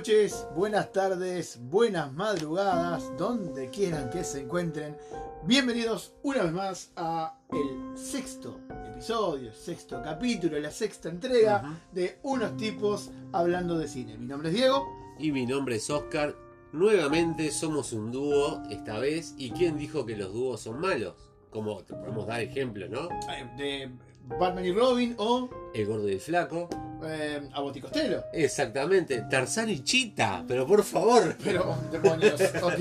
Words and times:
noches, 0.00 0.46
buenas 0.56 0.92
tardes, 0.92 1.58
buenas 1.60 2.10
madrugadas, 2.14 3.14
donde 3.18 3.68
quieran 3.68 4.08
que 4.08 4.24
se 4.24 4.40
encuentren. 4.40 4.96
Bienvenidos 5.44 6.14
una 6.22 6.44
vez 6.44 6.52
más 6.52 6.90
a 6.96 7.38
el 7.52 7.98
sexto 7.98 8.60
episodio, 8.94 9.52
sexto 9.52 10.00
capítulo, 10.02 10.58
la 10.58 10.70
sexta 10.70 11.10
entrega 11.10 11.78
de 11.92 12.18
Unos 12.22 12.56
tipos 12.56 13.10
hablando 13.32 13.76
de 13.76 13.88
cine. 13.88 14.16
Mi 14.16 14.24
nombre 14.24 14.48
es 14.48 14.54
Diego. 14.54 14.86
Y 15.18 15.32
mi 15.32 15.44
nombre 15.44 15.76
es 15.76 15.90
Oscar. 15.90 16.34
Nuevamente 16.72 17.50
somos 17.50 17.92
un 17.92 18.10
dúo 18.10 18.62
esta 18.70 18.98
vez. 18.98 19.34
¿Y 19.36 19.50
quién 19.50 19.76
dijo 19.76 20.06
que 20.06 20.16
los 20.16 20.32
dúos 20.32 20.62
son 20.62 20.80
malos? 20.80 21.12
Como 21.50 21.76
te 21.84 21.92
podemos 21.92 22.26
dar 22.26 22.40
ejemplo, 22.40 22.88
¿no? 22.88 23.10
eh, 23.30 23.50
De 23.58 23.90
Batman 24.38 24.64
y 24.64 24.72
Robin 24.72 25.14
o 25.18 25.50
El 25.74 25.84
gordo 25.84 26.08
y 26.08 26.12
el 26.12 26.20
flaco. 26.20 26.70
Eh, 27.04 27.48
Abbott 27.52 27.76
y 27.76 27.80
Costello. 27.80 28.22
Exactamente. 28.32 29.24
Tarzán 29.30 29.68
y 29.70 29.82
Chita. 29.84 30.44
Pero 30.46 30.66
por 30.66 30.82
favor. 30.84 31.36
Pero, 31.42 31.76
demonios, 31.90 32.40
ok. 32.62 32.74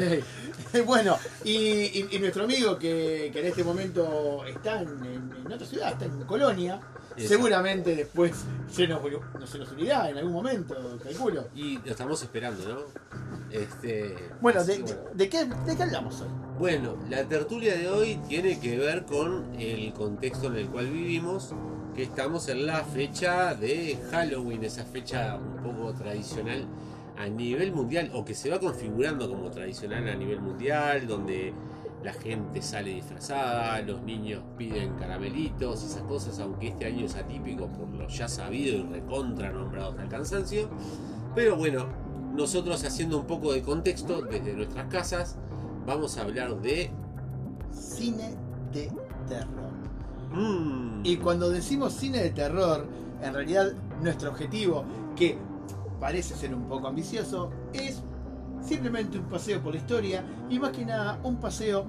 Bueno, 0.85 1.17
y, 1.43 1.51
y- 1.51 2.07
y 2.11 2.19
nuestro 2.19 2.43
amigo 2.43 2.77
que, 2.77 3.31
que 3.33 3.39
en 3.39 3.45
este 3.47 3.63
momento 3.63 4.45
está 4.45 4.81
en, 4.83 4.89
en- 5.03 5.33
en 5.43 5.51
otra 5.51 5.65
ciudad, 5.65 5.93
está 5.93 6.05
en 6.05 6.23
Colonia, 6.25 6.75
Exacto. 7.15 7.27
seguramente 7.27 7.95
después 7.95 8.33
se 8.71 8.85
nos, 8.87 9.01
no 9.01 9.47
se 9.47 9.57
nos 9.57 9.71
unirá 9.71 10.07
en 10.11 10.17
algún 10.19 10.33
momento, 10.33 10.75
calculo. 11.03 11.47
Y 11.55 11.79
lo 11.79 11.89
estamos 11.91 12.21
esperando, 12.21 12.69
¿no? 12.69 12.79
Este. 13.51 14.15
Bueno, 14.41 14.63
¿de, 14.63 14.77
bueno. 14.79 14.95
de 15.15 15.29
qué, 15.29 15.45
¿de 15.45 15.75
qué 15.75 15.83
hablamos 15.83 16.21
hoy? 16.21 16.27
Bueno, 16.59 16.97
la 17.09 17.23
tertulia 17.27 17.75
de 17.75 17.89
hoy 17.89 18.19
tiene 18.27 18.59
que 18.59 18.77
ver 18.77 19.05
con 19.05 19.55
el 19.59 19.91
contexto 19.93 20.47
en 20.47 20.57
el 20.57 20.67
cual 20.67 20.85
vivimos, 20.91 21.49
estamos 22.03 22.49
en 22.49 22.65
la 22.65 22.83
fecha 22.83 23.55
de 23.55 23.97
Halloween, 24.11 24.63
esa 24.63 24.83
fecha 24.85 25.37
un 25.37 25.63
poco 25.63 25.93
tradicional 25.93 26.65
a 27.17 27.27
nivel 27.27 27.71
mundial, 27.71 28.11
o 28.13 28.23
que 28.23 28.33
se 28.33 28.49
va 28.49 28.59
configurando 28.59 29.29
como 29.29 29.49
tradicional 29.49 30.07
a 30.07 30.15
nivel 30.15 30.39
mundial, 30.39 31.07
donde 31.07 31.53
la 32.03 32.13
gente 32.13 32.61
sale 32.61 32.91
disfrazada, 32.91 33.81
los 33.81 34.01
niños 34.03 34.41
piden 34.57 34.95
caramelitos, 34.95 35.83
esas 35.83 36.03
cosas, 36.03 36.39
aunque 36.39 36.69
este 36.69 36.85
año 36.85 37.05
es 37.05 37.15
atípico 37.15 37.67
por 37.67 37.89
lo 37.89 38.07
ya 38.07 38.27
sabido 38.27 38.77
y 38.77 38.83
recontra 38.83 39.51
nombrado 39.51 39.89
hasta 39.89 40.03
el 40.03 40.09
cansancio. 40.09 40.69
Pero 41.35 41.57
bueno, 41.57 41.87
nosotros 42.33 42.83
haciendo 42.85 43.17
un 43.17 43.27
poco 43.27 43.51
de 43.51 43.61
contexto 43.61 44.21
desde 44.21 44.53
nuestras 44.53 44.87
casas, 44.87 45.37
vamos 45.85 46.17
a 46.17 46.21
hablar 46.21 46.61
de... 46.61 46.89
Cine 47.71 48.35
de 48.71 48.89
terror. 49.27 49.68
Mm, 50.31 51.01
Y 51.05 51.17
cuando 51.17 51.49
decimos 51.49 51.93
cine 51.93 52.19
de 52.21 52.29
terror, 52.31 52.85
en 53.21 53.33
realidad 53.33 53.73
nuestro 54.01 54.29
objetivo, 54.29 54.83
que 55.15 55.37
parece 55.99 56.35
ser 56.35 56.53
un 56.53 56.63
poco 56.67 56.87
ambicioso, 56.87 57.51
es 57.73 58.01
simplemente 58.61 59.17
un 59.17 59.25
paseo 59.25 59.61
por 59.61 59.73
la 59.73 59.79
historia 59.79 60.23
y 60.49 60.59
más 60.59 60.71
que 60.71 60.85
nada 60.85 61.19
un 61.23 61.37
paseo 61.37 61.85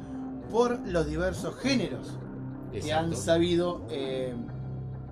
por 0.50 0.78
los 0.86 1.06
diversos 1.06 1.56
géneros 1.56 2.18
que 2.72 2.92
han 2.92 3.14
sabido 3.16 3.82
eh, 3.90 4.34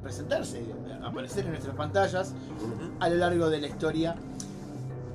presentarse, 0.03 0.63
aparecer 1.03 1.45
en 1.45 1.51
nuestras 1.53 1.77
pantallas 1.77 2.35
a 3.01 3.09
lo 3.09 3.17
largo 3.17 3.51
de 3.51 3.61
la 3.61 3.67
historia. 3.67 4.15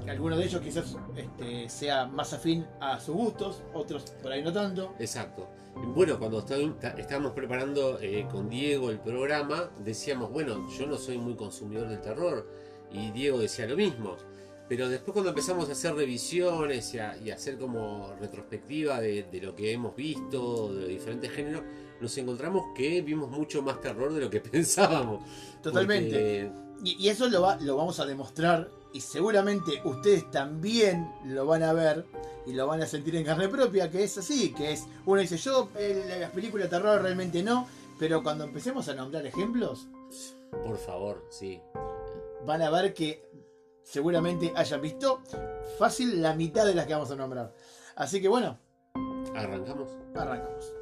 Algunos 0.08 0.38
de 0.40 0.46
ellos 0.46 0.62
quizás 0.62 0.96
este, 1.16 1.70
sea 1.70 2.06
más 2.08 2.34
afín 2.34 2.66
a 2.80 3.00
sus 3.00 3.16
gustos, 3.16 3.64
otros 3.74 4.04
por 4.22 4.32
ahí 4.32 4.44
no 4.44 4.52
tanto. 4.54 4.94
Exacto. 5.00 5.48
Bueno, 5.96 6.20
cuando 6.20 6.40
está- 6.40 6.58
está- 6.58 6.90
estábamos 7.00 7.32
preparando 7.32 8.00
eh, 8.00 8.28
con 8.32 8.50
Diego 8.50 8.90
el 8.92 9.00
programa, 9.00 9.72
decíamos, 9.84 10.32
bueno, 10.32 10.70
yo 10.78 10.86
no 10.86 10.98
soy 10.98 11.18
muy 11.18 11.36
consumidor 11.36 11.88
del 11.90 12.00
terror, 12.02 12.48
y 12.92 13.10
Diego 13.12 13.40
decía 13.40 13.66
lo 13.68 13.76
mismo. 13.76 14.16
Pero 14.70 14.88
después 14.88 15.14
cuando 15.14 15.30
empezamos 15.30 15.68
a 15.70 15.74
hacer 15.74 15.94
revisiones 15.96 16.94
y 16.94 17.00
a, 17.00 17.18
y 17.18 17.32
a 17.32 17.36
hacer 17.36 17.58
como 17.58 18.14
retrospectiva 18.20 19.00
de, 19.02 19.24
de 19.24 19.42
lo 19.42 19.56
que 19.56 19.72
hemos 19.74 19.96
visto, 19.96 20.74
de 20.74 20.88
diferentes 20.88 21.32
géneros, 21.32 21.64
nos 22.00 22.18
encontramos 22.18 22.64
que 22.76 23.02
vimos 23.02 23.30
mucho 23.30 23.62
más 23.62 23.82
terror 23.82 24.14
de 24.14 24.22
lo 24.22 24.30
que 24.30 24.40
pensábamos. 24.52 25.24
Totalmente. 25.62 26.50
Porque- 26.50 26.90
Y, 26.90 27.06
y 27.06 27.10
eso 27.10 27.28
lo, 27.30 27.42
va- 27.42 27.58
lo 27.62 27.76
vamos 27.76 28.00
a 28.00 28.06
demostrar 28.06 28.70
y 28.94 29.02
seguramente 29.02 29.82
ustedes 29.84 30.30
también 30.32 31.12
lo 31.26 31.46
van 31.46 31.64
a 31.64 31.74
ver 31.74 32.06
y 32.46 32.54
lo 32.54 32.68
van 32.68 32.82
a 32.82 32.86
sentir 32.86 33.16
en 33.16 33.26
carne 33.26 33.50
propia, 33.50 33.90
que 33.90 34.04
es 34.04 34.18
así, 34.18 34.54
que 34.54 34.72
es, 34.74 34.86
uno 35.06 35.20
dice, 35.20 35.38
yo 35.38 35.70
eh, 35.78 36.18
las 36.20 36.32
películas 36.32 36.70
de 36.70 36.78
terror 36.78 37.02
realmente 37.02 37.42
no, 37.42 37.68
pero 38.00 38.22
cuando 38.22 38.44
empecemos 38.44 38.88
a 38.90 38.94
nombrar 38.94 39.26
ejemplos, 39.26 39.88
por 40.64 40.78
favor, 40.78 41.26
sí. 41.30 41.60
van 42.46 42.62
a 42.62 42.70
ver 42.70 42.94
que 42.94 43.28
seguramente 43.84 44.54
hayan 44.56 44.82
visto 44.82 45.22
fácil 45.80 46.22
la 46.22 46.34
mitad 46.36 46.66
de 46.66 46.76
las 46.76 46.86
que 46.86 46.94
vamos 46.94 47.12
a 47.12 47.16
nombrar. 47.16 47.54
Así 47.96 48.22
que 48.22 48.28
bueno, 48.28 48.60
Arrancamos. 49.36 49.90
arrancamos. 50.16 50.74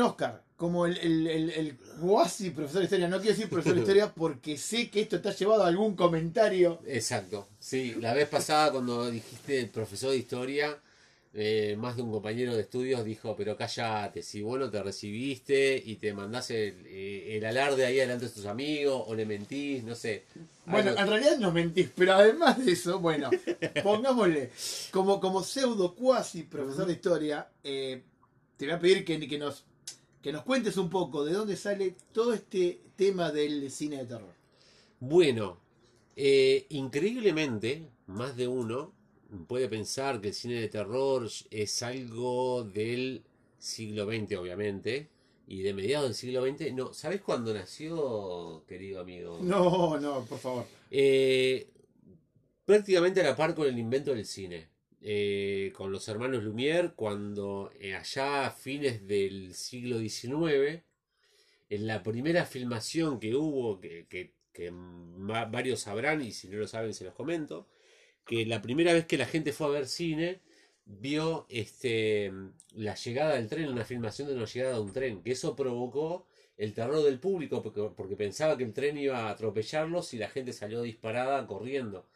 Oscar, 0.00 0.42
como 0.56 0.86
el, 0.86 0.96
el- 0.98 1.26
el- 1.26 1.50
el 1.50 1.76
cuasi 2.00 2.50
profesor 2.50 2.80
de 2.80 2.84
historia, 2.84 3.08
no 3.08 3.16
quiero 3.18 3.32
decir 3.36 3.48
profesor 3.50 3.74
de 3.74 3.80
historia 3.82 4.12
porque 4.14 4.56
sé 4.56 4.88
que 4.90 5.00
esto 5.02 5.16
está 5.16 5.32
llevado 5.34 5.64
a 5.64 5.68
algún 5.68 5.94
comentario. 5.96 6.80
Exacto, 6.86 7.48
sí, 7.58 7.94
la 8.00 8.14
vez 8.14 8.28
pasada 8.28 8.70
cuando 8.72 9.10
dijiste 9.10 9.66
profesor 9.66 10.10
de 10.12 10.18
historia, 10.18 10.78
eh, 11.36 11.74
más 11.76 11.96
de 11.96 12.02
un 12.02 12.12
compañero 12.12 12.54
de 12.54 12.62
estudios 12.62 13.04
dijo, 13.04 13.34
pero 13.36 13.56
cállate, 13.56 14.22
si 14.22 14.40
vos 14.42 14.56
no 14.58 14.70
te 14.70 14.80
recibiste 14.80 15.82
y 15.84 15.96
te 15.96 16.14
mandás 16.14 16.50
el, 16.50 16.74
eh, 16.86 17.36
el 17.36 17.44
alarde 17.44 17.84
ahí 17.84 17.96
delante 17.96 18.26
de 18.26 18.30
tus 18.30 18.46
amigos 18.46 19.02
o 19.06 19.14
le 19.16 19.26
mentís, 19.26 19.82
no 19.82 19.96
sé. 19.96 20.22
Bueno, 20.66 20.90
algo- 20.90 21.00
en 21.02 21.08
realidad 21.08 21.38
nos 21.38 21.52
mentís, 21.52 21.90
pero 21.96 22.14
además 22.14 22.64
de 22.64 22.70
eso, 22.70 23.00
bueno, 23.00 23.30
pongámosle, 23.82 24.50
como, 24.92 25.18
como 25.20 25.42
pseudo 25.42 25.94
cuasi 25.96 26.44
profesor 26.44 26.86
de 26.86 26.92
historia, 26.92 27.48
eh, 27.64 28.02
te 28.56 28.66
voy 28.66 28.74
a 28.74 28.78
pedir 28.78 29.04
que, 29.04 29.18
que 29.26 29.38
nos 29.38 29.64
que 30.24 30.32
nos 30.32 30.42
cuentes 30.42 30.78
un 30.78 30.88
poco 30.88 31.22
de 31.22 31.34
dónde 31.34 31.54
sale 31.54 31.96
todo 32.10 32.32
este 32.32 32.80
tema 32.96 33.30
del 33.30 33.70
cine 33.70 33.98
de 33.98 34.06
terror. 34.06 34.32
Bueno, 34.98 35.58
eh, 36.16 36.64
increíblemente, 36.70 37.90
más 38.06 38.34
de 38.34 38.48
uno 38.48 38.94
puede 39.46 39.68
pensar 39.68 40.22
que 40.22 40.28
el 40.28 40.34
cine 40.34 40.54
de 40.62 40.68
terror 40.68 41.28
es 41.50 41.82
algo 41.82 42.64
del 42.64 43.22
siglo 43.58 44.06
XX, 44.06 44.38
obviamente, 44.38 45.10
y 45.46 45.60
de 45.60 45.74
mediados 45.74 46.06
del 46.06 46.14
siglo 46.14 46.42
XX. 46.42 46.72
No, 46.72 46.94
¿sabes 46.94 47.20
cuándo 47.20 47.52
nació, 47.52 48.64
querido 48.66 49.02
amigo? 49.02 49.38
No, 49.42 50.00
no, 50.00 50.24
por 50.24 50.38
favor. 50.38 50.64
Eh, 50.90 51.68
prácticamente 52.64 53.20
a 53.20 53.24
la 53.24 53.36
par 53.36 53.54
con 53.54 53.66
el 53.66 53.78
invento 53.78 54.14
del 54.14 54.24
cine. 54.24 54.68
Eh, 55.06 55.70
con 55.76 55.92
los 55.92 56.08
hermanos 56.08 56.42
Lumière, 56.44 56.94
cuando 56.96 57.70
eh, 57.78 57.94
allá 57.94 58.46
a 58.46 58.50
fines 58.50 59.06
del 59.06 59.54
siglo 59.54 59.98
XIX, 59.98 60.84
en 61.70 61.86
la 61.86 62.02
primera 62.02 62.46
filmación 62.46 63.20
que 63.20 63.34
hubo, 63.34 63.80
que, 63.80 64.06
que- 64.08 64.34
que 64.52 64.70
varios 65.50 65.80
sabrán, 65.80 66.22
y 66.22 66.32
si 66.32 66.48
no 66.48 66.58
lo 66.58 66.68
saben 66.68 66.94
se 66.94 67.04
los 67.04 67.14
comento, 67.14 67.66
que 68.26 68.46
la 68.46 68.62
primera 68.62 68.92
vez 68.92 69.06
que 69.06 69.18
la 69.18 69.26
gente 69.26 69.52
fue 69.52 69.66
a 69.68 69.70
ver 69.70 69.86
cine, 69.86 70.40
vio 70.86 71.46
este, 71.50 72.32
la 72.74 72.94
llegada 72.94 73.34
del 73.36 73.48
tren, 73.48 73.68
una 73.70 73.84
filmación 73.84 74.28
de 74.28 74.34
una 74.34 74.46
llegada 74.46 74.74
de 74.76 74.80
un 74.80 74.92
tren, 74.92 75.22
que 75.22 75.32
eso 75.32 75.56
provocó 75.56 76.26
el 76.56 76.72
terror 76.74 77.02
del 77.04 77.18
público 77.20 77.62
porque, 77.62 77.90
porque 77.96 78.16
pensaba 78.16 78.56
que 78.56 78.64
el 78.64 78.72
tren 78.72 78.96
iba 78.98 79.26
a 79.28 79.30
atropellarlos 79.30 80.14
y 80.14 80.18
la 80.18 80.28
gente 80.30 80.52
salió 80.52 80.82
disparada 80.82 81.46
corriendo. 81.46 82.06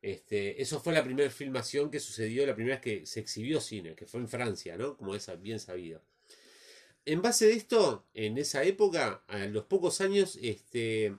Este, 0.00 0.62
eso 0.62 0.80
fue 0.80 0.92
la 0.92 1.02
primera 1.04 1.28
filmación 1.30 1.90
que 1.90 1.98
sucedió, 2.00 2.46
la 2.46 2.54
primera 2.54 2.76
vez 2.76 2.82
que 3.00 3.06
se 3.06 3.20
exhibió 3.20 3.60
cine, 3.60 3.94
que 3.94 4.06
fue 4.06 4.20
en 4.20 4.28
Francia, 4.28 4.76
¿no? 4.76 4.96
Como 4.96 5.14
es 5.14 5.28
bien 5.42 5.58
sabido. 5.58 6.02
En 7.04 7.22
base 7.22 7.46
de 7.46 7.54
esto, 7.54 8.04
en 8.14 8.38
esa 8.38 8.62
época, 8.64 9.22
a 9.26 9.46
los 9.46 9.64
pocos 9.64 10.00
años, 10.00 10.38
este, 10.42 11.16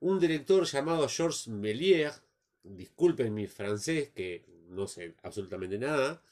un 0.00 0.18
director 0.18 0.64
llamado 0.66 1.08
Georges 1.08 1.48
Méliès, 1.48 2.22
disculpen 2.64 3.34
mi 3.34 3.46
francés, 3.46 4.08
que 4.14 4.44
no 4.68 4.86
sé 4.88 5.14
absolutamente 5.22 5.78
nada, 5.78 6.22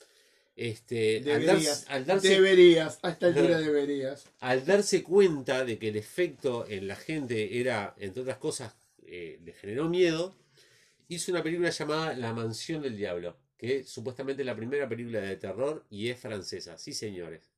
este, 0.56 1.18
al, 1.18 1.24
Deberías, 1.24 1.62
darse- 1.62 1.86
al 1.88 2.06
darse 2.06 2.28
deberías, 2.30 2.98
a 3.02 3.10
esta 3.10 3.26
altura 3.26 3.58
deberías. 3.60 4.24
al 4.40 4.64
darse 4.66 5.02
cuenta 5.02 5.64
de 5.64 5.78
que 5.78 5.88
el 5.88 5.96
efecto 5.96 6.66
en 6.68 6.88
la 6.88 6.96
gente 6.96 7.60
era, 7.60 7.94
entre 7.98 8.22
otras 8.22 8.38
cosas, 8.38 8.74
eh, 9.06 9.38
le 9.44 9.52
generó 9.52 9.88
miedo, 9.88 10.34
hizo 11.14 11.32
una 11.32 11.42
película 11.42 11.70
llamada 11.70 12.14
La 12.14 12.32
Mansión 12.32 12.82
del 12.82 12.96
Diablo, 12.96 13.36
que 13.58 13.84
supuestamente 13.84 14.42
es 14.42 14.46
la 14.46 14.56
primera 14.56 14.88
película 14.88 15.20
de 15.20 15.36
terror 15.36 15.84
y 15.90 16.08
es 16.08 16.18
francesa, 16.20 16.78
sí 16.78 16.92
señores. 16.94 17.50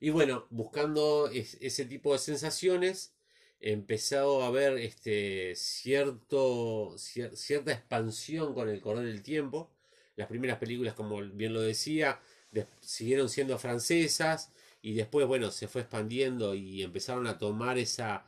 Y 0.00 0.10
bueno, 0.10 0.46
buscando 0.50 1.28
es- 1.28 1.56
ese 1.60 1.84
tipo 1.86 2.12
de 2.12 2.18
sensaciones, 2.18 3.14
empezó 3.60 4.42
a 4.42 4.48
haber 4.48 4.78
este, 4.78 5.54
cierto, 5.56 6.92
cier- 6.96 7.34
cierta 7.36 7.72
expansión 7.72 8.54
con 8.54 8.68
el 8.68 8.80
correr 8.80 9.06
del 9.06 9.22
tiempo. 9.22 9.70
Las 10.16 10.28
primeras 10.28 10.58
películas, 10.58 10.94
como 10.94 11.20
bien 11.22 11.54
lo 11.54 11.60
decía, 11.62 12.20
de- 12.50 12.66
siguieron 12.80 13.28
siendo 13.28 13.58
francesas 13.58 14.52
y 14.82 14.94
después, 14.94 15.26
bueno, 15.26 15.50
se 15.50 15.66
fue 15.68 15.80
expandiendo 15.82 16.54
y 16.54 16.82
empezaron 16.82 17.26
a 17.26 17.38
tomar 17.38 17.78
esa, 17.78 18.26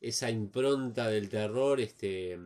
esa 0.00 0.30
impronta 0.30 1.08
del 1.08 1.28
terror, 1.30 1.80
este, 1.80 2.38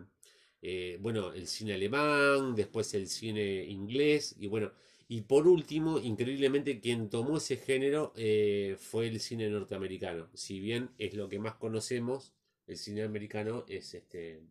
eh, 0.63 0.99
bueno, 1.01 1.33
el 1.33 1.47
cine 1.47 1.75
alemán, 1.75 2.55
después 2.55 2.93
el 2.95 3.09
cine 3.09 3.65
inglés 3.65 4.35
y 4.39 4.47
bueno, 4.47 4.73
y 5.09 5.23
por 5.23 5.49
último, 5.49 5.99
increíblemente, 5.99 6.81
quien 6.81 7.09
tomó 7.09 7.39
ese 7.39 7.57
género 7.57 8.13
eh, 8.17 8.77
fue 8.79 9.09
el 9.09 9.21
cine 9.21 9.49
norteamericano. 9.49 10.29
Si 10.35 10.61
bien 10.61 10.91
es 10.99 11.15
lo 11.15 11.29
que 11.31 11.39
más 11.39 11.55
conocemos, 11.55 12.35
el 12.67 12.77
cine 12.77 13.03
americano 13.05 13.65
es 13.69 13.95
este 13.95 14.43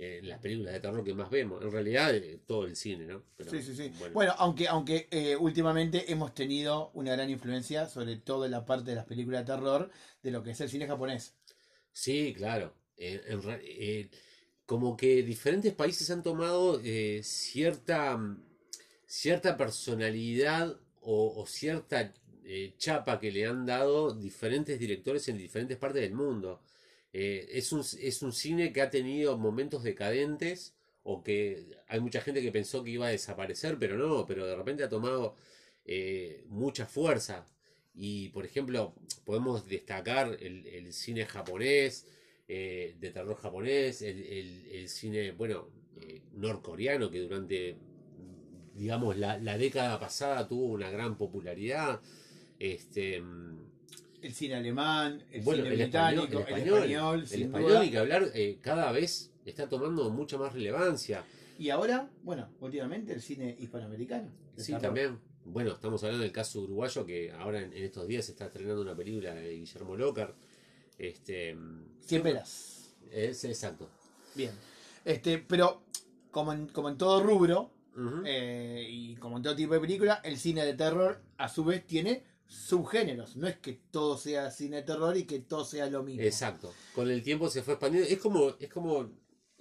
eh, 0.00 0.20
las 0.22 0.38
películas 0.38 0.74
de 0.74 0.80
terror 0.80 1.02
que 1.02 1.12
más 1.12 1.28
vemos. 1.28 1.60
En 1.60 1.72
realidad, 1.72 2.14
eh, 2.14 2.38
todo 2.46 2.66
el 2.66 2.76
cine, 2.76 3.04
¿no? 3.04 3.24
Pero, 3.36 3.50
Sí, 3.50 3.60
sí, 3.62 3.74
sí. 3.74 3.92
bueno. 3.98 4.14
Bueno, 4.14 4.34
aunque, 4.38 4.68
aunque 4.68 5.08
eh, 5.10 5.34
últimamente 5.34 6.12
hemos 6.12 6.32
tenido 6.34 6.92
una 6.94 7.12
gran 7.12 7.28
influencia, 7.28 7.86
sobre 7.86 8.14
todo 8.16 8.44
en 8.44 8.52
la 8.52 8.64
parte 8.64 8.90
de 8.90 8.94
las 8.96 9.06
películas 9.06 9.44
de 9.44 9.52
terror, 9.52 9.90
de 10.22 10.30
lo 10.30 10.44
que 10.44 10.52
es 10.52 10.60
el 10.60 10.68
cine 10.68 10.86
japonés. 10.86 11.34
Sí, 11.92 12.32
claro. 12.36 12.74
En 12.96 13.42
como 14.68 14.98
que 14.98 15.22
diferentes 15.22 15.72
países 15.72 16.10
han 16.10 16.22
tomado 16.22 16.78
eh, 16.84 17.22
cierta, 17.24 18.18
mm, 18.18 18.38
cierta 19.06 19.56
personalidad 19.56 20.78
o, 21.00 21.46
cierta 21.46 22.12
eh, 22.44 22.74
chapa 22.76 23.18
que 23.18 23.32
le 23.32 23.46
han 23.46 23.64
dado 23.64 24.12
diferentes 24.12 24.78
directores 24.78 25.26
en 25.28 25.38
diferentes 25.38 25.78
partes 25.78 26.02
del 26.02 26.12
mundo. 26.12 26.60
Eh, 27.14 27.48
es 27.52 27.72
un, 27.72 27.80
es 27.80 28.20
un 28.20 28.32
cine 28.34 28.70
que 28.70 28.82
ha 28.82 28.90
tenido 28.90 29.38
momentos 29.38 29.82
decadentes 29.82 30.74
o 31.02 31.22
que 31.24 31.78
hay 31.88 32.00
mucha 32.00 32.20
gente 32.20 32.42
que 32.42 32.52
pensó 32.52 32.84
que 32.84 32.90
iba 32.90 33.06
a 33.06 33.10
desaparecer, 33.10 33.78
pero 33.78 33.96
no, 33.96 34.26
pero 34.26 34.46
de 34.46 34.54
repente 34.54 34.84
ha 34.84 34.90
tomado 34.90 35.34
mucha 36.48 36.84
fuerza. 36.86 37.46
Y 37.94 38.28
por 38.30 38.44
ejemplo, 38.44 38.94
podemos 39.24 39.66
destacar 39.66 40.36
el 40.40 40.92
cine 40.92 41.24
japonés, 41.24 42.06
eh, 42.48 42.96
de 42.98 43.10
terror 43.10 43.36
japonés, 43.36 44.02
el, 44.02 44.22
el- 44.22 44.66
el 44.72 44.88
cine, 44.88 45.32
bueno, 45.32 45.68
eh, 46.00 46.22
norcoreano, 46.32 47.10
que 47.10 47.20
durante, 47.20 47.76
digamos, 48.74 49.16
la, 49.18 49.38
la 49.38 49.58
década 49.58 49.98
pasada 50.00 50.46
tuvo 50.48 50.66
una 50.66 50.90
gran 50.90 51.16
popularidad. 51.18 52.00
Este, 52.58 53.20
mm, 53.20 53.58
El 54.22 54.32
cine 54.34 54.54
alemán, 54.56 55.22
el 55.30 55.42
bueno, 55.42 55.62
cine 55.62 55.74
el 55.74 55.82
británico, 55.82 56.22
el 56.24 56.38
español, 56.38 56.76
español, 56.78 57.24
el 57.30 57.42
español, 57.42 57.84
ni 57.84 57.90
que 57.90 57.98
hablar, 57.98 58.30
eh, 58.34 58.58
cada 58.60 58.90
vez 58.92 59.30
está 59.44 59.68
tomando 59.68 60.10
mucha 60.10 60.38
más 60.38 60.52
relevancia. 60.52 61.24
Y 61.58 61.70
ahora, 61.70 62.08
bueno, 62.22 62.48
últimamente 62.60 63.12
el 63.12 63.20
cine 63.20 63.56
hispanoamericano. 63.58 64.30
Sí, 64.56 64.66
terror. 64.66 64.80
también. 64.82 65.18
Bueno, 65.44 65.72
estamos 65.72 66.02
hablando 66.04 66.22
del 66.22 66.32
caso 66.32 66.60
uruguayo 66.60 67.04
que 67.06 67.32
ahora 67.32 67.60
en, 67.62 67.72
en 67.72 67.82
estos 67.84 68.06
días 68.06 68.26
se 68.26 68.32
está 68.32 68.46
estrenando 68.46 68.82
una 68.82 68.94
película 68.94 69.34
de 69.34 69.54
Guillermo 69.54 69.96
Lócar. 69.96 70.34
Este, 70.98 71.56
Cien 72.00 72.22
velas. 72.22 72.94
es 73.10 73.44
exacto. 73.44 73.88
Bien. 74.34 74.50
Este, 75.04 75.38
pero 75.38 75.82
como 76.30 76.52
en, 76.52 76.66
como 76.68 76.88
en 76.88 76.98
todo 76.98 77.22
rubro, 77.22 77.70
eh, 78.24 78.86
y 78.88 79.16
como 79.16 79.36
en 79.38 79.42
todo 79.42 79.56
tipo 79.56 79.74
de 79.74 79.80
película, 79.80 80.20
el 80.24 80.36
cine 80.38 80.64
de 80.64 80.74
terror 80.74 81.20
a 81.36 81.48
su 81.48 81.64
vez 81.64 81.84
tiene 81.86 82.22
subgéneros. 82.46 83.36
No 83.36 83.46
es 83.48 83.56
que 83.58 83.72
todo 83.90 84.16
sea 84.16 84.50
cine 84.50 84.76
de 84.76 84.82
terror 84.82 85.16
y 85.16 85.24
que 85.24 85.40
todo 85.40 85.64
sea 85.64 85.86
lo 85.90 86.02
mismo. 86.02 86.22
Exacto. 86.22 86.72
Con 86.94 87.10
el 87.10 87.22
tiempo 87.22 87.48
se 87.50 87.62
fue 87.62 87.74
expandiendo. 87.74 88.08
Es 88.08 88.18
como, 88.18 88.50
es 88.58 88.68
como 88.68 89.10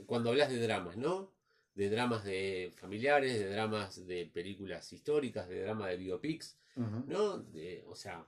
cuando 0.06 0.30
hablas 0.30 0.50
de 0.50 0.60
dramas, 0.60 0.98
¿no? 0.98 1.32
De 1.74 1.90
dramas 1.90 2.24
de 2.24 2.72
familiares, 2.76 3.40
de 3.40 3.50
dramas 3.50 4.06
de 4.08 4.26
películas 4.28 4.92
históricas, 4.94 5.48
de 5.50 5.62
dramas 5.62 5.90
de 5.90 5.98
biopics. 5.98 6.58
¿no? 7.08 7.40
De- 7.40 7.84
o 7.88 7.96
sea, 7.96 8.24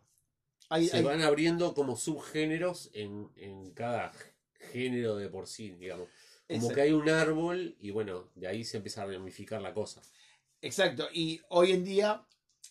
Hay- 0.70 0.88
se 0.88 0.98
hay- 0.98 1.04
van 1.04 1.22
abriendo 1.22 1.74
como 1.74 1.96
subgéneros 1.98 2.90
en, 2.94 3.30
en 3.36 3.72
cada 3.72 4.12
género 4.72 5.16
de 5.16 5.30
por 5.30 5.48
sí, 5.48 5.72
digamos. 5.72 6.08
Como 6.48 6.58
Exacto. 6.62 6.76
que 6.76 6.82
hay 6.82 6.92
un 6.94 7.10
árbol 7.10 7.76
y 7.80 7.92
bueno, 7.92 8.30
de 8.36 8.48
ahí 8.48 8.64
se 8.64 8.78
empieza 8.78 9.04
a 9.04 9.06
ramificar 9.06 9.62
la 9.62 9.74
cosa. 9.74 10.02
Exacto, 10.62 11.08
y 11.14 11.42
hoy 11.50 11.72
en 11.72 11.84
día 11.86 12.24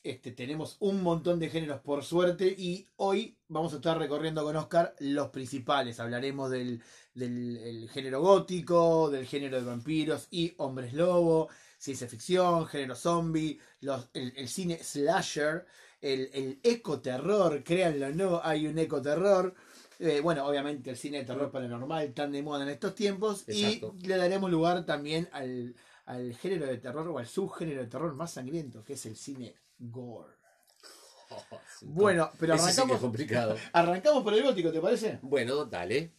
este, 0.04 0.32
tenemos 0.32 0.76
un 0.80 1.02
montón 1.02 1.38
de 1.40 1.48
géneros 1.48 1.80
por 1.80 2.04
suerte 2.04 2.46
y 2.56 2.86
hoy 2.96 3.36
vamos 3.48 3.72
a 3.72 3.76
estar 3.76 3.98
recorriendo 3.98 4.42
con 4.44 4.54
Oscar 4.56 4.94
los 5.00 5.28
principales. 5.30 5.98
Hablaremos 6.00 6.50
del, 6.50 6.82
del 7.14 7.56
el 7.56 7.88
género 7.90 8.20
gótico, 8.20 9.10
del 9.10 9.26
género 9.26 9.58
de 9.58 9.64
vampiros 9.66 10.28
y 10.30 10.54
hombres 10.58 10.92
lobo, 10.92 11.48
ciencia 11.78 12.06
ficción, 12.08 12.66
género 12.66 12.94
zombie, 12.94 13.58
los, 13.80 14.08
el, 14.12 14.32
el 14.36 14.48
cine 14.48 14.78
slasher, 14.82 15.66
el, 16.00 16.30
el 16.32 16.60
ecoterror, 16.62 17.62
créanlo 17.62 18.06
o 18.06 18.10
no, 18.10 18.40
hay 18.42 18.66
un 18.66 18.78
ecoterror. 18.78 19.54
Eh, 19.98 20.20
bueno, 20.20 20.46
obviamente 20.46 20.90
el 20.90 20.96
cine 20.96 21.18
de 21.18 21.24
terror 21.24 21.50
paranormal 21.50 22.14
tan 22.14 22.30
de 22.30 22.42
moda 22.42 22.62
en 22.62 22.68
estos 22.68 22.94
tiempos 22.94 23.48
Exacto. 23.48 23.96
y 23.98 24.06
le 24.06 24.16
daremos 24.16 24.48
lugar 24.48 24.86
también 24.86 25.28
al, 25.32 25.74
al 26.06 26.34
género 26.36 26.66
de 26.66 26.78
terror 26.78 27.08
o 27.08 27.18
al 27.18 27.26
subgénero 27.26 27.82
de 27.82 27.88
terror 27.88 28.14
más 28.14 28.32
sangriento, 28.32 28.84
que 28.84 28.92
es 28.92 29.06
el 29.06 29.16
cine 29.16 29.54
gore. 29.78 30.34
Bueno, 31.82 32.30
pero 32.40 32.56
sí 32.56 32.64
arrancamos, 32.64 33.00
complicado. 33.00 33.56
arrancamos 33.72 34.24
por 34.24 34.34
el 34.34 34.42
gótico, 34.42 34.72
¿te 34.72 34.80
parece? 34.80 35.18
Bueno, 35.22 35.64
dale. 35.64 36.12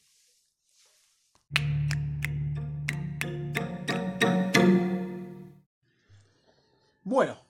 Bueno, 7.04 7.42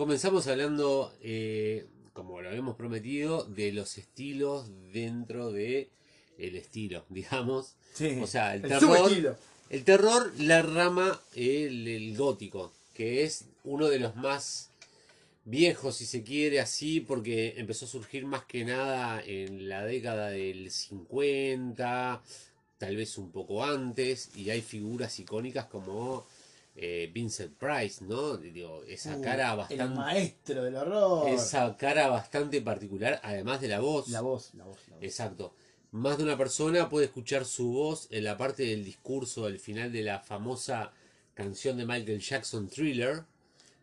Comenzamos 0.00 0.46
hablando, 0.46 1.12
eh, 1.20 1.84
como 2.14 2.40
lo 2.40 2.48
habíamos 2.48 2.74
prometido, 2.74 3.44
de 3.44 3.70
los 3.70 3.98
estilos 3.98 4.70
dentro 4.94 5.52
de 5.52 5.90
el 6.38 6.56
estilo, 6.56 7.04
digamos. 7.10 7.74
sí, 7.92 8.18
O 8.22 8.26
sea, 8.26 8.54
el 8.54 8.64
el 8.64 8.70
terror, 8.70 9.36
el 9.68 9.84
terror, 9.84 10.32
la 10.38 10.62
rama, 10.62 11.20
el, 11.34 11.86
el 11.86 12.16
gótico, 12.16 12.72
que 12.94 13.24
es 13.24 13.44
uno 13.62 13.88
de 13.88 13.98
los 13.98 14.16
más 14.16 14.70
viejos, 15.44 15.96
si 15.96 16.06
se 16.06 16.22
quiere, 16.22 16.60
así, 16.60 17.00
porque 17.00 17.56
empezó 17.58 17.84
a 17.84 17.88
surgir 17.88 18.24
más 18.24 18.46
que 18.46 18.64
nada 18.64 19.22
en 19.22 19.68
la 19.68 19.84
década 19.84 20.30
del 20.30 20.70
50, 20.70 22.22
tal 22.78 22.96
vez 22.96 23.18
un 23.18 23.30
poco 23.30 23.62
antes, 23.62 24.30
y 24.34 24.48
hay 24.48 24.62
figuras 24.62 25.18
icónicas 25.20 25.66
como 25.66 26.24
eh, 26.76 27.10
Vincent 27.12 27.56
Price, 27.56 28.04
¿no? 28.04 28.36
Digo, 28.36 28.82
esa 28.84 29.16
Uh, 29.16 29.22
cara 29.22 29.50
El 29.52 29.56
bastante... 29.58 29.94
maestro 29.98 30.64
del 30.64 30.76
horror. 30.76 31.28
Esa 31.28 31.76
cara 31.76 32.08
bastante 32.08 32.60
particular, 32.62 33.20
además 33.22 33.60
de 33.60 33.68
la 33.68 33.80
voz. 33.80 34.08
La 34.08 34.20
voz, 34.20 34.54
la 34.54 34.64
voz, 34.64 34.78
la 34.88 34.94
voz. 34.96 35.04
Exacto. 35.04 35.54
Más 35.92 36.18
de 36.18 36.24
una 36.24 36.38
persona 36.38 36.88
puede 36.88 37.06
escuchar 37.06 37.44
su 37.44 37.72
voz 37.72 38.06
en 38.10 38.24
la 38.24 38.36
parte 38.36 38.62
del 38.64 38.84
discurso 38.84 39.44
al 39.46 39.58
final 39.58 39.92
de 39.92 40.02
la 40.02 40.20
famosa 40.20 40.92
canción 41.34 41.76
de 41.76 41.84
Michael 41.86 42.20
Jackson 42.20 42.68
Thriller. 42.68 43.24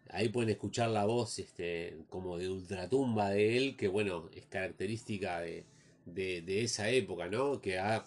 Ahí 0.10 0.30
pueden 0.30 0.50
escuchar 0.52 0.90
la 0.90 1.04
voz 1.04 1.38
este, 1.40 1.98
como 2.10 2.38
de 2.38 2.48
ultratumba 2.50 3.32
de 3.32 3.58
él, 3.58 3.76
que 3.76 3.90
bueno, 3.90 4.30
es 4.34 4.46
característica 4.46 5.42
de, 5.42 5.66
de- 6.06 6.42
de 6.44 6.64
esa 6.64 6.90
época, 6.90 7.28
¿no? 7.28 7.60
Que 7.60 7.78
ha 7.78 8.06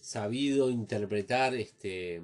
sabido 0.00 0.70
interpretar 0.70 1.54
este, 1.54 2.22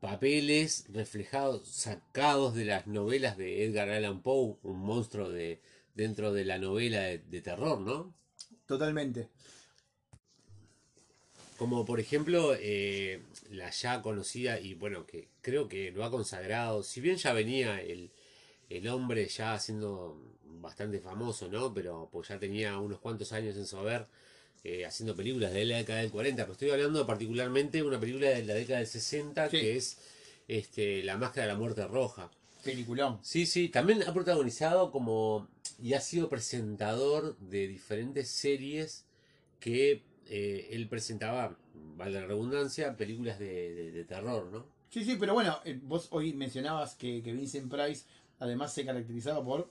papeles 0.00 0.86
reflejados, 0.90 1.68
sacados 1.68 2.54
de 2.54 2.64
las 2.66 2.86
novelas 2.86 3.36
de 3.36 3.64
Edgar 3.64 3.88
Allan 3.90 4.22
Poe, 4.22 4.56
un 4.62 4.78
monstruo 4.80 5.28
de, 5.30 5.60
dentro 5.94 6.32
de 6.32 6.44
la 6.44 6.58
novela 6.58 7.00
de- 7.02 7.18
de 7.18 7.40
terror, 7.42 7.80
¿no? 7.80 8.14
Totalmente. 8.66 9.28
Como 11.58 11.84
por 11.84 11.98
ejemplo 12.00 12.54
eh, 12.58 13.22
la 13.50 13.70
ya 13.70 14.00
conocida 14.00 14.60
y 14.60 14.74
bueno, 14.74 15.06
que 15.06 15.28
creo 15.42 15.68
que 15.68 15.90
lo 15.90 16.04
ha 16.04 16.10
consagrado, 16.10 16.82
si 16.84 17.00
bien 17.00 17.16
ya 17.16 17.32
venía 17.32 17.80
el, 17.82 18.12
el 18.70 18.88
hombre 18.88 19.26
ya 19.28 19.58
siendo 19.58 20.20
bastante 20.44 21.00
famoso, 21.00 21.48
¿no? 21.48 21.74
Pero 21.74 22.08
pues 22.12 22.28
ya 22.28 22.38
tenía 22.38 22.78
unos 22.78 23.00
cuantos 23.00 23.32
años 23.32 23.56
en 23.56 23.66
su 23.66 23.76
haber 23.78 24.06
eh, 24.64 24.84
haciendo 24.86 25.14
películas 25.16 25.52
de 25.52 25.64
la 25.64 25.76
década 25.78 26.00
del 26.00 26.10
40, 26.10 26.42
pero 26.42 26.52
estoy 26.52 26.70
hablando 26.70 27.06
particularmente 27.06 27.78
de 27.78 27.84
una 27.84 27.98
película 28.00 28.28
de 28.30 28.44
la 28.44 28.54
década 28.54 28.78
del 28.78 28.88
60 28.88 29.50
Sí. 29.50 29.60
que 29.60 29.76
es 29.76 29.98
este, 30.48 31.02
La 31.02 31.16
Máscara 31.16 31.46
de 31.46 31.52
la 31.52 31.58
Muerte 31.58 31.86
Roja. 31.86 32.30
Peliculón. 32.64 33.18
Sí, 33.22 33.46
sí, 33.46 33.68
también 33.68 34.02
ha 34.02 34.12
protagonizado 34.12 34.90
como 34.90 35.48
y 35.82 35.94
ha 35.94 36.00
sido 36.00 36.28
presentador 36.28 37.36
de 37.38 37.68
diferentes 37.68 38.28
series 38.28 39.04
que 39.60 40.02
eh, 40.28 40.68
él 40.72 40.88
presentaba, 40.88 41.56
vale 41.96 42.20
la 42.20 42.26
redundancia, 42.26 42.96
películas 42.96 43.38
de, 43.38 43.74
de- 43.74 43.92
de 43.92 44.04
terror, 44.04 44.46
¿no? 44.52 44.66
Sí, 44.90 45.04
sí, 45.04 45.16
pero 45.20 45.34
bueno, 45.34 45.58
eh, 45.64 45.78
vos 45.82 46.08
hoy 46.10 46.32
mencionabas 46.32 46.94
que, 46.94 47.22
que 47.22 47.32
Vincent 47.32 47.70
Price 47.70 48.04
además 48.38 48.72
se 48.74 48.84
caracterizaba 48.84 49.44
por, 49.44 49.70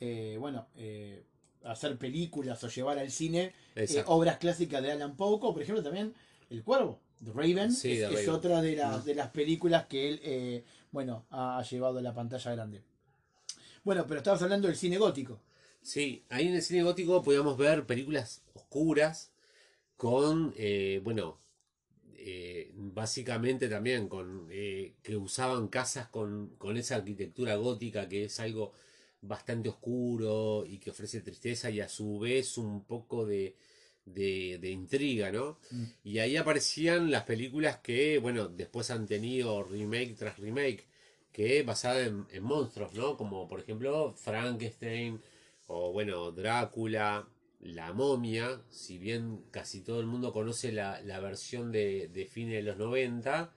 eh, 0.00 0.36
bueno, 0.38 0.66
eh, 0.76 1.24
hacer 1.64 1.96
películas 1.98 2.62
o 2.64 2.68
llevar 2.68 2.98
al 2.98 3.10
cine 3.10 3.52
eh, 3.74 4.02
obras 4.06 4.38
clásicas 4.38 4.82
de 4.82 4.92
Alan 4.92 5.16
Poe, 5.16 5.38
como 5.40 5.54
por 5.54 5.62
ejemplo 5.62 5.82
también 5.82 6.14
El 6.50 6.62
Cuervo, 6.62 7.00
The 7.24 7.32
Raven, 7.32 7.72
Sí, 7.72 7.92
es, 7.92 7.98
The 8.08 8.14
es 8.14 8.26
Raven. 8.26 8.30
otra 8.30 8.62
de 8.62 8.76
las, 8.76 9.02
Mm. 9.02 9.04
de 9.06 9.14
las 9.14 9.30
películas 9.30 9.86
que 9.86 10.08
él, 10.08 10.20
eh, 10.22 10.64
bueno, 10.92 11.26
ha 11.30 11.62
llevado 11.68 11.98
a 11.98 12.02
la 12.02 12.14
pantalla 12.14 12.52
grande. 12.52 12.82
Bueno, 13.82 14.06
pero 14.06 14.18
estabas 14.18 14.42
hablando 14.42 14.68
del 14.68 14.76
cine 14.76 14.96
gótico. 14.98 15.40
Sí, 15.82 16.24
ahí 16.30 16.48
en 16.48 16.54
el 16.54 16.62
cine 16.62 16.82
gótico 16.82 17.22
podíamos 17.22 17.56
ver 17.58 17.84
películas 17.86 18.42
oscuras 18.54 19.30
con, 19.96 20.54
eh, 20.56 21.00
bueno, 21.04 21.38
eh, 22.14 22.70
básicamente 22.74 23.68
también 23.68 24.08
con 24.08 24.48
eh, 24.50 24.94
que 25.02 25.16
usaban 25.16 25.68
casas 25.68 26.08
con, 26.08 26.54
con 26.56 26.76
esa 26.78 26.96
arquitectura 26.96 27.56
gótica 27.56 28.08
que 28.08 28.24
es 28.24 28.40
algo 28.40 28.72
bastante 29.26 29.68
oscuro 29.68 30.64
y 30.66 30.78
que 30.78 30.90
ofrece 30.90 31.20
tristeza 31.20 31.70
y 31.70 31.80
a 31.80 31.88
su 31.88 32.18
vez 32.18 32.58
un 32.58 32.84
poco 32.84 33.24
de, 33.26 33.56
de, 34.04 34.58
de 34.60 34.70
intriga, 34.70 35.30
¿no? 35.32 35.58
Mm. 35.70 35.84
Y 36.04 36.18
ahí 36.18 36.36
aparecían 36.36 37.10
las 37.10 37.24
películas 37.24 37.78
que, 37.78 38.18
bueno, 38.18 38.48
después 38.48 38.90
han 38.90 39.06
tenido 39.06 39.62
remake 39.62 40.14
tras 40.16 40.38
remake, 40.38 40.86
que 41.32 41.62
basadas 41.62 42.06
en, 42.08 42.26
en 42.30 42.42
monstruos, 42.42 42.94
¿no? 42.94 43.16
Como 43.16 43.48
por 43.48 43.60
ejemplo 43.60 44.12
Frankenstein 44.16 45.20
o 45.66 45.92
bueno, 45.92 46.30
Drácula, 46.30 47.26
La 47.60 47.92
momia, 47.94 48.60
si 48.68 48.98
bien 48.98 49.44
casi 49.50 49.80
todo 49.80 49.98
el 50.00 50.06
mundo 50.06 50.32
conoce 50.32 50.70
la, 50.70 51.00
la 51.00 51.18
versión 51.20 51.72
de, 51.72 52.08
de 52.08 52.26
fines 52.26 52.54
de 52.56 52.62
los 52.62 52.76
90, 52.76 53.50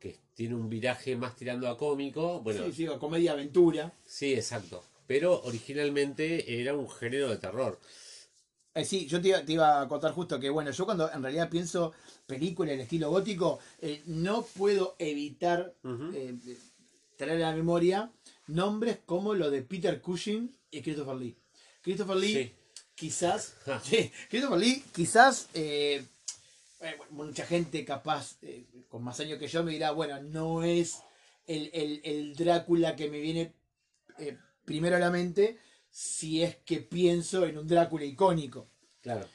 que 0.00 0.18
tiene 0.34 0.56
un 0.56 0.68
viraje 0.68 1.14
más 1.16 1.36
tirando 1.36 1.68
a 1.68 1.78
cómico, 1.78 2.40
bueno, 2.40 2.66
Sí, 2.66 2.72
sí, 2.72 2.86
comedia 2.98 3.32
aventura. 3.32 3.94
sí, 4.04 4.34
exacto. 4.34 4.82
Pero 5.06 5.42
originalmente 5.42 6.60
era 6.60 6.74
un 6.74 6.90
género 6.90 7.28
de 7.28 7.36
terror. 7.36 7.78
Eh, 8.74 8.84
sí, 8.84 9.06
yo 9.06 9.20
te 9.20 9.28
iba, 9.28 9.44
te 9.44 9.52
iba 9.52 9.80
a 9.82 9.88
contar 9.88 10.12
justo 10.12 10.40
que, 10.40 10.50
bueno, 10.50 10.70
yo 10.70 10.84
cuando 10.84 11.10
en 11.12 11.22
realidad 11.22 11.48
pienso 11.48 11.92
película 12.26 12.72
en 12.72 12.80
estilo 12.80 13.10
gótico, 13.10 13.60
eh, 13.80 14.02
no 14.06 14.42
puedo 14.42 14.96
evitar 14.98 15.74
eh, 16.14 16.34
traer 17.16 17.44
a 17.44 17.50
la 17.50 17.56
memoria 17.56 18.10
nombres 18.48 18.98
como 19.06 19.34
lo 19.34 19.50
de 19.50 19.62
Peter 19.62 20.00
Cushing 20.00 20.50
y 20.70 20.82
Christopher 20.82 21.14
Lee. 21.16 21.36
Christopher 21.82 22.16
Lee, 22.16 22.32
Sí. 22.34 22.52
quizás, 22.96 23.54
sí, 23.84 24.10
Christopher 24.28 24.58
Lee, 24.58 24.82
quizás, 24.92 25.48
mucha 27.10 27.46
gente 27.46 27.84
capaz, 27.84 28.36
con 28.88 29.04
más 29.04 29.20
años 29.20 29.38
que 29.38 29.46
yo, 29.48 29.62
me 29.62 29.72
dirá, 29.72 29.92
bueno, 29.92 30.20
no 30.22 30.62
es 30.64 30.98
el, 31.46 31.70
el- 31.72 32.00
el 32.04 32.34
Drácula 32.34 32.96
que 32.96 33.08
me 33.08 33.20
viene 33.20 33.52
eh, 34.18 34.36
primero 34.64 34.96
a 34.96 35.00
la 35.00 35.10
mente 35.10 35.58
si 35.90 36.42
es 36.42 36.56
que 36.56 36.80
pienso 36.80 37.46
en 37.46 37.58
un 37.58 37.68
Drácula 37.68 38.04
icónico. 38.04 38.68
Claro. 39.00 39.26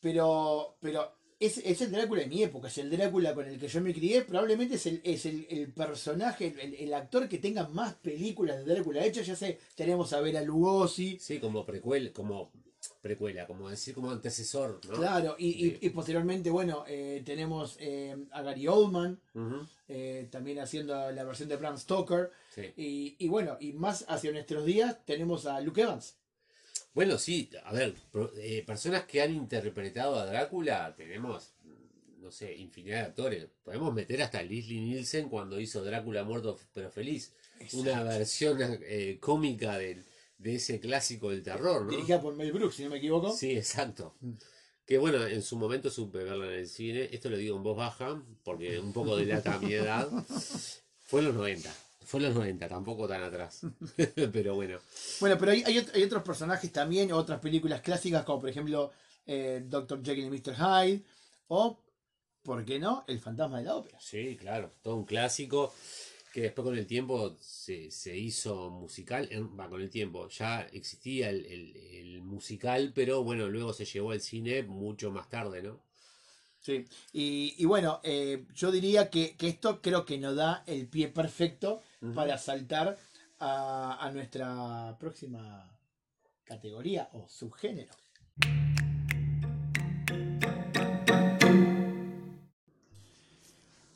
Pero, 0.00 0.76
pero 0.80 1.18
es, 1.40 1.58
es 1.58 1.80
el 1.80 1.90
Drácula 1.90 2.22
de 2.22 2.28
mi 2.28 2.42
época, 2.42 2.68
es 2.68 2.78
el 2.78 2.90
Drácula 2.90 3.34
con 3.34 3.46
el 3.46 3.58
que 3.58 3.68
yo 3.68 3.80
me 3.80 3.94
crié, 3.94 4.22
probablemente 4.22 4.74
es 4.74 4.86
el, 4.86 5.00
es 5.04 5.24
el, 5.26 5.46
el 5.48 5.72
personaje, 5.72 6.54
el, 6.60 6.74
el 6.74 6.94
actor 6.94 7.28
que 7.28 7.38
tenga 7.38 7.68
más 7.68 7.94
películas 7.94 8.58
de 8.58 8.74
Drácula. 8.74 9.04
Hecho, 9.04 9.22
ya 9.22 9.34
sé, 9.34 9.58
tenemos 9.74 10.12
a 10.12 10.20
Vera 10.20 10.42
Lugosi, 10.42 11.18
Sí, 11.18 11.38
como 11.38 11.64
precuela, 11.64 12.12
como 12.12 12.52
precuela, 13.00 13.46
como 13.46 13.68
decir 13.70 13.94
como 13.94 14.10
antecesor, 14.10 14.80
¿no? 14.88 14.94
claro, 14.96 15.36
y, 15.38 15.66
y- 15.66 15.78
y 15.80 15.90
posteriormente, 15.90 16.50
bueno, 16.50 16.84
eh, 16.88 17.22
tenemos 17.24 17.76
eh, 17.78 18.16
a 18.32 18.42
Gary 18.42 18.66
Oldman, 18.66 19.20
eh, 19.88 20.28
también 20.30 20.58
haciendo 20.58 21.10
la 21.12 21.24
versión 21.24 21.48
de 21.48 21.56
Bram 21.56 21.78
Stoker, 21.78 22.30
sí. 22.54 22.72
y, 22.76 23.16
y 23.18 23.28
bueno, 23.28 23.56
y 23.60 23.72
más 23.72 24.04
hacia 24.08 24.32
nuestros 24.32 24.64
días 24.64 25.04
tenemos 25.04 25.46
a 25.46 25.60
Luke 25.60 25.80
Evans. 25.82 26.16
Bueno, 26.94 27.18
sí, 27.18 27.48
a 27.64 27.72
ver, 27.72 27.94
eh, 28.38 28.64
personas 28.66 29.04
que 29.04 29.22
han 29.22 29.32
interpretado 29.32 30.16
a 30.16 30.26
Drácula, 30.26 30.92
tenemos, 30.96 31.52
no 32.20 32.32
sé, 32.32 32.56
infinidad 32.56 33.00
de 33.02 33.06
actores. 33.06 33.46
Podemos 33.62 33.94
meter 33.94 34.20
hasta 34.22 34.42
Leslie 34.42 34.80
Nielsen 34.80 35.28
cuando 35.28 35.60
hizo 35.60 35.84
Drácula 35.84 36.24
muerto 36.24 36.58
pero 36.74 36.90
feliz. 36.90 37.32
Una 37.74 38.02
versión 38.02 38.58
eh, 38.82 39.18
cómica 39.20 39.78
del- 39.78 40.04
de 40.38 40.54
ese 40.54 40.80
clásico 40.80 41.30
del 41.30 41.42
terror, 41.42 41.84
¿no? 41.84 41.90
Dirigida 41.90 42.20
por 42.20 42.34
Mel 42.34 42.52
Brooks, 42.52 42.76
si 42.76 42.84
no 42.84 42.90
me 42.90 42.98
equivoco. 42.98 43.36
Sí, 43.36 43.56
exacto. 43.56 44.14
Que 44.86 44.96
bueno, 44.96 45.26
en 45.26 45.42
su 45.42 45.56
momento 45.56 45.90
supe 45.90 46.24
verla 46.24 46.46
en 46.46 46.60
el 46.60 46.68
cine. 46.68 47.08
Esto 47.12 47.28
lo 47.28 47.36
digo 47.36 47.56
en 47.56 47.62
voz 47.62 47.76
baja, 47.76 48.22
porque 48.44 48.78
un 48.78 48.92
poco 48.92 49.16
delata 49.16 49.58
mi 49.58 49.74
edad. 49.74 50.08
Fue 51.00 51.20
en 51.20 51.26
los 51.26 51.34
90. 51.34 51.74
Fue 52.04 52.20
en 52.20 52.26
los 52.26 52.34
90, 52.36 52.68
tampoco 52.68 53.06
tan 53.06 53.22
atrás. 53.22 53.66
Pero 54.32 54.54
bueno. 54.54 54.78
Bueno, 55.20 55.36
pero 55.38 55.52
hay, 55.52 55.62
hay 55.66 55.86
hay 55.92 56.02
otros 56.04 56.22
personajes 56.22 56.72
también, 56.72 57.12
otras 57.12 57.38
películas 57.40 57.82
clásicas, 57.82 58.24
como 58.24 58.40
por 58.40 58.48
ejemplo 58.48 58.90
eh, 59.26 59.62
Dr. 59.66 60.02
Jekyll 60.02 60.24
y 60.24 60.30
Mr. 60.30 60.54
Hyde, 60.56 61.02
o, 61.48 61.78
¿por 62.42 62.64
qué 62.64 62.78
no?, 62.78 63.04
El 63.06 63.20
fantasma 63.20 63.58
de 63.58 63.64
la 63.64 63.76
ópera. 63.76 63.98
Sí, 64.00 64.38
claro, 64.40 64.70
todo 64.80 64.96
un 64.96 65.04
clásico 65.04 65.74
que 66.32 66.42
después 66.42 66.64
con 66.64 66.76
el 66.76 66.86
tiempo 66.86 67.36
se, 67.40 67.90
se 67.90 68.16
hizo 68.16 68.70
musical, 68.70 69.28
en- 69.30 69.58
va 69.58 69.68
con 69.68 69.80
el 69.80 69.90
tiempo, 69.90 70.28
ya 70.28 70.60
existía 70.72 71.30
el, 71.30 71.44
el- 71.46 71.76
el 71.76 72.22
musical, 72.22 72.92
pero 72.94 73.22
bueno, 73.24 73.48
luego 73.48 73.72
se 73.72 73.84
llevó 73.84 74.10
al 74.12 74.20
cine 74.20 74.62
mucho 74.62 75.10
más 75.10 75.28
tarde, 75.28 75.62
¿no? 75.62 75.80
Sí. 76.60 76.84
Y, 77.12 77.54
y 77.56 77.64
bueno, 77.64 78.00
eh, 78.02 78.44
yo 78.54 78.70
diría 78.70 79.08
que, 79.10 79.36
que 79.36 79.48
esto 79.48 79.80
creo 79.80 80.04
que 80.04 80.18
nos 80.18 80.36
da 80.36 80.64
el 80.66 80.86
pie 80.88 81.08
perfecto 81.08 81.82
para 82.14 82.36
saltar 82.36 82.98
a, 83.38 84.04
a 84.04 84.10
nuestra 84.12 84.96
próxima 84.98 85.70
categoría 86.44 87.08
o 87.12 87.26
subgénero. 87.28 87.92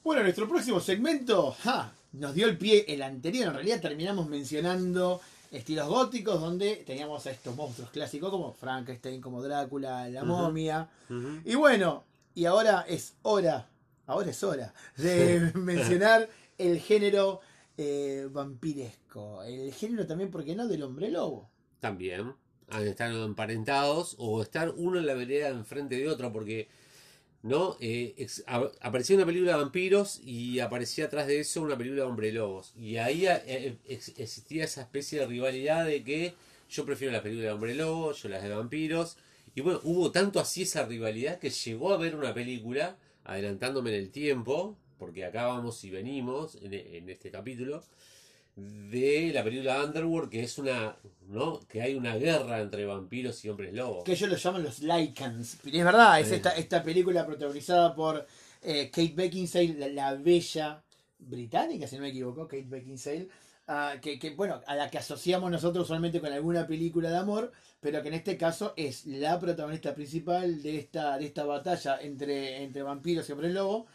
Bueno, 0.05 0.23
nuestro 0.23 0.49
próximo 0.49 0.81
segmento 0.81 1.53
¡ja! 1.62 1.93
Nos 2.12 2.35
dio 2.35 2.47
el 2.47 2.59
pie 2.59 2.85
el 2.88 3.02
anterior. 3.02 3.49
En 3.49 3.54
realidad 3.54 3.81
terminamos 3.81 4.28
mencionando 4.28 5.21
estilos 5.50 5.88
góticos 5.88 6.40
donde 6.40 6.76
teníamos 6.87 7.26
a 7.26 7.31
estos 7.31 7.54
monstruos 7.54 7.90
clásicos 7.90 8.31
como 8.31 8.52
Frankenstein, 8.52 9.21
como 9.21 9.42
Drácula, 9.42 10.09
la 10.09 10.25
momia. 10.25 10.88
Y 11.45 11.54
bueno, 11.54 12.04
y 12.35 12.47
ahora 12.47 12.85
es 12.88 13.14
hora, 13.23 13.69
ahora 14.07 14.31
es 14.31 14.42
hora 14.42 14.73
de 14.97 15.52
mencionar 15.54 16.28
el 16.59 16.81
género 16.81 17.40
eh, 17.76 18.28
vampiresco. 18.31 19.42
El 19.42 19.73
género 19.73 20.07
también, 20.07 20.31
¿por 20.31 20.45
qué 20.45 20.54
no?, 20.54 20.66
del 20.66 20.83
hombre 20.83 21.11
lobo. 21.11 21.50
También 21.81 22.35
han 22.69 22.87
estado 22.87 23.25
emparentados 23.26 24.14
o 24.19 24.40
estar 24.40 24.73
uno 24.76 24.99
en 24.99 25.07
la 25.07 25.14
vereda 25.14 25.49
enfrente 25.49 25.97
de 25.97 26.09
otro 26.09 26.33
porque 26.33 26.69
no 27.43 27.77
Eh, 27.81 28.27
aparecía 28.81 29.17
una 29.17 29.27
película 29.27 29.53
de 29.53 29.59
vampiros 29.63 30.21
y 30.25 30.61
aparecía 30.61 31.07
atrás 31.07 31.27
de 31.27 31.41
eso 31.41 31.63
una 31.63 31.77
película 31.77 32.03
de 32.05 32.09
hombre 32.09 32.33
lobos. 32.33 32.73
Y 32.77 32.97
ahí 32.99 33.27
eh, 33.27 33.77
ex- 33.89 34.15
existía 34.19 34.65
esa 34.65 34.83
especie 34.83 35.19
de 35.21 35.27
rivalidad 35.27 35.85
de 35.87 36.05
que 36.05 36.35
yo 36.71 36.85
prefiero 36.87 37.13
la 37.13 37.23
película 37.23 37.47
de 37.49 37.53
hombre 37.53 37.75
lobo 37.75 38.13
yo 38.13 38.29
las 38.29 38.43
de 38.43 38.51
vampiros. 38.51 39.17
Y 39.55 39.61
bueno 39.61 39.81
hubo 39.85 40.11
tanto 40.13 40.41
así 40.41 40.63
esa 40.63 40.87
rivalidad 40.87 41.39
que 41.39 41.51
llegó 41.51 41.93
a 41.93 41.97
ver 41.99 42.15
una 42.17 42.33
película 42.35 42.97
adelantándome 43.25 43.91
en 43.91 43.97
el 43.97 44.11
tiempo 44.11 44.77
porque 44.99 45.25
acá 45.25 45.47
vamos 45.47 45.83
y 45.85 45.91
venimos 45.91 46.57
en, 46.63 46.73
en 46.75 47.09
este 47.11 47.31
capítulo 47.31 47.83
de 48.56 49.30
la 49.32 49.42
película 49.42 49.82
Underworld, 49.85 50.30
que 50.30 50.42
es 50.42 50.59
una, 50.59 50.97
¿no? 51.28 51.61
Que 51.68 51.80
hay 51.82 51.94
una 51.94 52.16
guerra 52.16 52.61
entre 52.61 52.85
vampiros 52.85 53.44
y 53.44 53.49
hombres 53.49 53.73
lobos. 53.73 54.04
Que 54.04 54.12
ellos 54.12 54.28
lo 54.28 54.37
llaman 54.37 54.62
los 54.64 54.80
Lycans. 54.80 55.59
Es 55.64 55.85
verdad, 55.85 56.21
es 56.21 56.28
Sí. 56.28 56.35
esta, 56.35 56.50
esta 56.50 56.82
película 56.82 57.25
protagonizada 57.26 57.94
por 57.94 58.26
eh, 58.62 58.90
Kate 58.90 59.14
Beckinsale, 59.16 59.75
la, 59.78 59.88
la 59.88 60.14
bella 60.14 60.82
británica, 61.18 61.87
si 61.87 61.97
no 61.97 62.02
me 62.02 62.09
equivoco, 62.09 62.47
Kate 62.47 62.66
Beckinsale. 62.68 63.28
Ah, 63.69 63.95
que, 64.00 64.19
que, 64.19 64.31
bueno, 64.35 64.61
a 64.66 64.75
la 64.75 64.90
que 64.90 64.99
asociamos 64.99 65.50
nosotros 65.50 65.85
usualmente 65.85 66.21
con 66.21 66.33
alguna 66.33 66.66
película 66.66 67.11
de 67.11 67.16
amor, 67.16 67.52
pero 67.81 68.00
que 68.02 68.09
en 68.09 68.14
este 68.14 68.37
caso 68.37 68.75
es 68.76 69.07
la 69.07 69.38
protagonista 69.40 69.92
principal 69.95 70.62
de 70.62 70.78
esta, 70.78 71.19
de 71.19 71.26
esta 71.26 71.45
batalla 71.45 72.00
entre, 72.00 72.62
entre 72.62 72.83
vampiros 72.83 73.28
y 73.28 73.33
hombres 73.33 73.52
lobo, 73.52 73.87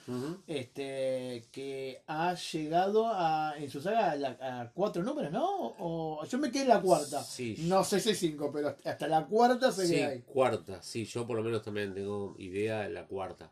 este, 0.46 1.48
que 1.52 2.02
ha 2.08 2.34
llegado 2.34 3.08
a, 3.08 3.54
en 3.58 3.70
su 3.70 3.82
saga 3.82 4.12
a, 4.12 4.16
la- 4.16 4.38
a 4.42 4.72
cuatro 4.74 5.04
números, 5.04 5.32
¿no? 5.32 5.46
O, 5.80 6.26
yo 6.26 6.38
me 6.38 6.52
quedé 6.52 6.64
en 6.64 6.70
la 6.70 6.82
cuarta. 6.82 7.24
Sí. 7.24 7.56
No 7.60 7.84
sé 7.84 8.00
si 8.00 8.14
cinco, 8.16 8.52
pero 8.52 8.76
hasta 8.86 9.08
la 9.08 9.26
cuarta 9.26 9.72
se 9.72 9.88
Sí, 9.88 9.96
ahí. 9.96 10.22
cuarta, 10.22 10.82
sí, 10.82 11.06
yo 11.06 11.26
por 11.26 11.38
lo 11.38 11.44
menos 11.44 11.62
también 11.64 11.94
tengo 11.94 12.36
idea 12.40 12.82
de 12.82 12.90
la 12.90 13.06
cuarta. 13.06 13.52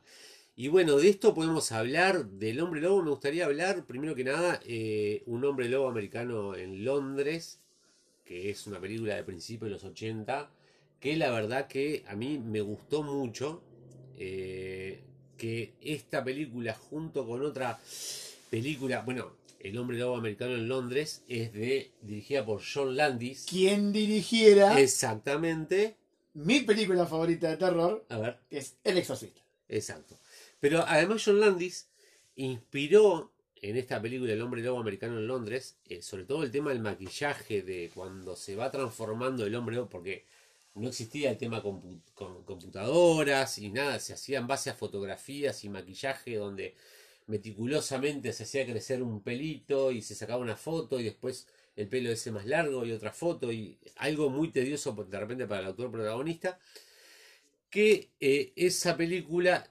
Y 0.57 0.69
bueno, 0.69 0.95
de 0.97 1.09
esto 1.09 1.33
podemos 1.33 1.71
hablar, 1.73 2.25
del 2.27 2.61
hombre 2.61 2.79
lobo, 2.79 3.03
me 3.03 3.09
gustaría 3.09 3.43
hablar, 3.45 3.85
primero 3.85 4.15
que 4.15 4.23
nada, 4.23 4.61
eh, 4.65 5.21
un 5.25 5.43
hombre 5.43 5.67
lobo 5.67 5.89
americano 5.89 6.55
en 6.55 6.85
Londres, 6.85 7.59
que 8.23 8.49
es 8.49 8.65
una 8.65 8.79
película 8.79 9.15
de 9.15 9.23
principios 9.23 9.69
de 9.69 9.73
los 9.75 9.83
80, 9.83 10.49
que 11.01 11.17
la 11.17 11.29
verdad 11.31 11.67
que 11.67 12.05
a 12.07 12.15
mí 12.15 12.37
me 12.39 12.61
gustó 12.61 13.03
mucho, 13.03 13.61
eh, 14.17 15.01
que 15.37 15.73
esta 15.81 16.23
película 16.23 16.73
junto 16.73 17.27
con 17.27 17.41
otra 17.43 17.77
película, 18.49 19.01
bueno, 19.01 19.33
El 19.59 19.77
hombre 19.79 19.97
lobo 19.97 20.15
americano 20.15 20.53
en 20.53 20.67
Londres, 20.69 21.23
es 21.27 21.51
de 21.51 21.89
dirigida 22.03 22.45
por 22.45 22.61
John 22.63 22.95
Landis. 22.95 23.45
Quien 23.49 23.91
dirigiera 23.91 24.79
Exactamente. 24.79 25.95
mi 26.35 26.59
película 26.61 27.07
favorita 27.07 27.49
de 27.49 27.57
terror, 27.57 28.05
A 28.09 28.19
ver, 28.19 28.37
que 28.47 28.59
es 28.59 28.75
El 28.83 28.99
Exorcista. 28.99 29.41
exacto. 29.67 30.15
Pero 30.59 30.83
además 30.87 31.23
John 31.23 31.39
Landis 31.39 31.89
inspiró 32.35 33.31
en 33.61 33.77
esta 33.77 34.01
película 34.01 34.33
El 34.33 34.41
hombre 34.41 34.61
lobo 34.61 34.79
americano 34.79 35.17
en 35.17 35.27
Londres, 35.27 35.77
eh, 35.87 36.01
sobre 36.01 36.25
todo 36.25 36.43
el 36.43 36.51
tema 36.51 36.69
del 36.69 36.81
maquillaje, 36.81 37.61
de 37.61 37.91
cuando 37.93 38.35
se 38.35 38.55
va 38.55 38.71
transformando 38.71 39.45
el 39.45 39.55
hombre 39.55 39.75
lobo, 39.75 39.89
porque 39.89 40.25
no 40.75 40.89
existía 40.89 41.31
el 41.31 41.37
tema 41.37 41.61
con 41.61 42.01
computadoras 42.13 43.57
y 43.57 43.71
nada, 43.71 43.99
se 43.99 44.13
hacía 44.13 44.39
en 44.39 44.47
base 44.47 44.69
a 44.69 44.75
fotografías 44.75 45.63
y 45.63 45.69
maquillaje 45.69 46.35
donde 46.35 46.75
meticulosamente 47.27 48.33
se 48.33 48.43
hacía 48.43 48.65
crecer 48.65 49.01
un 49.01 49.21
pelito 49.21 49.91
y 49.91 50.01
se 50.01 50.15
sacaba 50.15 50.41
una 50.41 50.55
foto 50.55 50.99
y 50.99 51.03
después 51.03 51.47
el 51.75 51.87
pelo 51.87 52.11
ese 52.11 52.31
más 52.31 52.45
largo 52.45 52.85
y 52.85 52.91
otra 52.91 53.11
foto 53.11 53.51
y 53.51 53.77
algo 53.97 54.29
muy 54.29 54.51
tedioso 54.51 54.93
de 54.93 55.19
repente 55.19 55.47
para 55.47 55.61
el 55.61 55.67
autor 55.67 55.91
protagonista 55.91 56.59
que 57.69 58.11
eh, 58.19 58.53
esa 58.55 58.95
película 58.97 59.69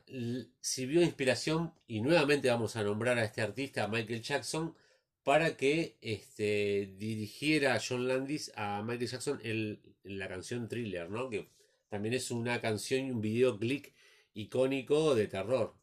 sirvió 0.61 1.01
de 1.01 1.07
inspiración 1.07 1.73
y 1.87 2.01
nuevamente 2.01 2.49
vamos 2.51 2.77
a 2.77 2.83
nombrar 2.83 3.19
a 3.19 3.25
este 3.25 3.41
artista, 3.43 3.89
Michael 3.89 4.23
Jackson, 4.23 4.75
para 5.23 5.57
que 5.57 5.97
este, 6.03 6.93
dirigiera 6.99 7.75
a 7.75 7.81
John 7.87 8.07
Landis 8.09 8.53
a 8.57 8.83
Michael 8.83 9.09
Jackson 9.11 9.41
el- 9.43 9.81
la 10.03 10.29
canción 10.29 10.69
Thriller, 10.69 11.09
¿no? 11.11 11.31
que 11.31 11.49
también 11.89 12.15
es 12.15 12.31
una 12.31 12.61
canción 12.61 13.07
y 13.07 13.11
un 13.11 13.21
videoclip 13.23 13.87
icónico 14.35 15.15
de 15.15 15.27
terror. 15.29 15.75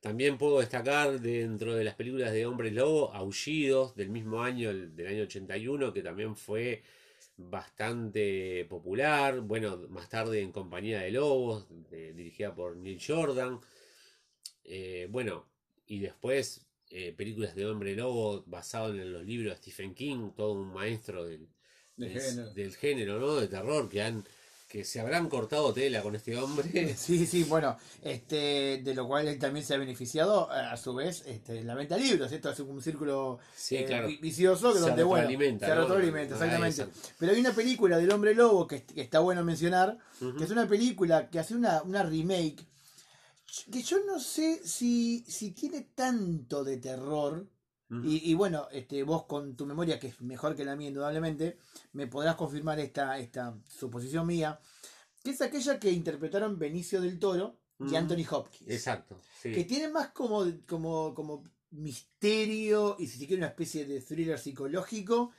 También 0.00 0.36
puedo 0.38 0.60
destacar 0.60 1.20
dentro 1.20 1.74
de 1.74 1.84
las 1.84 1.94
películas 1.94 2.32
de 2.32 2.44
Hombre 2.46 2.70
Lobo, 2.70 3.12
Aullidos, 3.14 3.94
del 3.96 4.10
mismo 4.10 4.42
año, 4.42 4.70
el- 4.70 4.94
del 4.94 5.06
año 5.08 5.22
81, 5.24 5.92
que 5.94 6.02
también 6.02 6.36
fue 6.36 6.82
bastante 7.36 8.64
popular. 8.66 9.40
Bueno, 9.40 9.76
más 9.88 10.08
tarde 10.08 10.40
en 10.40 10.52
Compañía 10.52 11.00
de 11.00 11.10
Lobos, 11.10 11.66
dirigida 11.90 12.54
por 12.54 12.76
Neil 12.76 13.00
Jordan. 13.04 13.60
Eh, 14.64 15.08
bueno, 15.10 15.46
y 15.86 15.98
después 16.00 16.66
eh, 16.90 17.12
películas 17.12 17.54
de 17.54 17.66
Hombre 17.66 17.94
Lobo 17.96 18.44
basado 18.46 18.90
en 18.94 19.12
los 19.12 19.24
libros 19.24 19.52
de 19.54 19.56
Stephen 19.58 19.94
King, 19.94 20.30
todo 20.36 20.52
un 20.52 20.72
maestro 20.72 21.24
del, 21.24 21.48
De 21.96 22.08
del- 22.08 22.20
género. 22.20 22.54
del 22.54 22.76
género, 22.76 23.18
¿no? 23.20 23.36
De 23.36 23.48
terror, 23.48 23.88
que 23.88 24.02
han 24.02 24.24
que 24.68 24.84
se 24.84 25.00
habrán 25.00 25.28
cortado 25.28 25.72
tela 25.72 26.02
con 26.02 26.14
este 26.16 26.36
hombre. 26.36 26.94
Sí, 26.96 27.26
sí, 27.26 27.44
bueno, 27.44 27.76
este, 28.02 28.80
de 28.82 28.94
lo 28.94 29.06
cual 29.06 29.28
él 29.28 29.38
también 29.38 29.64
se 29.64 29.74
ha 29.74 29.78
beneficiado, 29.78 30.50
a 30.50 30.76
su 30.76 30.94
vez, 30.94 31.22
este, 31.26 31.62
la 31.62 31.74
venta 31.74 31.96
de 31.96 32.02
libros, 32.02 32.32
esto 32.32 32.50
es 32.50 32.58
un 32.60 32.82
círculo 32.82 33.38
Sí, 33.56 33.76
eh, 33.76 33.84
claro. 33.84 34.08
vicioso 34.20 34.72
que 34.72 34.78
Se 34.80 34.86
donde 34.86 35.02
bueno, 35.02 35.28
se 35.28 35.74
retroalimenta, 35.74 36.34
Ah, 36.36 36.66
exactamente. 36.68 36.86
Pero 37.18 37.32
hay 37.32 37.40
una 37.40 37.52
película 37.54 37.98
del 37.98 38.10
hombre 38.10 38.34
lobo 38.34 38.66
que, 38.66 38.82
que 38.84 39.02
está 39.02 39.20
bueno 39.20 39.44
mencionar, 39.44 39.98
que 40.18 40.44
es 40.44 40.50
una 40.50 40.66
película 40.66 41.28
que 41.30 41.38
hace 41.38 41.54
una, 41.54 41.82
una 41.82 42.02
remake, 42.02 42.64
que 43.70 43.82
yo 43.82 43.98
no 44.04 44.18
sé 44.18 44.60
si, 44.66 45.24
si 45.28 45.52
tiene 45.52 45.82
tanto 45.94 46.64
de 46.64 46.78
terror, 46.78 47.46
Y, 47.90 48.30
y 48.30 48.34
bueno, 48.34 48.68
este, 48.72 49.02
vos 49.04 49.24
con 49.26 49.56
tu 49.56 49.66
memoria, 49.66 49.98
que 50.00 50.08
es 50.08 50.20
mejor 50.20 50.56
que 50.56 50.64
la 50.64 50.74
mía 50.74 50.88
indudablemente, 50.88 51.58
me 51.92 52.06
podrás 52.06 52.34
confirmar 52.34 52.80
esta, 52.80 53.18
esta 53.18 53.56
suposición 53.68 54.26
mía, 54.26 54.58
que 55.22 55.30
es 55.30 55.40
aquella 55.42 55.78
que 55.78 55.90
interpretaron 55.92 56.58
Benicio 56.58 57.00
del 57.00 57.18
Toro 57.18 57.60
y. 57.78 57.94
Anthony 57.94 58.24
Hopkins. 58.30 58.70
Exacto, 58.70 59.20
sí. 59.40 59.52
Que 59.52 59.64
tiene 59.64 59.88
más 59.88 60.08
como, 60.08 60.44
como, 60.66 61.14
como 61.14 61.44
misterio 61.70 62.96
y 62.98 63.06
si 63.06 63.18
se 63.18 63.26
quiere 63.26 63.42
una 63.42 63.48
especie 63.48 63.84
de 63.86 64.00
thriller 64.00 64.38
psicológico 64.38 65.32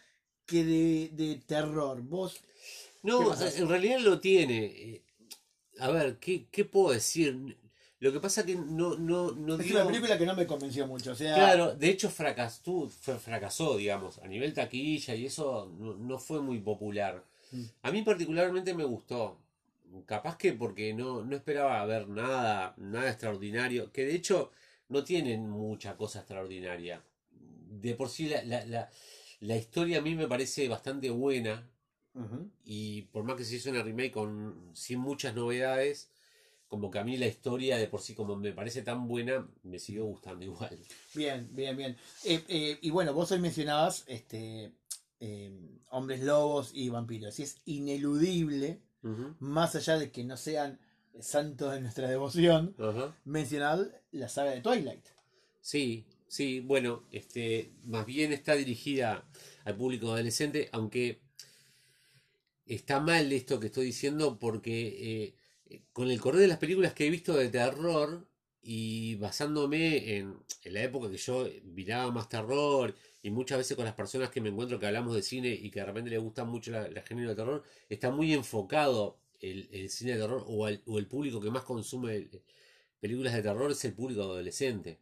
que 0.46 0.64
de, 0.64 1.10
de 1.14 1.36
terror. 1.46 2.02
Vos, 2.02 2.36
¿Qué 2.36 3.08
No, 3.08 3.34
en 3.42 3.70
realidad 3.70 4.00
lo 4.00 4.20
tiene. 4.20 4.66
Eh, 4.66 5.06
A 5.80 5.90
ver, 5.92 6.20
¿qué, 6.20 6.48
qué 6.50 6.66
puedo 6.66 6.94
decir? 6.94 7.58
Lo 8.06 8.14
que 8.14 8.20
pasa 8.20 8.46
que 8.46 8.56
no, 8.56 8.96
no, 8.98 9.32
no 9.32 9.56
es 9.56 9.66
dio- 9.66 9.78
una 9.78 9.88
película 9.88 10.18
que 10.18 10.26
no 10.28 10.36
me 10.36 10.46
convenció 10.46 10.86
mucho. 10.86 11.12
O 11.12 11.16
sea, 11.16 11.34
Claro, 11.36 11.74
de 11.76 11.90
hecho 11.90 12.10
fracasó, 12.10 12.88
fracasó, 12.90 13.78
digamos, 13.78 14.20
a 14.20 14.28
nivel 14.28 14.54
taquilla 14.54 15.16
y 15.16 15.26
eso 15.26 15.72
no, 15.80 15.96
no 15.96 16.20
fue 16.20 16.40
muy 16.42 16.60
popular. 16.60 17.24
Mm. 17.52 17.64
A 17.82 17.92
mí 17.92 18.02
particularmente 18.04 18.74
me 18.74 18.84
gustó. 18.84 19.40
Capaz 20.06 20.38
que 20.38 20.54
porque 20.54 20.94
no, 20.94 21.24
no 21.24 21.36
esperaba 21.36 21.84
ver 21.86 22.08
nada, 22.08 22.74
nada 22.78 23.10
extraordinario, 23.10 23.92
que 23.92 24.06
de 24.06 24.16
hecho 24.16 24.52
no 24.90 25.04
tienen 25.04 25.50
mucha 25.50 25.96
cosa 25.98 26.20
extraordinaria. 26.20 27.02
De 27.82 27.96
por 27.96 28.10
sí 28.10 28.28
la, 28.30 28.44
la, 28.44 28.66
la, 28.66 28.90
la 29.40 29.56
historia 29.58 29.98
a 30.00 30.02
mí 30.02 30.14
me 30.16 30.28
parece 30.28 30.68
bastante 30.70 31.10
buena 31.10 31.68
y 32.64 33.02
por 33.12 33.24
más 33.24 33.36
que 33.36 33.44
se 33.44 33.56
hizo 33.56 33.70
una 33.70 33.84
remake 33.84 34.12
con 34.12 34.70
sin 34.74 35.00
muchas 35.00 35.36
novedades, 35.36 36.10
como 36.76 36.92
que 36.92 37.00
a 37.00 37.06
mí 37.06 37.16
la 37.16 37.28
historia 37.28 37.78
de 37.78 37.88
por 37.88 38.02
sí 38.02 38.14
como 38.14 38.36
me 38.36 38.52
parece 38.52 38.82
tan 38.82 39.08
buena, 39.08 39.48
me 39.64 39.80
siguió 39.80 40.04
gustando 40.08 40.44
igual. 40.44 40.78
Bien, 41.14 41.48
bien, 41.54 41.78
bien. 41.78 41.96
Eh, 42.26 42.44
eh, 42.50 42.80
y 42.82 42.90
bueno, 42.90 43.14
vos 43.14 43.32
hoy 43.32 43.40
mencionabas 43.40 44.04
este, 44.08 44.74
eh, 45.22 45.58
hombres 45.92 46.22
lobos 46.22 46.72
y 46.74 46.90
vampiros. 46.90 47.40
Y 47.40 47.44
es 47.44 47.62
ineludible, 47.64 48.82
más 49.40 49.74
allá 49.78 49.98
de 49.98 50.12
que 50.12 50.26
no 50.26 50.36
sean 50.36 50.78
santos 51.18 51.72
de 51.72 51.80
nuestra 51.80 52.10
devoción, 52.10 52.76
Ajá. 52.78 53.16
mencionar 53.24 54.04
la 54.12 54.28
saga 54.28 54.52
de 54.52 54.60
Twilight. 54.60 55.06
Sí, 55.62 56.06
sí, 56.28 56.60
bueno, 56.60 57.04
este, 57.10 57.72
más 57.86 58.06
bien 58.06 58.34
está 58.34 58.54
dirigida 58.56 59.24
al 59.64 59.78
público 59.78 60.12
adolescente, 60.12 60.68
aunque 60.74 61.22
está 62.66 63.00
mal 63.00 63.32
esto 63.32 63.62
que 63.62 63.68
estoy 63.68 63.86
diciendo 63.86 64.38
porque 64.38 65.38
con 65.94 66.10
el 66.10 66.20
correr 66.20 66.42
de 66.42 66.48
las 66.48 66.58
películas 66.58 66.94
que 66.94 67.08
he 67.08 67.10
visto 67.10 67.34
de 67.36 67.50
terror 67.50 68.28
y 68.62 69.16
basándome 69.16 70.18
en, 70.18 70.36
en 70.64 70.74
la 70.74 70.82
época 70.84 71.10
que 71.10 71.18
yo 71.18 71.48
miraba 71.64 72.12
más 72.12 72.30
terror 72.30 72.96
y 73.22 73.30
muchas 73.32 73.58
veces 73.60 73.76
con 73.76 73.86
las 73.86 73.94
personas 73.96 74.30
que 74.30 74.42
me 74.42 74.50
encuentro 74.50 74.80
que 74.80 74.88
hablamos 74.88 75.16
de 75.16 75.22
cine 75.22 75.50
y 75.50 75.70
que 75.72 75.80
de 75.80 75.86
repente 75.86 76.10
les 76.10 76.20
gusta 76.22 76.46
mucho 76.46 76.72
la, 76.72 76.88
la 76.90 77.02
género 77.04 77.30
de 77.30 77.36
terror, 77.36 77.64
está 77.90 78.12
muy 78.12 78.34
enfocado 78.34 79.20
el, 79.40 79.68
el 79.72 79.90
cine 79.90 80.14
de 80.14 80.20
terror 80.22 80.44
o, 80.48 80.66
al- 80.66 80.82
o 80.86 80.98
el 81.00 81.08
público 81.08 81.40
que 81.42 81.52
más 81.52 81.64
consume 81.64 82.16
eh, 82.18 82.42
películas 83.00 83.34
de 83.34 83.44
terror 83.44 83.72
es 83.72 83.86
el 83.86 83.94
público 83.94 84.22
adolescente. 84.24 85.00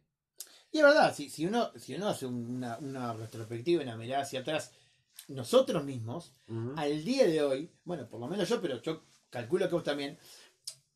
Y 0.72 0.78
es 0.78 0.84
verdad, 0.84 1.14
si, 1.14 1.30
si, 1.30 1.46
uno, 1.46 1.70
si 1.78 1.94
uno 1.94 2.08
hace 2.08 2.26
una, 2.26 2.78
una 2.78 3.12
retrospectiva, 3.14 3.82
una 3.82 3.96
mirada 3.96 4.22
hacia 4.24 4.40
atrás, 4.40 4.72
nosotros 5.28 5.84
mismos, 5.84 6.32
al 6.76 7.04
día 7.04 7.26
de 7.26 7.42
hoy, 7.42 7.70
bueno, 7.84 8.08
por 8.08 8.20
lo 8.20 8.28
menos 8.28 8.48
yo, 8.48 8.60
pero 8.60 8.82
yo 8.82 9.04
calculo 9.30 9.68
que 9.68 9.74
vos 9.74 9.84
también, 9.84 10.18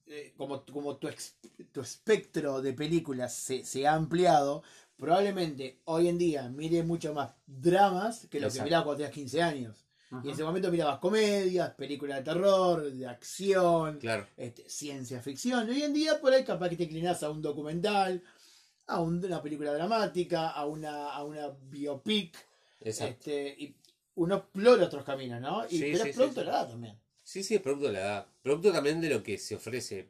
eh, 0.09 0.35
como, 0.37 0.65
como 0.65 0.97
tu, 0.97 1.09
ex- 1.09 1.37
tu 1.73 1.81
espectro 1.81 2.61
de 2.63 2.73
películas 2.73 3.35
se, 3.35 3.65
se 3.65 3.87
ha 3.87 3.95
ampliado, 3.95 4.63
probablemente 4.97 5.81
hoy 5.85 6.09
en 6.09 6.19
día 6.19 6.49
mire 6.49 6.83
mucho 6.83 7.15
más 7.15 7.31
dramas 7.47 8.27
que 8.31 8.41
lo 8.41 8.49
que 8.49 8.63
mirabas 8.65 8.85
cuando 8.85 8.97
tenías 8.99 9.15
15 9.15 9.43
años. 9.43 9.85
Y 10.11 10.29
en 10.29 10.31
ese 10.35 10.43
momento 10.43 10.71
mirabas 10.71 10.99
comedias, 11.01 11.75
películas 11.75 12.19
de 12.19 12.25
terror, 12.25 12.91
de 12.91 13.07
acción, 13.07 13.99
Claro, 13.99 14.27
este, 14.39 14.69
ciencia 14.69 15.21
ficción. 15.21 15.69
Y 15.69 15.73
hoy 15.73 15.83
en 15.83 15.93
día 15.93 16.19
por 16.19 16.33
ahí 16.33 16.45
capaz 16.45 16.71
que 16.71 16.77
te 16.77 16.85
inclinás 16.85 17.23
a 17.23 17.31
un 17.31 17.43
documental, 17.43 18.23
a 18.87 19.03
un- 19.03 19.23
una 19.23 19.43
película 19.43 19.73
dramática, 19.75 20.49
a 20.49 20.65
una, 20.65 21.11
a 21.11 21.23
una 21.25 21.49
biopic, 21.49 22.35
exacto. 22.81 23.13
este, 23.31 23.55
y 23.59 23.77
uno 24.15 24.37
explora 24.37 24.87
otros 24.87 25.05
caminos, 25.05 25.43
¿no? 25.43 25.67
Y, 25.67 25.77
Sí, 25.79 25.89
pero 25.93 26.05
sí, 26.05 26.13
sí, 26.13 26.19
también. 26.71 26.99
Sí, 27.29 27.43
sí, 27.43 27.57
es 27.57 27.61
producto 27.61 27.89
de 27.89 27.93
la 27.93 28.01
edad. 28.01 28.27
Producto 28.41 28.73
también 28.73 29.03
de 29.03 29.11
lo 29.11 29.23
que 29.23 29.37
se 29.37 29.55
ofrece. 29.55 30.09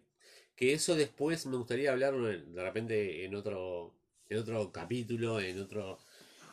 Que 0.54 0.72
eso 0.72 0.94
después 0.94 1.46
me 1.46 1.57
gustaría 1.57 1.90
hablar 1.90 2.14
de 2.14 2.62
repente 2.62 3.24
en 3.24 3.35
otro, 3.35 3.92
en 4.28 4.38
otro 4.38 4.70
capítulo, 4.70 5.40
en 5.40 5.61
otro, 5.61 5.98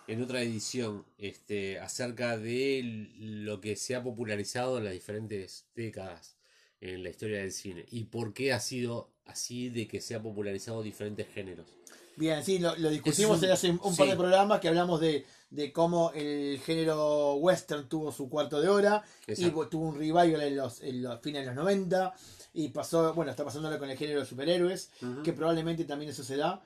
en 0.07 0.23
otra 0.23 0.41
edición, 0.41 1.05
este, 1.19 1.77
acerca 1.77 2.39
de 2.39 2.81
lo 3.19 3.61
que 3.61 3.75
se 3.75 3.93
ha 3.93 4.01
popularizado 4.01 4.79
en 4.79 4.85
las 4.85 4.93
diferentes 4.93 5.67
décadas 5.75 6.35
en 6.81 7.03
la 7.03 7.09
historia 7.11 7.41
del 7.41 7.51
cine. 7.51 7.85
Y 7.91 8.05
por 8.05 8.33
qué 8.33 8.51
ha 8.51 8.59
sido 8.59 9.11
así 9.25 9.69
de 9.69 9.87
que 9.87 10.01
se 10.01 10.15
ha 10.15 10.23
popularizado 10.23 10.81
diferentes 10.81 11.27
géneros. 11.27 11.67
Bien, 12.15 12.43
sí, 12.43 12.57
lo, 12.59 12.75
lo 12.77 12.89
discutimos 12.89 13.37
un- 13.39 13.45
en 13.45 13.51
hace 13.51 13.69
un 13.69 13.95
par 13.95 14.07
de 14.07 14.15
programas 14.15 14.59
que 14.61 14.67
hablamos 14.69 14.99
de, 14.99 15.25
de 15.49 15.71
cómo 15.71 16.11
el 16.13 16.59
género 16.65 17.35
western 17.35 17.87
tuvo 17.87 18.11
su 18.11 18.29
cuarto 18.29 18.59
de 18.59 18.67
hora 18.67 19.03
y 19.27 19.31
Exacto. 19.31 19.67
tuvo 19.69 19.87
un 19.89 19.95
revival 19.95 20.41
en 20.41 20.57
los, 20.57 20.81
en 20.81 21.01
los 21.03 21.21
fines 21.21 21.41
de 21.43 21.47
los 21.47 21.55
90 21.55 22.13
y 22.53 22.69
pasó, 22.69 23.13
bueno, 23.13 23.31
está 23.31 23.43
pasándolo 23.45 23.77
con 23.79 23.89
el 23.89 23.97
género 23.97 24.19
de 24.21 24.25
superhéroes, 24.25 24.91
que 25.23 25.33
probablemente 25.33 25.85
también 25.85 26.11
eso 26.11 26.23
se 26.23 26.37
da 26.37 26.61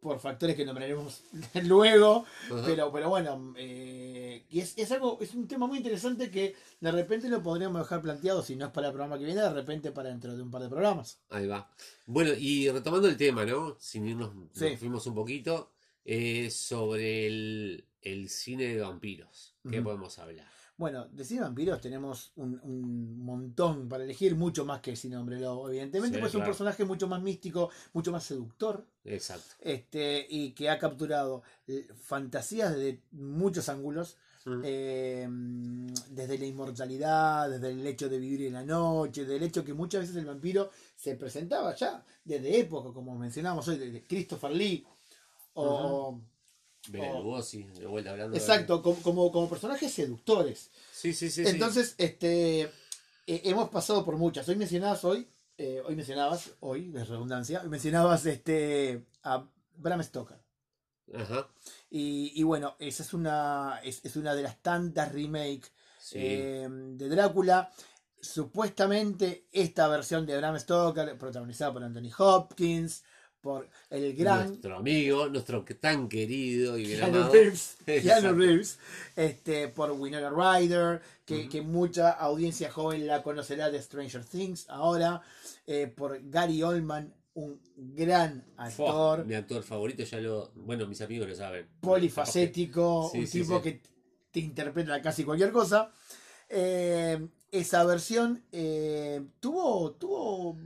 por 0.00 0.18
factores 0.18 0.56
que 0.56 0.64
nombraremos 0.64 1.22
luego, 1.64 2.24
pero, 2.64 2.90
pero 2.90 3.10
bueno, 3.10 3.52
eh, 3.58 4.46
y 4.48 4.60
es, 4.60 4.72
es 4.78 4.90
algo, 4.92 5.18
es 5.20 5.34
un 5.34 5.46
tema 5.46 5.66
muy 5.66 5.76
interesante 5.76 6.30
que 6.30 6.56
de 6.80 6.90
repente 6.90 7.28
lo 7.28 7.42
podríamos 7.42 7.82
dejar 7.82 8.00
planteado, 8.00 8.42
si 8.42 8.56
no 8.56 8.64
es 8.66 8.72
para 8.72 8.86
el 8.86 8.94
programa 8.94 9.18
que 9.18 9.26
viene, 9.26 9.42
de 9.42 9.52
repente 9.52 9.92
para 9.92 10.08
dentro 10.08 10.34
de 10.34 10.42
un 10.42 10.50
par 10.50 10.62
de 10.62 10.70
programas. 10.70 11.18
Ahí 11.28 11.46
va. 11.46 11.68
Bueno, 12.06 12.30
y 12.38 12.70
retomando 12.70 13.08
el 13.08 13.18
tema, 13.18 13.44
¿no? 13.44 13.76
Sin 13.78 14.06
irnos, 14.06 14.34
nos 14.34 14.48
Sí. 14.54 14.74
fuimos 14.78 15.06
un 15.06 15.14
poquito, 15.14 15.70
eh, 16.04 16.50
sobre 16.50 17.26
el, 17.26 17.84
el 18.02 18.28
cine 18.28 18.74
de 18.74 18.80
vampiros. 18.80 19.56
¿Qué 19.68 19.82
podemos 19.82 20.18
hablar? 20.18 20.48
Bueno, 20.76 21.06
de 21.08 21.24
cine 21.24 21.40
de 21.40 21.44
vampiros 21.46 21.80
tenemos 21.82 22.32
un, 22.36 22.58
un 22.62 23.22
montón 23.22 23.86
para 23.86 24.02
elegir, 24.04 24.34
mucho 24.34 24.64
más 24.64 24.80
que 24.80 24.96
Sin 24.96 25.10
Nombre 25.12 25.38
Lobo, 25.38 25.68
evidentemente, 25.68 26.16
Sí, 26.16 26.20
pues 26.20 26.30
es 26.32 26.36
un 26.36 26.44
personaje 26.44 26.86
mucho 26.86 27.06
más 27.06 27.20
místico, 27.20 27.68
mucho 27.92 28.10
más 28.12 28.24
seductor, 28.24 28.86
Exacto. 29.04 29.56
este, 29.60 30.26
y 30.30 30.52
que 30.52 30.70
ha 30.70 30.78
capturado 30.78 31.42
eh, 31.66 31.86
fantasías 31.94 32.74
de 32.76 33.02
muchos 33.12 33.68
ángulos, 33.68 34.16
Mm. 34.46 34.62
eh, 34.64 35.28
desde 36.08 36.38
la 36.38 36.46
inmortalidad, 36.46 37.50
desde 37.50 37.72
el 37.72 37.86
hecho 37.86 38.08
de 38.08 38.18
vivir 38.18 38.46
en 38.46 38.54
la 38.54 38.64
noche, 38.64 39.26
del 39.26 39.42
hecho 39.42 39.62
que 39.62 39.74
muchas 39.74 40.00
veces 40.00 40.16
el 40.16 40.24
vampiro 40.24 40.70
se 40.96 41.14
presentaba 41.16 41.74
ya 41.74 42.02
desde 42.24 42.58
época, 42.58 42.90
como 42.94 43.14
mencionamos 43.18 43.68
hoy, 43.68 43.76
de 43.76 44.02
Christopher 44.06 44.52
Lee, 44.52 44.86
o... 45.60 46.20
Bela 46.88 47.12
Oh. 47.12 47.22
Lugosi, 47.22 47.64
de 47.64 47.86
vuelta 47.86 48.10
hablando. 48.10 48.32
de- 48.32 48.38
Exacto, 48.38 48.82
como, 48.82 49.00
como, 49.02 49.30
como 49.32 49.48
personajes 49.50 49.92
seductores. 49.92 50.70
Sí, 50.92 51.12
sí, 51.12 51.30
sí. 51.30 51.44
sí. 51.44 51.50
Entonces, 51.50 51.94
este 51.98 52.62
eh, 52.62 52.70
hemos 53.44 53.68
pasado 53.68 54.04
por 54.04 54.16
muchas. 54.16 54.48
Hoy 54.48 54.56
mencionabas 54.56 55.04
hoy, 55.04 55.28
eh, 55.58 55.82
hoy 55.86 55.94
mencionabas, 55.94 56.52
hoy, 56.60 56.88
de 56.90 57.04
redundancia, 57.04 57.60
hoy 57.62 57.68
mencionabas 57.68 58.24
este 58.26 59.04
a 59.22 59.46
Bram 59.76 60.02
Stoker. 60.02 60.38
Ajá. 61.14 61.48
Y, 61.90 62.32
y 62.34 62.42
bueno, 62.44 62.76
esa 62.78 63.02
es 63.02 63.12
una, 63.12 63.80
es, 63.84 64.02
es 64.04 64.16
una 64.16 64.34
de 64.34 64.42
las 64.42 64.62
tantas 64.62 65.12
remakes 65.12 65.72
Sí. 66.00 66.16
eh, 66.18 66.66
de 66.70 67.08
Drácula. 67.10 67.70
Supuestamente 68.22 69.46
esta 69.52 69.86
versión 69.88 70.24
de 70.24 70.36
Bram 70.38 70.58
Stoker, 70.58 71.18
protagonizada 71.18 71.72
por 71.74 71.82
Anthony 71.84 72.10
Hopkins, 72.16 73.02
por 73.40 73.68
el 73.88 74.14
gran 74.14 74.48
Nuestro 74.48 74.76
amigo, 74.76 75.28
nuestro 75.28 75.64
tan 75.80 76.08
querido 76.08 76.76
y 76.76 76.86
bien 76.86 77.02
amado. 77.02 77.32
Reeves, 77.32 77.76
Keanu. 77.86 78.34
Reeves, 78.34 78.78
este, 79.16 79.68
por 79.68 79.90
Winona 79.92 80.30
Ryder, 80.30 81.00
que, 81.24 81.48
que 81.48 81.62
mucha 81.62 82.10
audiencia 82.10 82.70
joven 82.70 83.06
la 83.06 83.22
conocerá 83.22 83.70
de 83.70 83.80
Stranger 83.80 84.24
Things 84.24 84.66
ahora, 84.68 85.22
eh, 85.66 85.86
por 85.86 86.20
Gary 86.28 86.62
Oldman, 86.62 87.14
un 87.34 87.60
gran 87.76 88.44
actor, 88.56 89.24
mi 89.24 89.34
actor 89.34 89.62
favorito, 89.62 90.02
ya 90.02 90.20
lo. 90.20 90.50
Bueno, 90.54 90.86
mis 90.86 91.00
amigos 91.00 91.28
lo 91.28 91.34
saben. 91.34 91.66
polifacético, 91.80 93.08
Sí, 93.12 93.18
un 93.20 93.26
sí, 93.26 93.40
tipo 93.40 93.56
sí. 93.58 93.62
que 93.62 93.82
te 94.30 94.40
interpreta 94.40 95.00
casi 95.00 95.24
cualquier 95.24 95.52
cosa. 95.52 95.90
Eh, 96.48 97.28
esa 97.52 97.84
versión 97.84 98.44
eh, 98.52 99.22
tuvo, 99.40 99.92
tuvo, 99.92 100.56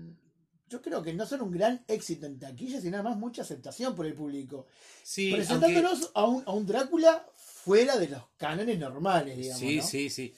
yo 0.74 0.82
creo 0.82 1.02
que 1.02 1.12
no 1.14 1.24
solo 1.26 1.44
un 1.44 1.52
gran 1.52 1.84
éxito 1.88 2.26
en 2.26 2.38
taquilla, 2.38 2.80
sino 2.80 2.96
además 2.96 3.16
mucha 3.16 3.42
aceptación 3.42 3.94
por 3.94 4.06
el 4.06 4.14
público. 4.14 4.66
Sí, 5.02 5.30
aunque- 5.32 5.36
presentándonos 5.46 6.10
a, 6.14 6.24
un, 6.26 6.42
a 6.46 6.52
un 6.52 6.66
Drácula 6.66 7.26
fuera 7.36 7.96
de 7.96 8.08
los 8.08 8.22
cánones 8.36 8.78
normales, 8.78 9.36
digamos. 9.36 9.60
Sí, 9.60 9.76
¿no? 9.76 9.82
sí, 9.82 10.10
sí. 10.10 10.34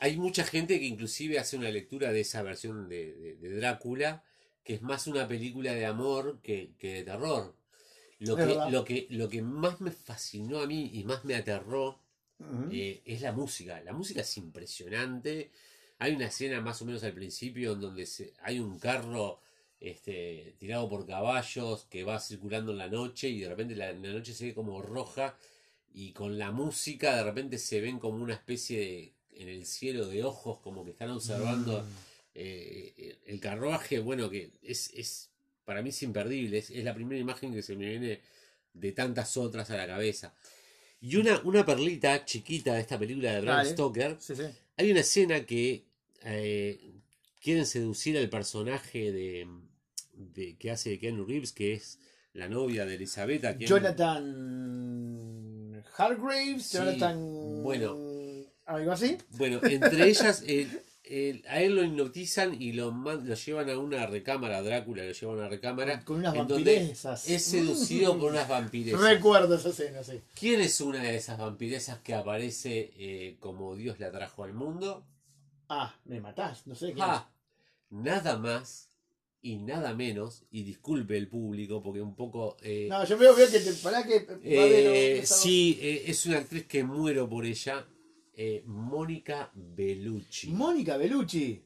Hay 0.00 0.16
mucha 0.16 0.44
gente 0.44 0.78
que 0.78 0.86
inclusive 0.86 1.38
hace 1.38 1.56
una 1.56 1.70
lectura 1.70 2.12
de 2.12 2.20
esa 2.20 2.42
versión 2.42 2.88
de, 2.88 3.14
de- 3.14 3.36
de 3.36 3.56
Drácula, 3.56 4.22
que 4.64 4.74
es 4.74 4.82
más 4.82 5.06
una 5.06 5.26
película 5.28 5.72
de 5.74 5.86
amor 5.86 6.40
que, 6.42 6.72
que 6.78 6.94
de 6.94 7.02
terror. 7.04 7.54
Lo 8.20 8.34
que, 8.36 8.42
lo, 8.70 8.84
que, 8.84 9.06
lo 9.10 9.28
que 9.28 9.42
más 9.42 9.80
me 9.80 9.90
fascinó 9.92 10.60
a 10.60 10.66
mí 10.66 10.90
y 10.94 11.04
más 11.04 11.24
me 11.24 11.34
aterró 11.36 12.00
eh, 12.70 13.00
es 13.04 13.20
la 13.22 13.32
música. 13.32 13.80
La 13.82 13.92
música 13.92 14.20
es 14.22 14.36
impresionante. 14.36 15.50
Hay 16.00 16.14
una 16.14 16.26
escena 16.26 16.60
más 16.60 16.80
o 16.80 16.84
menos 16.84 17.02
al 17.02 17.12
principio 17.12 17.72
en 17.72 17.80
donde 17.80 18.06
se- 18.06 18.32
hay 18.42 18.60
un 18.60 18.78
carro 18.78 19.40
este, 19.80 20.54
tirado 20.58 20.88
por 20.88 21.06
caballos 21.06 21.86
que 21.90 22.04
va 22.04 22.18
circulando 22.20 22.72
en 22.72 22.78
la 22.78 22.88
noche 22.88 23.28
y 23.28 23.40
de 23.40 23.48
repente 23.48 23.76
la, 23.76 23.92
la 23.92 24.12
noche 24.12 24.32
se 24.34 24.46
ve 24.46 24.54
como 24.54 24.82
roja 24.82 25.36
y 25.92 26.12
con 26.12 26.38
la 26.38 26.50
música 26.50 27.16
de 27.16 27.22
repente 27.24 27.58
se 27.58 27.80
ven 27.80 27.98
como 27.98 28.22
una 28.22 28.34
especie 28.34 28.78
de 28.78 29.12
en 29.42 29.48
el 29.48 29.64
cielo 29.66 30.06
de 30.08 30.24
ojos 30.24 30.58
como 30.58 30.84
que 30.84 30.90
están 30.90 31.10
observando 31.10 31.82
Mm. 31.82 31.86
eh, 32.34 33.18
el 33.26 33.40
carruaje, 33.40 33.98
bueno, 34.00 34.28
que 34.30 34.50
es, 34.62 34.90
es 34.94 35.30
para 35.64 35.80
mí 35.82 35.90
es 35.90 36.02
imperdible, 36.02 36.58
es, 36.58 36.70
es 36.70 36.82
la 36.84 36.94
primera 36.94 37.20
imagen 37.20 37.52
que 37.52 37.62
se 37.62 37.76
me 37.76 37.88
viene 37.88 38.20
de 38.72 38.92
tantas 38.92 39.36
otras 39.36 39.70
a 39.70 39.76
la 39.76 39.86
cabeza. 39.86 40.34
Y 41.00 41.16
una, 41.16 41.40
una 41.44 41.64
perlita 41.64 42.24
chiquita 42.24 42.74
de 42.74 42.80
esta 42.80 42.98
película 42.98 43.32
de 43.34 43.40
Bram 43.42 43.56
Dale. 43.58 43.70
Stoker, 43.70 44.16
Sí, 44.18 44.34
sí. 44.34 44.42
hay 44.76 44.90
una 44.90 45.00
escena 45.00 45.44
que 45.46 45.84
eh, 46.24 46.80
quieren 47.48 47.64
seducir 47.64 48.18
al 48.18 48.28
personaje 48.28 49.10
de, 49.10 49.48
de- 50.12 50.56
que 50.58 50.70
hace 50.70 50.98
Keanu 50.98 51.24
Reeves, 51.24 51.52
que 51.52 51.72
es 51.72 51.98
la 52.34 52.46
novia 52.46 52.84
de 52.84 52.96
Elizabeth. 52.96 53.56
Jonathan 54.48 55.82
Hargraves, 55.96 56.62
Sí, 56.66 56.76
Jonathan. 56.76 57.62
bueno. 57.62 57.96
Algo 58.66 58.92
así. 58.92 59.16
Bueno, 59.30 59.60
entre 59.62 60.08
ellas, 60.10 60.44
el- 60.46 60.82
el- 61.04 61.42
a 61.48 61.62
él 61.62 61.74
lo 61.74 61.82
hipnotizan 61.84 62.60
y 62.60 62.72
lo, 62.72 62.92
llevan 63.34 63.70
a 63.70 63.78
una 63.78 64.06
recámara, 64.06 64.60
Drácula 64.60 65.04
lo 65.04 65.12
lleva 65.12 65.32
a 65.32 65.36
una 65.36 65.48
recámara, 65.48 66.04
Con 66.04 66.18
unas 66.18 66.34
en 66.34 66.46
donde 66.46 66.74
vampiresas. 66.76 67.28
es 67.30 67.42
seducido 67.44 68.18
por 68.18 68.30
unas 68.32 68.46
vampiresas. 68.46 69.00
Recuerdo 69.00 69.54
esa 69.54 69.70
escena, 69.70 70.02
sí. 70.04 70.20
¿Quién 70.38 70.60
es 70.60 70.82
una 70.82 71.02
de 71.02 71.16
esas 71.16 71.38
vampiresas 71.38 71.98
que 72.00 72.12
aparece 72.14 72.92
eh, 72.98 73.36
como 73.40 73.74
Dios 73.74 73.98
la 74.00 74.10
trajo 74.12 74.44
al 74.44 74.52
mundo? 74.52 75.06
Ah, 75.70 75.94
me 76.04 76.20
matás, 76.20 76.66
no 76.66 76.74
sé 76.74 76.92
qué. 76.92 77.00
Ah, 77.02 77.26
nada 77.90 78.38
más 78.38 78.88
y 79.40 79.56
nada 79.56 79.94
menos, 79.94 80.42
y 80.50 80.64
disculpe 80.64 81.16
el 81.16 81.28
público 81.28 81.80
porque 81.82 82.00
un 82.00 82.14
poco... 82.16 82.56
eh, 82.62 82.88
No, 82.90 83.04
yo 83.04 83.16
veo, 83.16 83.34
veo 83.36 83.48
que 83.48 83.60
te. 83.60 83.72
Pará 83.74 84.04
que. 84.04 84.26
Eh, 84.42 85.22
sí, 85.24 85.78
eh, 85.80 86.04
es 86.06 86.26
una 86.26 86.38
actriz 86.38 86.66
que 86.66 86.82
muero 86.82 87.28
por 87.28 87.44
ella, 87.46 87.86
eh, 88.34 88.62
Mónica 88.66 89.50
Bellucci. 89.54 90.48
Mónica 90.48 90.96
Bellucci. 90.96 91.62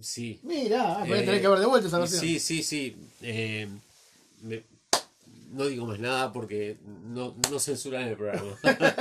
sí, 0.00 0.40
Mira, 0.42 1.04
voy 1.06 1.18
a 1.18 1.20
Eh, 1.20 1.24
tener 1.24 1.40
que 1.42 1.48
ver 1.48 1.58
de 1.60 1.66
vuelta 1.66 1.88
esa 1.88 1.98
versión. 1.98 2.20
Sí, 2.22 2.38
sí, 2.40 2.62
sí. 2.62 2.96
me- 4.42 4.64
no 5.52 5.66
digo 5.66 5.84
más 5.84 6.00
nada 6.00 6.32
porque 6.32 6.78
no, 7.08 7.36
no 7.50 7.58
censuran 7.60 8.08
el 8.08 8.16
programa. 8.16 8.58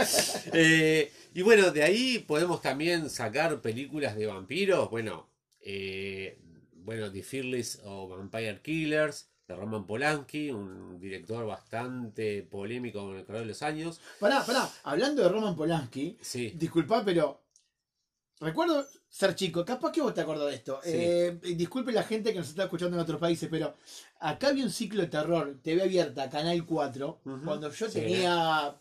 Y 1.34 1.42
bueno, 1.44 1.72
de 1.72 1.82
ahí 1.84 2.20
podemos 2.20 2.62
también 2.62 3.10
sacar 3.10 3.62
películas 3.62 4.18
de 4.18 4.26
vampiros. 4.26 4.90
Bueno, 4.90 5.30
eh, 5.62 6.40
bueno, 6.74 7.12
The 7.12 7.24
Fearless 7.24 7.82
o 7.86 8.08
Vampire 8.08 8.62
Killers 8.62 9.28
de 9.48 9.56
Roman 9.56 9.86
Polanski, 9.86 10.50
un 10.52 11.00
director 11.00 11.46
bastante 11.46 12.44
polémico 12.44 13.02
con 13.06 13.18
el 13.18 13.26
correr 13.26 13.42
de 13.42 13.48
los 13.48 13.62
años. 13.62 14.00
Pará, 14.20 14.46
pará. 14.46 14.70
Hablando 14.84 15.24
de 15.24 15.30
Roman 15.30 15.56
Polanski, 15.56 16.18
Sí, 16.22 16.52
disculpa, 16.56 17.04
pero. 17.04 17.40
Recuerdo 18.40 18.88
ser 19.08 19.36
chico, 19.36 19.64
capaz 19.64 19.92
que 19.92 20.02
vos 20.02 20.16
te 20.16 20.22
acordás 20.22 20.48
de 20.48 20.56
esto. 20.56 20.80
Sí. 20.84 20.90
Eh, 20.94 21.40
disculpe 21.56 21.92
la 21.92 22.02
gente 22.02 22.32
que 22.34 22.40
nos 22.40 22.50
está 22.50 22.64
escuchando 22.64 22.98
en 22.98 23.04
otros 23.04 23.20
países, 23.20 23.48
pero 23.52 23.76
acá 24.20 24.48
había 24.48 24.64
un 24.64 24.72
ciclo 24.72 25.02
de 25.02 25.10
terror, 25.10 25.60
TV 25.62 25.84
abierta, 25.84 26.28
Canal 26.28 26.66
4, 26.66 27.22
Ujú. 27.24 27.42
cuando 27.46 27.72
yo 27.72 27.88
Sí. 27.88 27.94
tenía, 28.00 28.76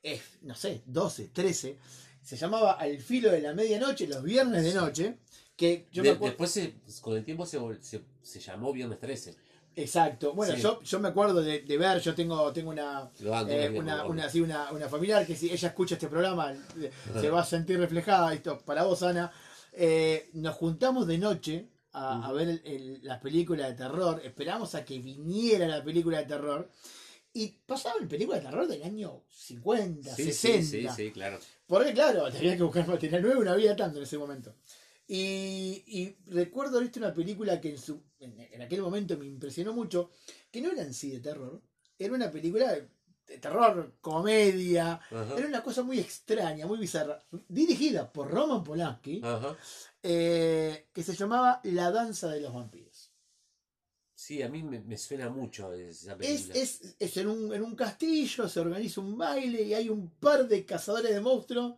eh, 0.00 0.22
no 0.42 0.54
sé, 0.54 0.82
12, 0.86 1.28
13. 1.32 1.76
Se 2.22 2.36
llamaba 2.36 2.74
Al 2.74 2.98
filo 3.00 3.32
de 3.32 3.40
la 3.40 3.52
medianoche, 3.52 4.06
los 4.06 4.22
viernes 4.22 4.62
de 4.62 4.74
noche. 4.74 5.16
Que 5.56 5.86
yo 5.92 6.02
De- 6.02 6.10
me 6.10 6.14
acuerdo. 6.16 6.30
después 6.32 6.50
se- 6.50 6.74
con 7.00 7.16
el 7.16 7.24
tiempo 7.24 7.46
se, 7.46 7.58
se, 7.80 8.02
se 8.22 8.40
llamó 8.40 8.72
Viernes 8.72 8.98
13. 8.98 9.36
Exacto. 9.76 10.32
Bueno, 10.34 10.54
Sí. 10.54 10.62
yo, 10.62 10.80
yo 10.82 11.00
me 11.00 11.08
acuerdo 11.08 11.42
de, 11.42 11.60
de 11.62 11.78
ver, 11.78 12.00
yo 12.00 12.14
tengo, 12.14 12.52
tengo 12.52 12.70
una, 12.70 13.10
eh, 13.48 13.72
una, 13.76 14.04
una, 14.04 14.28
sí, 14.30 14.40
una, 14.40 14.70
una 14.72 14.88
familiar 14.88 15.26
que 15.26 15.34
si 15.34 15.50
ella 15.50 15.68
escucha 15.68 15.94
este 15.96 16.08
programa 16.08 16.52
eh, 16.52 16.90
se 17.20 17.28
va 17.30 17.40
a 17.40 17.44
sentir 17.44 17.78
reflejada. 17.78 18.32
Esto 18.34 18.60
para 18.64 18.84
vos, 18.84 19.02
Ana. 19.02 19.32
Eh, 19.72 20.30
nos 20.34 20.54
juntamos 20.54 21.06
de 21.06 21.18
noche 21.18 21.68
a, 21.92 22.32
ver 22.32 22.48
el- 22.48 22.62
el- 22.64 23.00
las 23.04 23.20
películas 23.20 23.68
de 23.68 23.74
terror. 23.74 24.20
Esperamos 24.24 24.74
a 24.74 24.84
que 24.84 24.98
viniera 24.98 25.66
la 25.68 25.82
película 25.84 26.18
de 26.18 26.24
terror. 26.26 26.70
Y 27.32 27.48
pasaban 27.66 28.06
películas 28.08 28.40
de 28.42 28.48
terror 28.48 28.66
del 28.68 28.82
año 28.84 29.24
50, 29.28 30.14
Sí, 30.14 30.24
sí, 30.24 30.32
60. 30.32 30.94
sí, 30.94 31.04
sí, 31.06 31.10
claro. 31.12 31.38
Porque 31.66 31.92
claro, 31.92 32.30
tenía 32.30 32.56
que 32.56 32.62
buscar 32.62 32.86
material 32.86 33.22
nuevo 33.22 33.42
no 33.42 33.50
había 33.52 33.74
tanto 33.74 33.98
en 33.98 34.04
ese 34.04 34.18
momento. 34.18 34.54
Y, 35.06 35.84
y 35.86 36.16
recuerdo 36.30 36.76
haber 36.78 36.88
visto 36.88 36.98
una 37.00 37.12
película 37.12 37.60
que 37.60 37.70
en, 37.70 37.78
su, 37.78 38.02
en, 38.20 38.40
en 38.40 38.62
aquel 38.62 38.80
momento 38.80 39.18
me 39.18 39.26
impresionó 39.26 39.72
mucho, 39.74 40.10
que 40.50 40.60
no 40.62 40.70
era 40.72 40.82
en 40.82 40.94
sí 40.94 41.10
de 41.10 41.20
terror, 41.20 41.60
era 41.98 42.14
una 42.14 42.30
película 42.30 42.72
de, 42.72 42.88
de 43.26 43.38
terror, 43.38 43.96
comedia, 44.00 44.94
Ajá. 45.10 45.34
era 45.36 45.46
una 45.46 45.62
cosa 45.62 45.82
muy 45.82 45.98
extraña, 46.00 46.66
muy 46.66 46.78
bizarra, 46.78 47.22
dirigida 47.48 48.10
por 48.10 48.30
Roman 48.30 48.64
Polanski, 48.64 49.20
eh, 50.02 50.88
que 50.92 51.02
se 51.02 51.14
llamaba 51.14 51.60
La 51.64 51.90
Danza 51.90 52.28
de 52.30 52.40
los 52.40 52.54
Vampiros. 52.54 53.10
Sí, 54.16 54.42
a 54.42 54.48
mí 54.48 54.62
me, 54.62 54.80
me 54.80 54.96
suena 54.96 55.28
mucho 55.28 55.72
esa 55.74 56.16
Es, 56.20 56.48
película. 56.48 56.54
es, 56.54 56.96
es 56.98 57.16
en, 57.18 57.28
un, 57.28 57.52
en 57.54 57.62
un 57.62 57.74
castillo, 57.76 58.48
se 58.48 58.60
organiza 58.60 59.00
un 59.00 59.18
baile 59.18 59.62
y 59.62 59.74
hay 59.74 59.88
un 59.90 60.08
par 60.18 60.46
de 60.48 60.64
cazadores 60.64 61.12
de 61.12 61.20
monstruos 61.20 61.74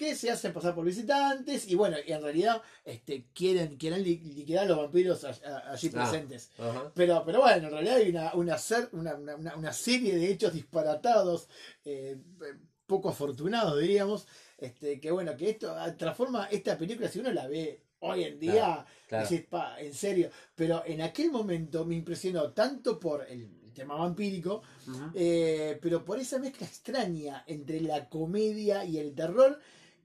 que 0.00 0.14
se 0.16 0.30
hacen 0.30 0.54
pasar 0.54 0.74
por 0.74 0.82
visitantes 0.86 1.68
y 1.68 1.74
bueno, 1.74 1.98
y 2.06 2.10
en 2.12 2.22
realidad 2.22 2.62
este, 2.86 3.26
quieren, 3.34 3.76
quieren 3.76 4.02
li- 4.02 4.16
liquidar 4.34 4.64
a 4.64 4.68
los 4.68 4.78
vampiros 4.78 5.22
allí 5.24 5.88
Ah. 5.88 5.90
presentes. 5.92 6.50
Pero, 6.94 7.22
pero 7.26 7.40
bueno, 7.42 7.66
en 7.68 7.70
realidad 7.70 7.96
hay 7.96 8.08
una, 8.08 8.32
una, 8.34 8.56
ser- 8.56 8.88
una, 8.92 9.14
una- 9.16 9.36
una- 9.36 9.56
una 9.56 9.72
serie 9.74 10.16
de 10.16 10.30
hechos 10.30 10.54
disparatados, 10.54 11.48
eh, 11.84 12.16
poco 12.86 13.10
afortunados, 13.10 13.78
diríamos, 13.78 14.26
Este, 14.56 15.00
que 15.00 15.10
bueno, 15.10 15.34
que 15.38 15.50
esto 15.50 15.70
ah, 15.74 15.94
transforma 15.96 16.46
esta 16.50 16.76
película, 16.78 17.08
si 17.08 17.18
uno 17.18 17.30
la 17.32 17.46
ve 17.46 17.82
hoy 18.00 18.24
en 18.24 18.38
día, 18.38 18.84
Claro. 19.08 19.26
decís, 19.28 19.46
"Pa, 19.48 19.78
en 19.80 19.92
serio. 19.94 20.30
Pero 20.54 20.82
en 20.86 21.00
aquel 21.02 21.30
momento 21.30 21.84
me 21.86 21.94
impresionó 21.94 22.52
tanto 22.52 22.98
por 23.00 23.26
el 23.28 23.48
tema 23.74 23.94
vampírico, 23.96 24.62
eh, 25.14 25.78
pero 25.80 26.04
por 26.04 26.18
esa 26.18 26.38
mezcla 26.38 26.66
extraña 26.66 27.42
entre 27.46 27.80
la 27.80 28.08
comedia 28.10 28.84
y 28.84 28.98
el 28.98 29.14
terror, 29.14 29.58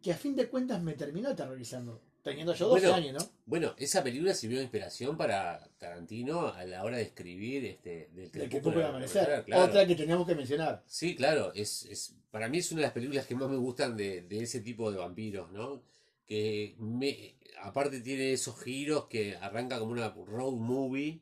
que 0.05 0.11
a 0.13 0.17
fin 0.17 0.35
de 0.35 0.47
cuentas 0.47 0.81
me 0.83 0.93
terminó 0.93 1.29
aterrorizando. 1.29 1.99
Teniendo 2.21 2.53
yo 2.53 2.67
12 2.69 2.81
Bueno, 2.87 2.95
años, 2.95 3.23
¿no? 3.23 3.31
Bueno, 3.47 3.73
esa 3.77 4.03
película 4.03 4.33
sirvió 4.35 4.57
de 4.57 4.63
inspiración 4.65 5.17
para 5.17 5.67
Tarantino 5.79 6.47
a 6.47 6.63
la 6.65 6.83
hora 6.83 6.97
de 6.97 7.03
escribir 7.03 7.65
este 7.65 8.09
del 8.13 8.29
El 8.43 8.49
que 8.49 8.61
puede 8.61 8.83
amanecer. 8.83 9.43
claro. 9.45 9.63
Otra 9.65 9.85
que 9.87 9.95
teníamos 9.95 10.27
que 10.27 10.35
mencionar. 10.35 10.83
Sí, 10.87 11.15
claro, 11.15 11.51
es, 11.55 11.85
es, 11.85 12.15
para 12.29 12.47
mí 12.49 12.59
es 12.59 12.71
una 12.71 12.81
de 12.81 12.87
las 12.87 12.93
películas 12.93 13.25
que 13.25 13.33
más 13.35 13.49
me 13.49 13.57
gustan 13.57 13.97
de, 13.97 14.21
de 14.21 14.43
ese 14.43 14.59
tipo 14.61 14.91
de 14.91 14.97
vampiros, 14.99 15.51
¿no? 15.51 15.81
Que 16.27 16.75
me, 16.79 17.35
aparte 17.63 17.99
tiene 18.01 18.33
esos 18.33 18.61
giros 18.63 19.05
que 19.07 19.35
arranca 19.37 19.79
como 19.79 19.91
una 19.91 20.09
road 20.09 20.53
movie 20.53 21.21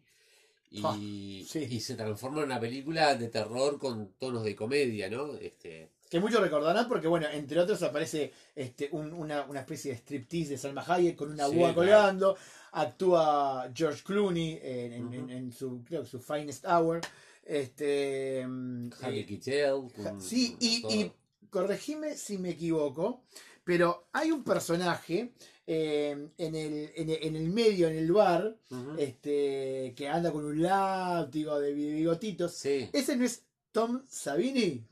y, 0.72 0.82
Ah, 0.84 0.96
sí. 0.98 1.68
y 1.70 1.80
se 1.80 1.96
transforma 1.96 2.40
en 2.40 2.46
una 2.48 2.60
película 2.60 3.16
de 3.16 3.28
terror 3.30 3.78
con 3.80 4.14
tonos 4.14 4.44
de 4.44 4.56
comedia, 4.56 5.10
¿no? 5.10 5.36
Este, 5.36 5.90
Que 6.14 6.20
muchos 6.20 6.42
recordarán 6.42 6.88
porque, 6.88 7.08
bueno, 7.08 7.26
entre 7.34 7.60
otros 7.60 7.82
aparece 7.82 8.32
este, 8.56 8.88
un- 8.92 9.14
una, 9.14 9.46
una 9.46 9.62
especie 9.62 9.90
de 9.94 9.98
striptease 9.98 10.52
de 10.52 10.58
Salma 10.60 10.86
Hayek 10.88 11.16
con 11.16 11.32
una 11.32 11.48
Sí, 11.48 11.56
búa 11.56 11.74
claro. 11.74 11.76
colgando. 11.76 12.38
Actúa 12.74 13.72
George 13.74 14.04
Clooney 14.04 14.60
en, 14.62 14.94
en- 14.94 15.06
Ujú. 15.08 15.14
en- 15.16 15.30
en 15.32 15.52
su, 15.52 15.84
creo 15.84 16.06
su 16.06 16.20
finest 16.20 16.66
hour. 16.66 17.02
Este, 17.44 18.46
mm, 18.48 18.92
Harvey 19.02 19.42
eh, 19.48 19.72
Sí, 20.20 20.56
y, 20.60 20.86
y 20.88 21.12
corregime 21.50 22.16
si 22.16 22.38
me 22.38 22.52
equivoco, 22.52 23.24
pero 23.64 24.06
hay 24.14 24.30
un 24.30 24.44
personaje 24.44 25.34
eh, 25.66 26.28
en, 26.38 26.56
el, 26.56 26.92
en, 26.96 27.10
el, 27.10 27.18
en 27.24 27.36
el 27.38 27.50
medio, 27.50 27.88
en 27.88 27.98
el 27.98 28.12
bar, 28.12 28.56
este, 29.00 29.94
que 29.96 30.08
anda 30.08 30.32
con 30.32 30.46
un 30.46 30.62
látigo 30.62 31.60
de 31.60 31.74
bigotitos. 31.74 32.54
Sí, 32.54 32.88
¿Ese 32.94 33.16
no 33.16 33.26
es 33.26 33.46
Tom 33.72 34.04
Savini? 34.08 34.86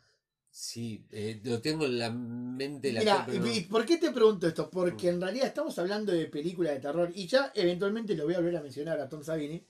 Sí, 0.61 1.03
eh, 1.09 1.41
lo 1.43 1.59
tengo 1.59 1.85
en 1.85 1.97
la 1.97 2.11
mente 2.11 2.89
el 2.89 2.99
Mira, 2.99 3.25
pero 3.25 3.47
¿y 3.47 3.61
por 3.61 3.83
qué 3.83 3.97
te 3.97 4.11
pregunto 4.11 4.47
esto? 4.47 4.69
Porque 4.69 5.09
en 5.09 5.19
realidad 5.19 5.47
estamos 5.47 5.77
hablando 5.79 6.11
de 6.11 6.27
películas 6.27 6.73
de 6.75 6.79
terror 6.79 7.11
y 7.15 7.25
ya 7.25 7.51
eventualmente 7.55 8.15
lo 8.15 8.25
voy 8.25 8.35
a 8.35 8.37
volver 8.37 8.57
a 8.57 8.61
mencionar 8.61 8.99
a 8.99 9.09
Tom 9.09 9.23
Savini. 9.23 9.65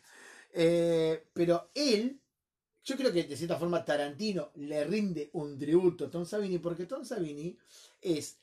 Eh, 0.51 1.27
pero 1.32 1.71
él, 1.73 2.19
yo 2.84 2.97
creo 2.97 3.13
que 3.13 3.23
de 3.23 3.38
cierta 3.38 3.58
forma 3.58 3.86
Tarantino 3.86 4.51
le 4.56 4.84
rinde 4.84 5.30
un 5.32 5.58
tributo 5.58 6.08
a 6.08 6.12
Tom 6.12 6.25
Savini 6.25 6.58
porque 6.58 6.86
Tom 6.86 7.06
Savini 7.06 7.58
es 8.01 8.39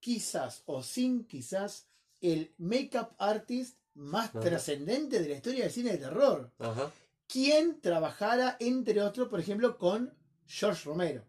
quizás 0.00 0.64
o 0.66 0.82
sin 0.82 1.26
quizás 1.26 1.86
el 2.20 2.52
make-up 2.58 3.10
artist 3.18 3.78
más 3.94 4.30
Ajá. 4.30 4.40
trascendente 4.40 5.22
de 5.22 5.28
la 5.28 5.36
historia 5.36 5.62
del 5.62 5.72
cine 5.72 5.92
de 5.92 5.98
terror. 5.98 6.50
Ajá. 6.58 6.90
Quien 7.28 7.80
trabajara, 7.80 8.56
entre 8.58 9.00
otros, 9.00 9.28
por 9.28 9.38
ejemplo, 9.38 9.78
con 9.78 10.12
George 10.44 10.82
Romero. 10.84 11.27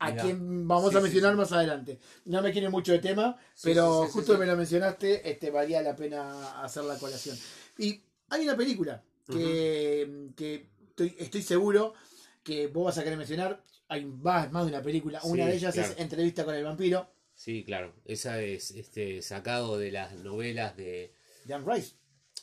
A 0.00 0.12
Mirá. 0.12 0.22
quien 0.22 0.68
vamos 0.68 0.92
Sí, 0.92 0.96
a 0.96 1.00
mencionar 1.00 1.32
sí. 1.32 1.36
más 1.38 1.52
adelante. 1.52 1.98
No 2.26 2.40
me 2.42 2.52
quiere 2.52 2.68
mucho 2.68 2.92
de 2.92 3.00
tema, 3.00 3.36
Sí, 3.54 3.68
pero 3.68 4.06
justo 4.08 4.34
sí. 4.34 4.38
me 4.38 4.46
lo 4.46 4.56
mencionaste, 4.56 5.28
este, 5.28 5.50
valía 5.50 5.82
la 5.82 5.96
pena 5.96 6.62
hacer 6.62 6.84
la 6.84 6.96
colación. 6.98 7.36
Y 7.78 8.00
hay 8.30 8.42
una 8.44 8.56
película 8.56 9.02
que, 9.26 10.30
que 10.36 10.68
estoy, 10.88 11.14
estoy 11.18 11.42
seguro 11.42 11.94
que 12.42 12.68
vos 12.68 12.84
vas 12.86 12.98
a 12.98 13.04
querer 13.04 13.18
mencionar. 13.18 13.62
Hay 13.88 14.04
más, 14.04 14.52
más 14.52 14.64
de 14.66 14.72
una 14.72 14.82
película. 14.82 15.20
Una 15.24 15.46
de 15.46 15.56
ellas 15.56 15.74
claro. 15.74 15.92
es 15.92 15.98
Entrevista 15.98 16.44
con 16.44 16.54
el 16.54 16.64
vampiro, 16.64 17.10
Sí, 17.34 17.62
claro. 17.64 17.94
Esa 18.04 18.40
es 18.42 18.72
este 18.72 19.22
sacado 19.22 19.78
de 19.78 19.92
las 19.92 20.12
novelas 20.18 20.76
de 20.76 21.12
de 21.44 21.54
Anne 21.54 21.72
Rice. 21.72 21.94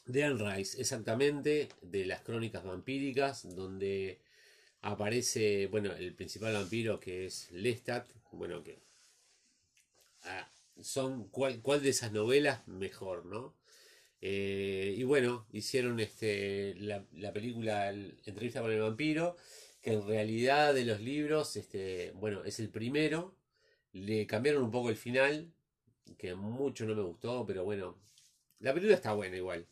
de 0.06 0.24
Anne 0.24 0.56
Rice, 0.56 0.80
exactamente, 0.80 1.68
de 1.82 2.06
las 2.06 2.22
crónicas 2.22 2.64
vampíricas, 2.64 3.56
donde 3.56 4.22
aparece, 4.94 5.68
bueno, 5.68 5.92
el 5.94 6.16
principal 6.16 6.54
vampiro 6.54 7.00
que 7.00 7.26
es 7.28 7.52
Lestat, 7.52 8.08
bueno, 8.32 8.64
que 8.64 8.80
ah, 10.24 10.48
son 10.82 11.28
cuál, 11.30 11.62
cuál 11.62 11.82
de 11.82 11.90
esas 11.90 12.12
novelas 12.12 12.68
mejor, 12.68 13.26
¿no? 13.26 13.56
Eh, 14.22 14.96
y 14.98 15.04
bueno, 15.04 15.48
hicieron 15.52 16.00
este 16.00 16.76
la, 16.78 17.06
la 17.14 17.34
película 17.34 17.90
el- 17.90 18.20
Entrevista 18.26 18.62
con 18.62 18.72
el 18.72 18.82
vampiro, 18.82 19.38
que 19.82 19.94
en 19.94 20.08
realidad 20.08 20.74
de 20.74 20.86
los 20.86 21.02
libros, 21.02 21.56
este, 21.58 22.12
bueno, 22.16 22.44
es 22.46 22.60
el 22.60 22.70
primero. 22.70 23.36
Le 23.94 24.28
cambiaron 24.28 24.64
un 24.64 24.72
poco 24.72 24.90
el 24.90 24.98
final, 24.98 25.54
que 26.20 26.36
mucho 26.36 26.86
no 26.86 26.96
me 26.96 27.04
gustó, 27.04 27.46
pero 27.48 27.64
bueno, 27.66 27.98
la 28.60 28.74
película 28.74 28.96
está 28.98 29.14
buena 29.14 29.38
igual. 29.38 29.68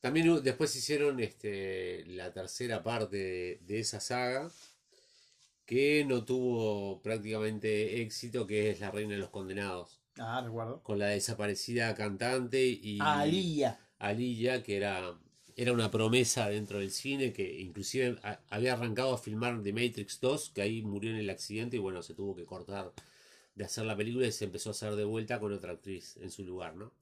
También 0.00 0.42
después 0.42 0.74
hicieron 0.76 1.20
este, 1.20 2.04
la 2.06 2.32
tercera 2.32 2.82
parte 2.82 3.16
de, 3.16 3.60
de 3.66 3.80
esa 3.80 4.00
saga, 4.00 4.50
que 5.66 6.04
no 6.04 6.24
tuvo 6.24 7.00
prácticamente 7.02 8.00
éxito, 8.02 8.46
que 8.46 8.70
es 8.70 8.80
La 8.80 8.90
Reina 8.90 9.12
de 9.14 9.18
los 9.20 9.30
Condenados, 9.30 10.00
Ah, 10.18 10.40
recuerdo. 10.44 10.82
con 10.82 10.98
la 10.98 11.06
desaparecida 11.08 11.94
cantante 11.94 12.66
y 12.66 12.98
Alía. 13.00 13.78
Aliyah, 13.98 14.62
que 14.62 14.76
era, 14.76 15.18
era 15.56 15.72
una 15.72 15.90
promesa 15.90 16.48
dentro 16.48 16.78
del 16.78 16.90
cine, 16.90 17.32
que 17.32 17.60
inclusive 17.60 18.18
a- 18.22 18.40
había 18.48 18.72
arrancado 18.72 19.14
a 19.14 19.18
filmar 19.18 19.62
The 19.62 19.72
Matrix 19.72 20.18
2, 20.20 20.50
que 20.50 20.62
ahí 20.62 20.82
murió 20.82 21.10
en 21.10 21.18
el 21.18 21.30
accidente 21.30 21.76
y 21.76 21.80
bueno, 21.80 22.02
se 22.02 22.14
tuvo 22.14 22.34
que 22.34 22.44
cortar 22.46 22.92
de 23.60 23.66
hacer 23.66 23.84
la 23.84 23.94
película 23.94 24.26
y 24.26 24.32
se 24.32 24.46
empezó 24.46 24.70
a 24.70 24.72
hacer 24.72 24.96
de 24.96 25.04
vuelta 25.04 25.38
con 25.38 25.52
otra 25.52 25.72
actriz 25.72 26.16
en 26.22 26.30
su 26.30 26.44
lugar, 26.46 26.76
¿no? 26.76 26.92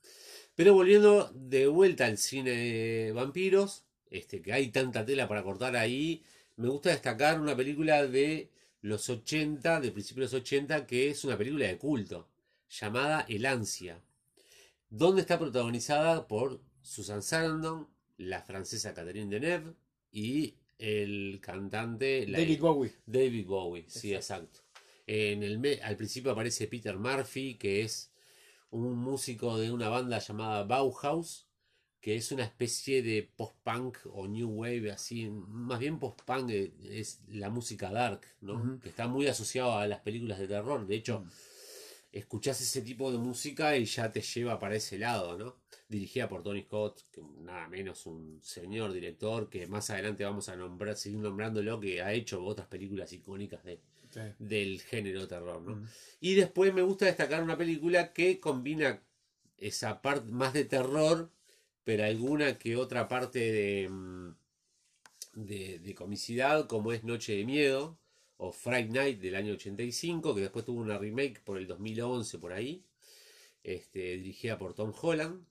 Pero 0.57 0.75
volviendo 0.75 1.31
de 1.33 1.69
vuelta 1.69 2.07
al 2.07 2.19
cine 2.19 2.51
de 2.51 3.13
vampiros, 3.13 3.85
este, 4.11 4.43
que 4.43 4.53
hay 4.53 4.69
tanta 4.73 5.07
tela 5.07 5.29
para 5.29 5.45
cortar 5.45 5.77
ahí, 5.77 6.21
me 6.57 6.69
gusta 6.69 6.91
destacar 6.91 7.41
una 7.41 7.55
película 7.57 8.05
de 8.09 8.49
los 8.83 9.09
80, 9.09 9.81
de 9.81 9.93
principios 9.93 10.33
de 10.33 10.37
los 10.39 10.43
80, 10.45 10.85
que 10.85 11.11
es 11.11 11.23
una 11.25 11.39
película 11.39 11.67
de 11.69 11.79
culto, 11.79 12.27
llamada 12.69 13.25
El 13.29 13.47
Ansia, 13.47 14.01
donde 14.91 15.21
está 15.21 15.39
protagonizada 15.39 16.27
por 16.27 16.61
Susan 16.83 17.23
Sarandon, 17.23 17.87
la 18.17 18.43
francesa 18.43 18.95
Catherine 18.95 19.31
Deneuve 19.31 19.75
y 20.11 20.55
el 20.79 21.39
cantante 21.41 22.27
la- 22.27 22.39
David 22.39 22.61
Bowie. 22.61 22.93
David 23.07 23.47
Bowie, 23.47 23.85
sí, 23.89 24.13
exacto. 24.13 24.61
En 25.09 25.43
el 25.43 25.81
al 25.83 25.97
principio 25.97 26.31
aparece 26.33 26.69
Peter 26.69 26.99
Murphy, 26.99 27.55
que 27.57 27.81
es 27.81 28.13
un 28.71 28.95
músico 28.99 29.57
de 29.59 29.73
una 29.73 29.89
banda 29.89 30.19
llamada 30.19 30.65
Bauhaus, 30.65 31.49
que 32.03 32.15
es 32.15 32.31
una 32.31 32.45
especie 32.45 33.03
de 33.03 33.23
post-punk 33.35 33.97
o 34.13 34.29
new 34.29 34.51
wave, 34.51 34.91
así, 34.93 35.27
más 35.31 35.79
bien 35.79 35.99
post-punk 35.99 36.51
eh, 36.51 36.73
es 36.91 37.21
la 37.29 37.49
música 37.49 37.91
dark, 37.91 38.21
¿no? 38.43 38.79
Que 38.81 38.91
está 38.91 39.09
muy 39.09 39.27
asociado 39.27 39.79
a 39.79 39.87
las 39.87 40.01
películas 40.01 40.39
de 40.39 40.47
terror. 40.47 40.87
De 40.87 40.97
hecho, 40.97 41.21
Mm. 41.21 41.31
escuchás 42.13 42.61
ese 42.61 42.83
tipo 42.83 43.11
de 43.11 43.17
música 43.19 43.77
y 43.79 43.87
ya 43.87 44.13
te 44.13 44.21
lleva 44.21 44.59
para 44.59 44.77
ese 44.77 44.99
lado, 44.99 45.39
¿no? 45.39 45.57
Dirigida 45.89 46.29
por 46.29 46.43
Tony 46.43 46.63
Scott, 46.65 47.01
que 47.11 47.23
nada 47.41 47.67
menos 47.69 48.05
un 48.05 48.41
señor 48.43 48.93
director 48.93 49.49
que 49.49 49.67
más 49.67 49.89
adelante 49.89 50.23
vamos 50.25 50.51
a 50.51 50.57
nombrar, 50.57 50.97
seguir 50.97 51.19
nombrándolo, 51.21 51.81
que 51.81 52.03
ha 52.03 52.13
hecho 52.13 52.45
otras 52.45 52.69
películas 52.69 53.11
icónicas 53.15 53.65
de, 53.65 53.81
Sí. 54.19 54.35
del 54.39 54.81
género 54.83 55.29
terror, 55.29 55.63
¿no? 55.63 55.77
Mm. 55.77 55.89
Y 56.21 56.35
después 56.35 56.75
me 56.75 56.83
gusta 56.83 57.07
destacar 57.07 57.43
una 57.43 57.57
película 57.57 58.13
que 58.13 58.41
combina 58.41 59.03
esa 59.57 60.03
parte 60.03 60.31
más 60.31 60.53
de 60.53 60.65
terror, 60.65 61.31
pero 61.85 62.05
alguna 62.05 62.59
que 62.59 62.77
otra 62.77 63.09
parte 63.09 63.39
de, 63.39 63.89
mm, 63.89 64.35
de, 65.35 65.79
de 65.79 65.95
comicidad, 65.95 66.67
como 66.67 66.93
es 66.93 67.05
Noche 67.05 67.37
de 67.37 67.45
Miedo 67.45 67.99
o 68.37 68.53
Fright 68.53 68.91
Night 68.91 69.21
del 69.21 69.35
año 69.35 69.55
85, 69.55 70.35
que 70.35 70.43
después 70.43 70.65
tuvo 70.65 70.81
una 70.81 70.99
remake 70.99 71.41
por 71.45 71.59
el 71.59 71.67
2011 71.67 72.39
por 72.39 72.53
ahí, 72.53 72.85
este, 73.63 74.17
dirigida 74.17 74.59
por 74.59 74.75
Tom 74.75 74.93
Holland. 75.01 75.45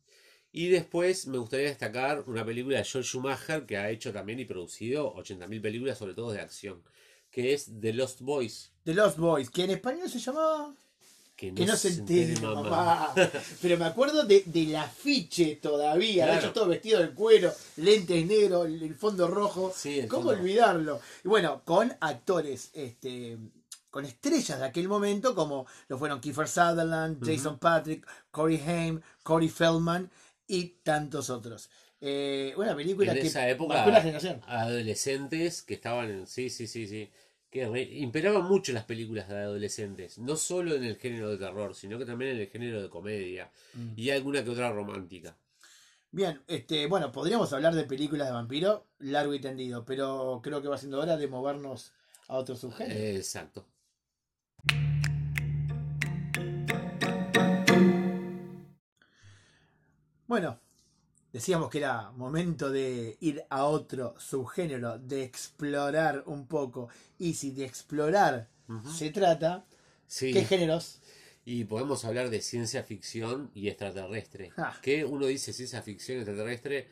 Y 0.51 0.69
después 0.69 1.27
me 1.27 1.38
gustaría 1.38 1.67
destacar 1.67 2.23
una 2.27 2.45
película 2.45 2.77
de 2.77 2.84
George 2.86 3.08
Schumacher 3.10 3.65
que 3.65 3.77
ha 3.77 3.89
hecho 3.91 4.13
también 4.13 4.39
y 4.39 4.45
producido 4.45 5.13
80.000 5.15 5.62
películas, 5.62 5.97
sobre 5.97 6.13
todo 6.13 6.32
de 6.32 6.41
acción, 6.41 6.82
que 7.38 7.54
es 7.54 7.69
The 7.80 7.93
Lost 7.93 8.21
Boys. 8.21 8.71
The 8.84 8.95
Lost 8.95 9.19
Boys, 9.19 9.52
que 9.52 9.65
en 9.65 9.69
español 9.69 10.10
se 10.10 10.17
llamaba. 10.17 10.73
Que 11.36 11.52
no, 11.52 11.56
Que 11.56 11.65
no 11.67 11.76
se 11.76 11.89
entere, 11.89 12.36
mamá. 12.41 13.13
Pero 13.62 13.78
me 13.78 13.86
acuerdo 13.86 14.23
de, 14.23 14.41
del 14.47 14.76
afiche 14.76 15.58
todavía. 15.58 16.26
De 16.26 16.32
Claro. 16.32 16.45
hecho, 16.47 16.54
todo 16.54 16.67
vestido 16.67 17.00
de 17.00 17.12
cuero, 17.12 17.54
lentes 17.76 18.26
negros, 18.26 18.65
el, 18.65 18.95
fondo 18.95 19.28
rojo. 19.28 19.71
Sí, 19.76 20.00
el 20.00 20.08
¿Cómo 20.08 20.30
fondo. 20.30 20.39
olvidarlo? 20.41 21.00
Y 21.23 21.28
bueno, 21.28 21.62
con 21.63 21.95
actores, 22.00 22.71
este, 22.73 23.38
con 23.91 24.04
estrellas 24.06 24.58
de 24.60 24.65
aquel 24.65 24.88
momento, 24.88 25.36
como 25.36 25.67
lo 25.89 26.00
fueron 26.00 26.19
Kiefer 26.19 26.47
Sutherland. 26.47 27.23
Jason 27.23 27.60
Patrick, 27.60 28.04
Corey 28.32 28.60
Haim, 28.65 29.00
Corey 29.21 29.50
Feldman 29.50 30.10
y 30.47 30.69
tantos 30.82 31.30
otros. 31.30 31.69
Eh, 32.02 32.54
una 32.58 32.76
película 32.76 33.12
En 33.13 33.19
que 33.21 33.28
esa 33.28 33.47
época, 33.47 33.76
marcó 33.76 33.91
la 33.91 34.02
generación. 34.02 34.41
adolescentes 34.47 35.62
que 35.62 35.76
estaban 35.76 36.10
en. 36.10 36.26
Sí, 36.28 36.50
sí, 36.50 36.65
sí, 36.65 36.88
sí. 36.88 37.12
Que 37.49 37.67
re- 37.67 37.81
imperaban 37.99 38.43
mucho 38.45 38.73
las 38.73 38.83
películas 38.86 39.27
de 39.29 39.36
adolescentes, 39.38 40.17
no 40.19 40.36
solo 40.36 40.75
en 40.75 40.83
el 40.83 40.97
género 40.97 41.29
de 41.29 41.38
terror, 41.38 41.73
sino 41.75 41.97
que 41.97 42.05
también 42.05 42.31
en 42.31 42.41
el 42.41 42.47
género 42.49 42.81
de 42.81 42.89
comedia 42.89 43.51
Mm. 43.73 43.93
y 43.95 44.10
alguna 44.10 44.43
que 44.43 44.49
otra 44.49 44.71
romántica. 44.71 45.36
Bien, 46.12 46.41
este, 46.47 46.88
bueno, 46.88 47.12
podríamos 47.12 47.51
hablar 47.53 47.73
de 47.75 47.83
películas 47.83 48.27
de 48.27 48.33
vampiro 48.33 48.88
largo 48.99 49.33
y 49.33 49.39
tendido, 49.39 49.86
pero 49.86 50.39
creo 50.43 50.62
que 50.62 50.67
va 50.69 50.77
siendo 50.77 50.99
hora 50.99 51.17
de 51.17 51.27
movernos 51.27 51.91
a 52.27 52.36
otro 52.38 52.55
subgénero. 52.55 52.99
Exacto. 52.99 53.65
Bueno, 60.27 60.60
decíamos 61.34 61.70
que 61.70 61.80
era 61.80 62.12
momento 62.12 62.70
de 62.70 63.18
ir 63.20 63.44
a 63.50 63.66
otro 63.66 64.16
subgénero, 64.20 64.98
de 65.00 65.24
explorar 65.24 66.24
un 66.26 66.48
poco. 66.48 66.90
Y 67.18 67.34
si 67.34 67.52
de 67.52 67.66
explorar 67.66 68.50
se 68.98 69.12
trata, 69.12 69.66
Sí. 70.08 70.34
¿qué 70.34 70.44
géneros? 70.46 71.00
Y 71.46 71.63
podemos 71.63 72.04
hablar 72.04 72.30
de 72.30 72.42
ciencia 72.42 72.84
ficción 72.84 73.50
y 73.54 73.70
extraterrestre. 73.70 74.52
Ah. 74.58 74.78
Que 74.82 75.06
uno 75.06 75.26
dice 75.28 75.54
ciencia 75.54 75.82
ficción 75.82 76.18
extraterrestre. 76.18 76.88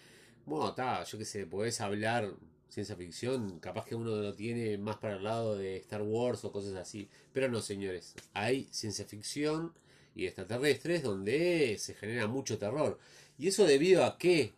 Bueno, 0.45 0.69
está, 0.69 1.04
yo 1.04 1.17
qué 1.17 1.26
sé, 1.26 1.45
podés 1.45 1.82
hablar 1.82 2.32
ciencia 2.69 2.95
ficción. 2.95 3.60
Capaz 3.60 3.86
que 3.86 3.95
uno 3.95 4.15
lo 4.15 4.34
tiene 4.34 4.78
más 4.78 4.98
para 4.98 5.15
el 5.15 5.24
lado 5.24 5.58
de 5.58 5.78
Star 5.78 6.02
Wars 6.04 6.45
o 6.45 6.52
cosas 6.54 6.76
así. 6.76 7.10
Pero 7.34 7.50
no, 7.50 7.62
señores. 7.62 8.15
Hay 8.34 8.67
ciencia 8.71 9.04
ficción 9.06 9.74
y 10.15 10.26
extraterrestres 10.26 11.04
donde 11.04 11.76
se 11.78 11.93
genera 11.93 12.28
mucho 12.28 12.58
terror. 12.58 12.98
Y 13.38 13.48
eso 13.48 13.65
debido 13.65 14.06
a 14.06 14.17
que, 14.17 14.54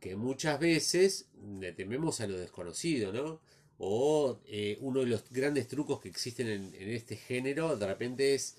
que 0.00 0.16
muchas 0.16 0.58
veces 0.60 1.26
le 1.60 1.72
tememos 1.72 2.20
a 2.20 2.26
lo 2.26 2.38
desconocido, 2.38 3.12
¿no? 3.12 3.40
O 3.78 4.38
eh, 4.46 4.76
uno 4.80 5.00
de 5.00 5.06
los 5.06 5.24
grandes 5.30 5.66
trucos 5.68 6.00
que 6.00 6.08
existen 6.08 6.48
en, 6.48 6.74
en 6.74 6.90
este 6.90 7.16
género 7.16 7.76
de 7.76 7.86
repente 7.86 8.34
es 8.34 8.56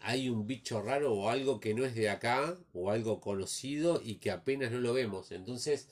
hay 0.00 0.28
un 0.28 0.46
bicho 0.46 0.82
raro 0.82 1.14
o 1.14 1.30
algo 1.30 1.60
que 1.60 1.74
no 1.74 1.84
es 1.84 1.94
de 1.94 2.10
acá 2.10 2.56
o 2.74 2.90
algo 2.90 3.20
conocido 3.20 4.02
y 4.04 4.16
que 4.16 4.30
apenas 4.30 4.70
no 4.70 4.78
lo 4.80 4.92
vemos. 4.92 5.32
Entonces, 5.32 5.88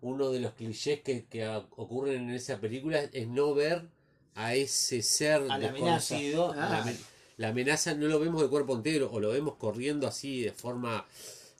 uno 0.00 0.30
de 0.30 0.40
los 0.40 0.52
clichés 0.54 1.00
que, 1.00 1.24
que 1.26 1.46
ocurren 1.76 2.28
en 2.28 2.30
esa 2.30 2.60
película 2.60 3.00
es 3.12 3.26
no 3.28 3.54
ver 3.54 3.88
a 4.34 4.54
ese 4.54 5.02
ser 5.02 5.42
A 5.50 5.58
la 5.58 5.58
desconocido. 5.58 6.52
amenaza. 6.52 6.70
La, 6.70 6.92
Ah. 6.92 6.92
la 7.38 7.48
amenaza 7.48 7.94
no 7.94 8.06
lo 8.06 8.20
vemos 8.20 8.40
de 8.42 8.48
cuerpo 8.48 8.74
entero 8.76 9.10
o 9.12 9.20
lo 9.20 9.30
vemos 9.30 9.56
corriendo 9.56 10.06
así 10.06 10.42
de 10.42 10.52
forma 10.52 11.06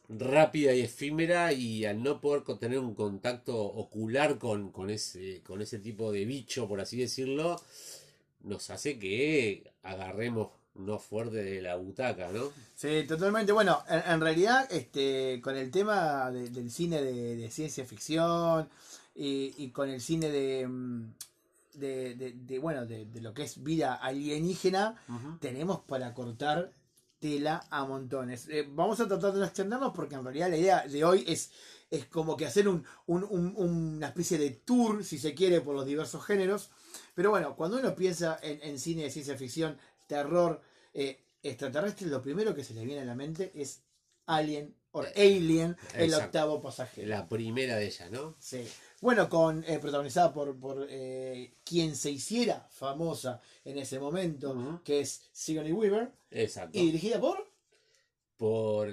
rápida 0.08 0.72
y 0.74 0.80
efímera 0.82 1.52
y 1.52 1.84
al 1.84 2.02
no 2.02 2.20
poder 2.20 2.42
tener 2.58 2.78
un 2.78 2.94
contacto 2.94 3.56
ocular 3.56 4.38
con, 4.38 4.70
con 4.70 4.90
ese, 4.90 5.42
con 5.42 5.60
ese 5.62 5.78
tipo 5.78 6.12
de 6.12 6.24
bicho, 6.24 6.68
por 6.68 6.80
así 6.80 6.96
decirlo, 6.98 7.60
nos 8.44 8.70
hace 8.70 8.98
que 8.98 9.70
agarremos 9.82 10.50
no 10.76 10.98
fuerte 10.98 11.38
de 11.42 11.62
la 11.62 11.76
butaca, 11.76 12.28
¿no? 12.32 12.52
Sí, 12.74 13.04
totalmente. 13.08 13.50
Bueno, 13.52 13.82
en, 13.88 14.12
en 14.12 14.20
realidad, 14.20 14.68
este, 14.70 15.40
con 15.42 15.56
el 15.56 15.70
tema 15.70 16.30
de- 16.30 16.50
del 16.50 16.70
cine 16.70 17.02
de, 17.02 17.36
de 17.36 17.50
ciencia 17.50 17.84
ficción 17.86 18.68
y, 19.14 19.54
y 19.56 19.70
con 19.70 19.88
el 19.88 20.00
cine 20.02 20.28
de, 20.28 20.68
mm, 20.68 21.12
de, 21.74 22.58
bueno, 22.60 22.86
de, 22.86 23.06
de 23.06 23.20
lo 23.20 23.32
que 23.34 23.42
es 23.44 23.62
vida 23.62 23.94
alienígena, 23.94 24.96
tenemos 25.40 25.80
para 25.80 26.14
cortar 26.14 26.70
tela 27.18 27.66
a 27.70 27.84
montones. 27.84 28.48
Eh, 28.48 28.66
vamos 28.68 29.00
a 29.00 29.08
tratar 29.08 29.32
de 29.32 29.40
no 29.40 29.44
extendernos 29.46 29.92
porque 29.94 30.14
en 30.14 30.24
realidad 30.24 30.50
la 30.50 30.56
idea 30.56 30.86
de 30.86 31.04
hoy 31.04 31.24
es, 31.26 31.50
es 31.90 32.06
como 32.06 32.36
que 32.36 32.46
hacer 32.46 32.68
un, 32.68 32.84
un- 33.06 33.24
un- 33.24 33.54
una 33.56 34.08
especie 34.08 34.38
de 34.38 34.50
tour, 34.50 35.04
si 35.04 35.18
se 35.18 35.34
quiere, 35.34 35.60
por 35.60 35.74
los 35.74 35.86
diversos 35.86 36.24
géneros. 36.24 36.70
Pero 37.14 37.30
bueno, 37.30 37.56
cuando 37.56 37.78
uno 37.78 37.94
piensa 37.94 38.38
en, 38.42 38.60
en 38.62 38.78
cine 38.78 39.04
de 39.04 39.10
ciencia 39.10 39.36
ficción, 39.36 39.78
terror, 40.06 40.60
eh, 40.94 41.22
extraterrestre, 41.42 42.06
lo 42.08 42.20
primero 42.22 42.54
que 42.54 42.64
se 42.64 42.74
le 42.74 42.84
viene 42.84 43.02
a 43.02 43.04
la 43.04 43.14
mente 43.14 43.52
es 43.54 43.82
Alien 44.26 44.74
o 44.92 45.02
Alien, 45.14 45.76
el 45.94 46.10
octavo 46.24 46.60
pasajero. 46.60 47.08
La 47.08 47.28
primera 47.28 47.76
de 47.76 47.86
ellas, 47.86 48.10
¿no? 48.10 48.34
Sí. 48.38 48.66
Bueno, 49.00 49.28
con 49.28 49.62
eh, 49.64 49.78
protagonizada 49.78 50.32
por, 50.32 50.58
por 50.58 50.86
eh, 50.88 51.54
quien 51.64 51.94
se 51.94 52.10
hiciera 52.10 52.66
famosa 52.70 53.40
en 53.64 53.78
ese 53.78 53.98
momento, 53.98 54.80
que 54.84 55.00
es 55.00 55.22
Sigourney 55.32 55.72
Weaver, 55.72 56.10
Exacto. 56.30 56.78
y 56.78 56.86
dirigida 56.86 57.20
por... 57.20 57.46
Por... 58.38 58.88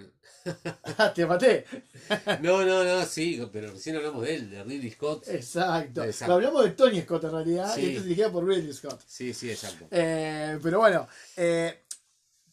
Ah, 0.97 1.13
Te 1.13 1.25
maté. 1.25 1.65
No, 2.41 2.63
no, 2.65 2.83
no, 2.83 3.05
sí, 3.05 3.41
pero 3.51 3.71
recién 3.71 3.95
hablamos 3.95 4.23
de 4.23 4.35
él, 4.35 4.49
de 4.51 4.63
Ridley 4.63 4.91
Scott. 4.91 5.27
Exacto. 5.27 6.03
Exacto. 6.03 6.33
Hablamos 6.33 6.63
de 6.65 6.71
Tony 6.71 7.01
Scott 7.01 7.23
en 7.25 7.31
realidad, 7.31 7.73
Sí. 7.73 7.81
y 7.81 7.85
esta 7.87 7.97
es 7.99 8.03
dirigida 8.03 8.31
por 8.31 8.45
Ridley 8.45 8.73
Scott. 8.73 9.01
Sí, 9.07 9.33
sí, 9.33 9.51
exacto. 9.51 9.87
Eh, 9.91 10.59
pero 10.61 10.79
bueno, 10.79 11.07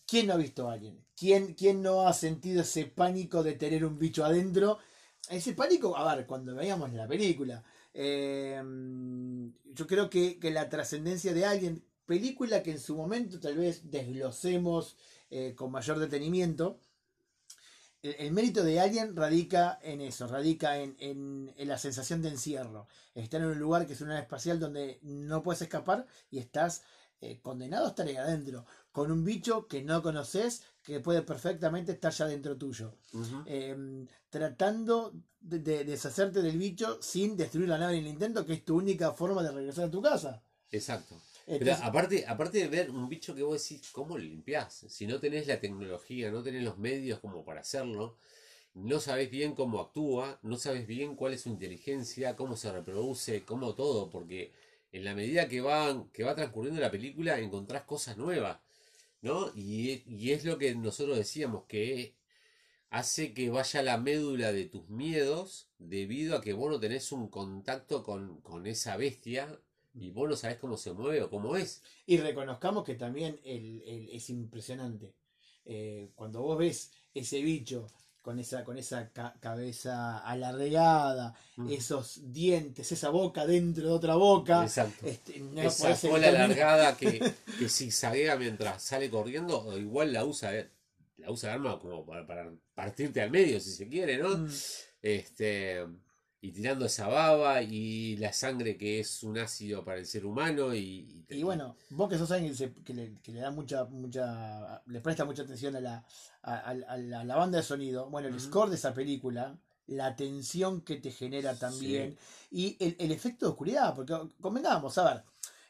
¿quién 0.06 0.26
no 0.26 0.34
ha 0.34 0.36
visto 0.36 0.68
a 0.68 0.74
alguien? 0.74 1.04
¿Quién, 1.16 1.54
¿Quién 1.54 1.82
no 1.82 2.06
ha 2.08 2.12
sentido 2.12 2.62
ese 2.62 2.86
pánico 2.86 3.42
de 3.42 3.52
tener 3.52 3.84
un 3.84 3.98
bicho 3.98 4.24
adentro? 4.24 4.78
Ese 5.28 5.52
pánico, 5.54 5.96
a 5.96 6.14
ver, 6.14 6.26
cuando 6.26 6.54
veíamos 6.54 6.92
la 6.92 7.06
película, 7.06 7.62
eh, 7.94 8.60
yo 9.72 9.86
creo 9.86 10.10
que, 10.10 10.38
que 10.38 10.50
la 10.50 10.68
trascendencia 10.68 11.32
de 11.32 11.44
alguien, 11.44 11.84
película 12.06 12.62
que 12.62 12.72
en 12.72 12.80
su 12.80 12.96
momento 12.96 13.38
tal 13.38 13.56
vez 13.56 13.90
desglosemos 13.90 14.96
eh, 15.30 15.54
con 15.54 15.70
mayor 15.70 15.98
detenimiento, 15.98 16.80
el, 18.02 18.32
mérito 18.32 18.64
de 18.64 18.80
Alien 18.80 19.14
radica 19.14 19.78
en 19.82 20.00
eso, 20.00 20.26
radica 20.26 20.78
en, 20.78 20.96
en- 20.98 21.52
la 21.68 21.78
sensación 21.78 22.22
de 22.22 22.30
encierro. 22.30 22.88
Estar 23.14 23.40
en 23.42 23.48
un 23.48 23.58
lugar 23.58 23.86
que 23.86 23.92
es 23.92 24.00
una 24.00 24.18
espacial 24.18 24.58
donde 24.58 24.98
no 25.02 25.42
puedes 25.42 25.62
escapar 25.62 26.06
y 26.30 26.38
estás 26.38 26.82
eh, 27.20 27.38
condenado 27.42 27.84
a 27.86 27.88
estar 27.90 28.06
ahí 28.06 28.16
adentro, 28.16 28.64
con 28.92 29.12
un 29.12 29.24
bicho 29.24 29.66
que 29.68 29.82
no 29.82 30.02
conoces, 30.02 30.62
que 30.82 31.00
puede 31.00 31.22
perfectamente 31.22 31.92
estar 31.92 32.12
ya 32.12 32.26
dentro 32.26 32.56
tuyo. 32.56 32.96
Eh, 33.46 34.06
tratando 34.28 35.14
de, 35.40 35.58
de 35.58 35.84
deshacerte 35.84 36.42
del 36.42 36.58
bicho 36.58 37.00
sin 37.02 37.36
destruir 37.36 37.68
la 37.68 37.78
nave 37.78 37.98
en 37.98 38.04
el 38.04 38.12
intento, 38.12 38.44
que 38.46 38.54
es 38.54 38.64
tu 38.64 38.76
única 38.76 39.12
forma 39.12 39.42
de 39.42 39.52
regresar 39.52 39.86
a 39.86 39.90
tu 39.90 40.00
casa. 40.00 40.42
Exacto. 40.70 41.20
Pero 41.46 41.74
aparte, 41.82 42.24
aparte 42.28 42.58
de 42.58 42.68
ver 42.68 42.90
un 42.90 43.08
bicho 43.08 43.34
que 43.34 43.42
vos 43.42 43.60
decís, 43.60 43.90
¿cómo 43.90 44.16
lo 44.16 44.22
limpiás? 44.22 44.84
Si 44.88 45.06
no 45.06 45.18
tenés 45.18 45.48
la 45.48 45.60
tecnología, 45.60 46.30
no 46.30 46.42
tenés 46.42 46.62
los 46.62 46.78
medios 46.78 47.18
como 47.18 47.44
para 47.44 47.60
hacerlo, 47.60 48.16
no 48.74 49.00
sabés 49.00 49.30
bien 49.30 49.54
cómo 49.54 49.80
actúa, 49.80 50.38
no 50.42 50.56
sabes 50.56 50.86
bien 50.86 51.16
cuál 51.16 51.34
es 51.34 51.40
su 51.42 51.48
inteligencia, 51.48 52.36
cómo 52.36 52.56
se 52.56 52.70
reproduce, 52.70 53.44
cómo 53.44 53.74
todo, 53.74 54.10
porque 54.10 54.52
en 54.92 55.04
la 55.04 55.14
medida 55.14 55.48
que 55.48 55.60
va, 55.60 56.06
que 56.12 56.22
va 56.22 56.36
transcurriendo 56.36 56.80
la 56.80 56.90
película 56.90 57.38
encontrás 57.38 57.82
cosas 57.82 58.16
nuevas, 58.16 58.58
¿no? 59.22 59.52
Y, 59.54 60.02
y 60.06 60.32
es 60.32 60.44
lo 60.44 60.58
que 60.58 60.74
nosotros 60.74 61.16
decíamos, 61.16 61.64
que 61.66 62.14
hace 62.90 63.32
que 63.34 63.50
vaya 63.50 63.82
la 63.82 63.98
médula 63.98 64.52
de 64.52 64.66
tus 64.66 64.88
miedos 64.88 65.70
debido 65.78 66.36
a 66.36 66.40
que 66.40 66.52
vos 66.52 66.70
no 66.70 66.80
tenés 66.80 67.12
un 67.12 67.28
contacto 67.28 68.02
con, 68.02 68.40
con 68.40 68.66
esa 68.66 68.96
bestia 68.96 69.60
y 69.94 70.10
vos 70.10 70.28
no 70.28 70.36
sabés 70.36 70.58
cómo 70.58 70.76
se 70.76 70.92
mueve 70.92 71.22
o 71.22 71.30
cómo 71.30 71.56
es. 71.56 71.82
Y 72.06 72.18
reconozcamos 72.18 72.84
que 72.84 72.94
también 72.94 73.40
el, 73.44 73.82
es 74.12 74.30
impresionante. 74.30 75.14
Eh, 75.64 76.10
cuando 76.14 76.42
vos 76.42 76.58
ves 76.58 76.92
ese 77.14 77.42
bicho 77.42 77.86
con 78.22 78.38
esa, 78.38 78.64
con 78.64 78.76
esa 78.78 79.08
ca- 79.12 79.34
cabeza 79.40 80.18
alargada, 80.18 81.34
Mm. 81.56 81.70
esos 81.72 82.20
dientes, 82.32 82.90
esa 82.92 83.08
boca 83.10 83.46
dentro 83.46 83.84
de 83.88 83.92
otra 83.92 84.14
boca, 84.14 84.62
Exacto. 84.64 85.06
este, 85.06 85.40
no 85.40 85.60
Esa 85.62 85.96
cola 86.08 86.28
alargada 86.28 86.96
que, 86.96 87.18
que 87.58 87.68
zigzaguea 87.68 88.36
mientras 88.36 88.82
sale 88.82 89.08
corriendo, 89.10 89.76
igual 89.78 90.12
la 90.12 90.24
usa, 90.24 90.54
eh, 90.56 90.70
la 91.18 91.30
usa 91.30 91.50
de 91.50 91.54
arma 91.56 91.78
como 91.78 92.04
para, 92.06 92.26
para 92.26 92.50
partirte 92.74 93.20
al 93.20 93.30
medio 93.30 93.60
si 93.60 93.70
se 93.72 93.88
quiere, 93.88 94.18
¿no? 94.18 94.36
Mm, 94.38 94.48
Este, 95.02 95.86
y 96.42 96.52
tirando 96.52 96.86
esa 96.86 97.06
baba 97.06 97.62
y 97.62 98.16
la 98.16 98.32
sangre 98.32 98.76
que 98.78 99.00
es 99.00 99.22
un 99.22 99.38
ácido 99.38 99.84
para 99.84 99.98
el 99.98 100.06
ser 100.06 100.24
humano 100.24 100.74
y, 100.74 101.24
Y 101.28 101.42
bueno, 101.42 101.76
vos 101.90 102.08
que 102.08 102.16
sos 102.16 102.30
alguien 102.30 102.54
que, 102.82 102.94
le, 102.94 103.18
que 103.22 103.32
le 103.32 103.40
da 103.40 103.50
mucha, 103.50 103.84
mucha, 103.84 104.82
le 104.86 105.00
presta 105.00 105.24
mucha 105.26 105.42
atención 105.42 105.76
a 105.76 105.80
la, 105.80 106.04
a, 106.42 106.54
a- 106.54 106.70
a 106.70 106.96
la, 106.96 107.36
banda 107.36 107.58
de 107.58 107.64
sonido, 107.64 108.08
bueno, 108.08 108.28
el 108.28 108.40
score 108.40 108.70
de 108.70 108.76
esa 108.76 108.94
película, 108.94 109.58
la 109.86 110.16
tensión 110.16 110.80
que 110.80 110.96
te 110.96 111.10
genera 111.10 111.54
también, 111.56 112.16
y 112.50 112.76
el, 112.82 112.96
el 112.98 113.12
efecto 113.12 113.44
de 113.46 113.50
oscuridad, 113.50 113.94
porque 113.94 114.14
convengamos, 114.40 114.96
a 114.98 115.04
ver, 115.14 115.24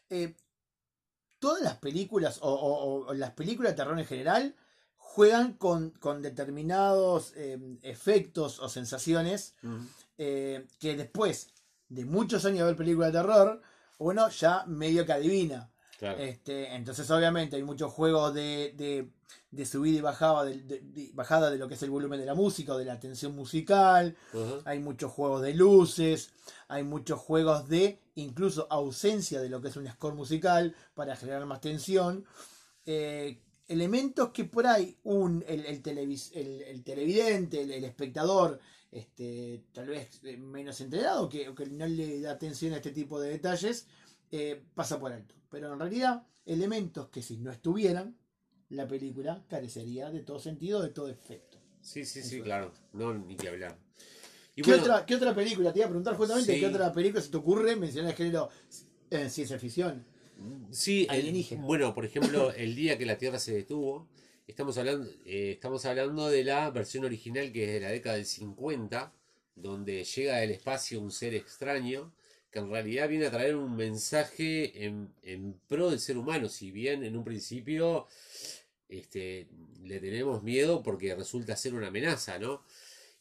eh, 0.08 0.34
todas 1.38 1.62
las 1.62 1.76
películas, 1.78 2.38
o, 2.42 2.48
o- 2.52 3.06
o 3.08 3.14
las 3.14 3.32
películas 3.32 3.72
de 3.72 3.76
terror 3.76 3.98
en 3.98 4.06
general, 4.06 4.54
juegan 4.96 5.54
con, 5.54 5.90
con 5.90 6.22
determinados 6.22 7.32
eh, 7.36 7.58
efectos 7.82 8.60
o 8.60 8.68
sensaciones. 8.68 9.54
Eh, 10.22 10.66
que 10.78 10.96
después 10.96 11.48
de 11.88 12.04
muchos 12.04 12.44
años 12.44 12.58
de 12.60 12.64
ver 12.66 12.76
películas 12.76 13.10
de 13.12 13.18
terror, 13.20 13.62
uno 13.98 14.28
ya 14.28 14.64
medio 14.66 15.06
que 15.06 15.12
adivina. 15.14 15.70
Claro. 15.98 16.18
Este, 16.18 16.74
entonces, 16.74 17.10
obviamente, 17.10 17.56
hay 17.56 17.62
muchos 17.62 17.92
juegos 17.92 18.32
de, 18.34 18.72
de, 18.76 19.10
de 19.50 19.66
subida 19.66 19.98
y 19.98 20.00
bajada 20.00 20.44
de, 20.44 21.10
bajada 21.14 21.50
de 21.50 21.58
lo 21.58 21.68
que 21.68 21.74
es 21.74 21.82
el 21.82 21.90
volumen 21.90 22.20
de 22.20 22.26
la 22.26 22.34
música 22.34 22.74
o 22.74 22.78
de 22.78 22.84
la 22.84 22.98
tensión 23.00 23.34
musical. 23.34 24.16
Hay 24.64 24.78
muchos 24.78 25.10
juegos 25.12 25.42
de 25.42 25.54
luces. 25.54 26.30
Hay 26.68 26.84
muchos 26.84 27.18
juegos 27.18 27.68
de 27.68 27.98
incluso 28.14 28.66
ausencia 28.70 29.40
de 29.40 29.48
lo 29.48 29.60
que 29.60 29.68
es 29.68 29.76
un 29.76 29.88
score 29.88 30.14
musical 30.14 30.74
para 30.94 31.16
generar 31.16 31.44
más 31.46 31.60
tensión. 31.60 32.24
Eh, 32.86 33.40
elementos 33.68 34.30
que 34.30 34.44
por 34.44 34.66
ahí 34.66 34.96
un, 35.04 35.44
el, 35.46 35.66
el, 35.66 35.82
televis- 35.82 36.30
el- 36.34 36.62
el 36.62 36.82
televidente, 36.82 37.62
el, 37.62 37.70
el 37.72 37.84
espectador, 37.84 38.58
este, 38.93 39.64
tal 39.72 39.86
vez 39.88 40.20
eh, 40.24 40.36
menos 40.36 40.80
entrenado, 40.80 41.28
que, 41.28 41.55
que 41.55 41.66
no 41.66 41.86
le 41.86 42.20
da 42.20 42.32
atención 42.32 42.72
a 42.72 42.76
este 42.76 42.91
tipo 42.91 43.20
de 43.20 43.30
detalles, 43.30 43.86
eh, 44.30 44.62
pasa 44.74 44.99
por 44.99 45.12
alto. 45.12 45.34
Pero 45.51 45.72
en 45.72 45.78
realidad, 45.78 46.26
elementos 46.47 47.09
que 47.09 47.22
si 47.22 47.36
no 47.38 47.51
estuvieran, 47.51 48.16
la 48.68 48.86
película 48.86 49.45
carecería 49.49 50.11
de 50.11 50.20
todo 50.20 50.38
sentido, 50.38 50.80
de 50.82 50.91
todo 50.91 51.09
efecto. 51.09 51.59
Sí, 51.80 52.05
sí, 52.05 52.22
sí, 52.22 52.41
claro. 52.41 52.72
No, 52.93 53.14
ni 53.14 53.36
que 53.36 53.49
hablar. 53.49 53.76
Y 54.55 54.62
¿Qué, 54.62 54.70
bueno, 54.70 54.82
otra, 54.84 55.07
¿Qué 55.07 55.14
otra 55.14 55.34
película? 55.34 55.72
Te 55.72 55.78
iba 55.78 55.86
a 55.86 55.88
preguntar 55.88 56.16
justamente, 56.16 56.55
Sí. 56.55 56.61
¿qué 56.61 56.66
otra 56.66 56.93
película 56.93 57.22
se 57.22 57.30
te 57.30 57.36
ocurre 57.36 57.74
mencionar 57.76 58.11
el 58.11 58.16
género 58.16 58.49
eh, 59.11 59.28
ciencia 59.30 59.59
ficción? 59.59 60.05
Sí, 60.70 61.03
el- 61.05 61.11
Alienígena. 61.20 61.64
bueno, 61.64 61.95
por 61.95 62.05
ejemplo, 62.05 62.53
el 62.53 62.74
día 62.74 62.97
que 62.99 63.07
la 63.07 63.18
Tierra 63.18 63.38
se 63.38 63.55
detuvo, 63.55 64.09
estamos 64.51 64.76
hablando, 64.78 65.09
eh, 65.24 65.53
estamos 65.53 65.84
hablando 65.86 66.28
de 66.28 66.44
la 66.44 66.70
versión 66.70 67.05
original 67.05 67.53
que 67.53 67.64
es 67.64 67.72
de 67.72 67.80
la 67.80 67.90
década 67.90 68.16
del 68.16 68.26
50, 68.26 69.12
donde 69.55 70.05
llega 70.05 70.36
del 70.38 70.51
espacio 70.51 71.01
un 71.01 71.11
ser 71.11 71.34
extraño 71.34 72.12
que 72.51 72.59
en 72.59 72.70
realidad 72.70 73.09
viene 73.09 73.26
a 73.26 73.30
traer 73.30 73.55
un 73.55 73.76
mensaje 73.76 74.84
en, 74.84 75.14
en 75.22 75.55
pro 75.68 75.90
del 75.90 76.01
ser 76.01 76.18
humano, 76.18 76.48
si 76.48 76.72
bien 76.72 77.05
en 77.05 77.16
un 77.16 77.22
principio 77.22 78.09
este, 78.88 79.46
le 79.84 80.01
tenemos 80.01 80.42
miedo 80.42 80.82
porque 80.82 81.14
resulta 81.14 81.57
ser 81.57 81.74
una 81.74 81.88
amenaza, 81.88 82.38
¿no? 82.38 82.64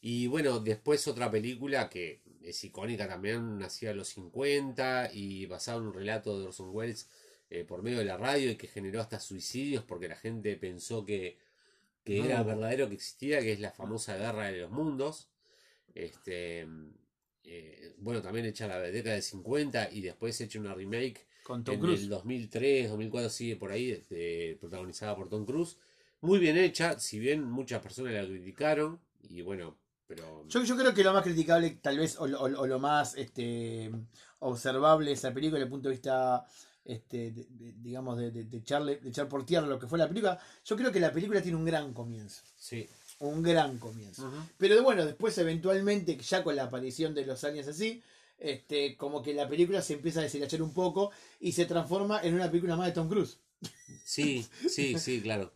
Y 0.00 0.26
bueno, 0.26 0.58
después 0.58 1.06
otra 1.06 1.30
película 1.30 1.88
que 1.88 2.22
es 2.42 2.64
icónica 2.64 3.06
también, 3.06 3.58
nacida 3.58 3.92
en 3.92 3.98
los 3.98 4.08
50 4.08 5.10
y 5.12 5.46
basada 5.46 5.78
en 5.78 5.84
un 5.84 5.94
relato 5.94 6.40
de 6.40 6.46
Orson 6.46 6.70
Welles 6.72 7.08
eh, 7.50 7.64
por 7.64 7.82
medio 7.82 7.98
de 7.98 8.04
la 8.04 8.16
radio 8.16 8.50
y 8.50 8.56
que 8.56 8.68
generó 8.68 9.00
hasta 9.00 9.20
suicidios 9.20 9.84
porque 9.84 10.08
la 10.08 10.16
gente 10.16 10.56
pensó 10.56 11.04
que, 11.04 11.36
que 12.04 12.20
No. 12.20 12.24
era 12.26 12.42
verdadero 12.42 12.88
que 12.88 12.94
existía, 12.94 13.40
que 13.40 13.52
es 13.52 13.60
la 13.60 13.72
famosa 13.72 14.16
Guerra 14.16 14.46
de 14.50 14.60
los 14.60 14.70
Mundos. 14.70 15.28
Este, 15.94 16.66
eh, 17.44 17.94
bueno, 17.98 18.22
también 18.22 18.46
hecha 18.46 18.66
la 18.66 18.78
década 18.78 19.14
del 19.14 19.22
50 19.22 19.90
y 19.90 20.00
después 20.02 20.40
hecha 20.40 20.60
una 20.60 20.74
remake 20.74 21.26
Con 21.42 21.64
Tom 21.64 21.74
en 21.74 21.80
Cruise. 21.80 22.00
el 22.02 22.08
2003, 22.08 22.88
2004 22.90 23.30
sigue 23.30 23.56
por 23.56 23.72
ahí, 23.72 23.90
este, 23.90 24.56
protagonizada 24.60 25.16
por 25.16 25.28
Tom 25.28 25.44
Cruise. 25.44 25.76
Muy 26.20 26.38
bien 26.38 26.56
hecha, 26.58 26.98
si 26.98 27.18
bien 27.18 27.42
muchas 27.42 27.82
personas 27.82 28.12
la 28.12 28.26
criticaron, 28.26 29.00
y 29.22 29.40
bueno, 29.42 29.78
pero... 30.06 30.46
Yo, 30.48 30.62
yo 30.64 30.76
creo 30.76 30.92
que 30.94 31.02
lo 31.02 31.12
más 31.12 31.22
criticable, 31.24 31.70
tal 31.82 31.98
vez, 31.98 32.16
o, 32.18 32.26
lo- 32.26 32.40
o- 32.40 32.60
o 32.60 32.66
lo 32.66 32.78
más 32.78 33.16
este, 33.16 33.90
observable 34.40 35.06
de 35.06 35.12
esa 35.14 35.32
película 35.32 35.58
desde 35.58 35.64
el 35.64 35.70
punto 35.70 35.88
de 35.88 35.94
vista, 35.94 36.44
este, 36.84 37.30
de- 37.32 37.46
de- 37.50 37.72
digamos, 37.78 38.18
de, 38.18 38.30
de, 38.30 38.56
echarle, 38.56 38.96
de 38.96 39.08
echar 39.10 39.28
por 39.28 39.44
tierra 39.46 39.66
lo 39.66 39.78
que 39.78 39.86
fue 39.86 39.98
la 39.98 40.08
película, 40.08 40.38
yo 40.64 40.76
creo 40.76 40.90
que 40.92 41.00
la 41.00 41.12
película 41.12 41.42
tiene 41.42 41.56
un 41.56 41.64
gran 41.64 41.92
comienzo. 41.92 42.42
Sí. 42.56 42.88
Un 43.18 43.42
gran 43.42 43.78
comienzo. 43.78 44.32
Pero 44.56 44.82
bueno, 44.82 45.04
después 45.04 45.36
eventualmente, 45.38 46.16
ya 46.16 46.42
con 46.42 46.56
la 46.56 46.64
aparición 46.64 47.14
de 47.14 47.26
los 47.26 47.44
aliens 47.44 47.68
así, 47.68 48.02
este, 48.38 48.96
como 48.96 49.22
que 49.22 49.34
la 49.34 49.46
película 49.48 49.82
se 49.82 49.92
empieza 49.94 50.20
a 50.20 50.22
deshilachar 50.22 50.62
un 50.62 50.72
poco 50.72 51.10
y 51.38 51.52
se 51.52 51.66
transforma 51.66 52.20
en 52.22 52.34
una 52.34 52.50
película 52.50 52.76
más 52.76 52.86
de 52.86 52.92
Tom 52.92 53.08
Cruise. 53.08 53.38
Sí, 54.04 54.46
sí, 54.68 54.98
sí, 54.98 55.20
claro. 55.20 55.52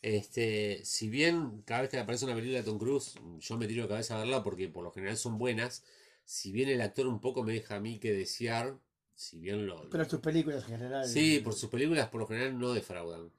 Este, 0.00 0.80
si 0.84 1.08
bien 1.08 1.62
cada 1.66 1.82
vez 1.82 1.90
que 1.90 1.98
aparece 1.98 2.24
una 2.24 2.34
película 2.34 2.58
de 2.58 2.64
Tom 2.64 2.78
Cruise, 2.78 3.14
yo 3.40 3.56
me 3.58 3.66
tiro 3.66 3.82
de 3.82 3.88
cabeza 3.90 4.16
a 4.16 4.18
verla 4.20 4.42
porque 4.42 4.68
por 4.68 4.82
lo 4.84 4.90
general 4.90 5.16
son 5.16 5.38
buenas, 5.38 5.84
si 6.24 6.50
bien 6.52 6.68
el 6.68 6.80
actor 6.80 7.06
un 7.06 7.20
poco 7.20 7.42
me 7.42 7.52
deja 7.52 7.76
a 7.76 7.80
mí 7.80 7.98
que 7.98 8.12
desear, 8.12 8.78
si 9.22 9.38
bien 9.38 9.66
lo... 9.66 9.88
Pero 9.90 10.04
sus 10.08 10.20
películas 10.20 10.64
en 10.64 10.78
general. 10.78 11.08
Sí, 11.08 11.40
por 11.40 11.54
sus 11.54 11.70
películas 11.70 12.08
por 12.08 12.20
lo 12.20 12.26
general 12.26 12.58
no 12.58 12.72
defraudan. 12.72 13.30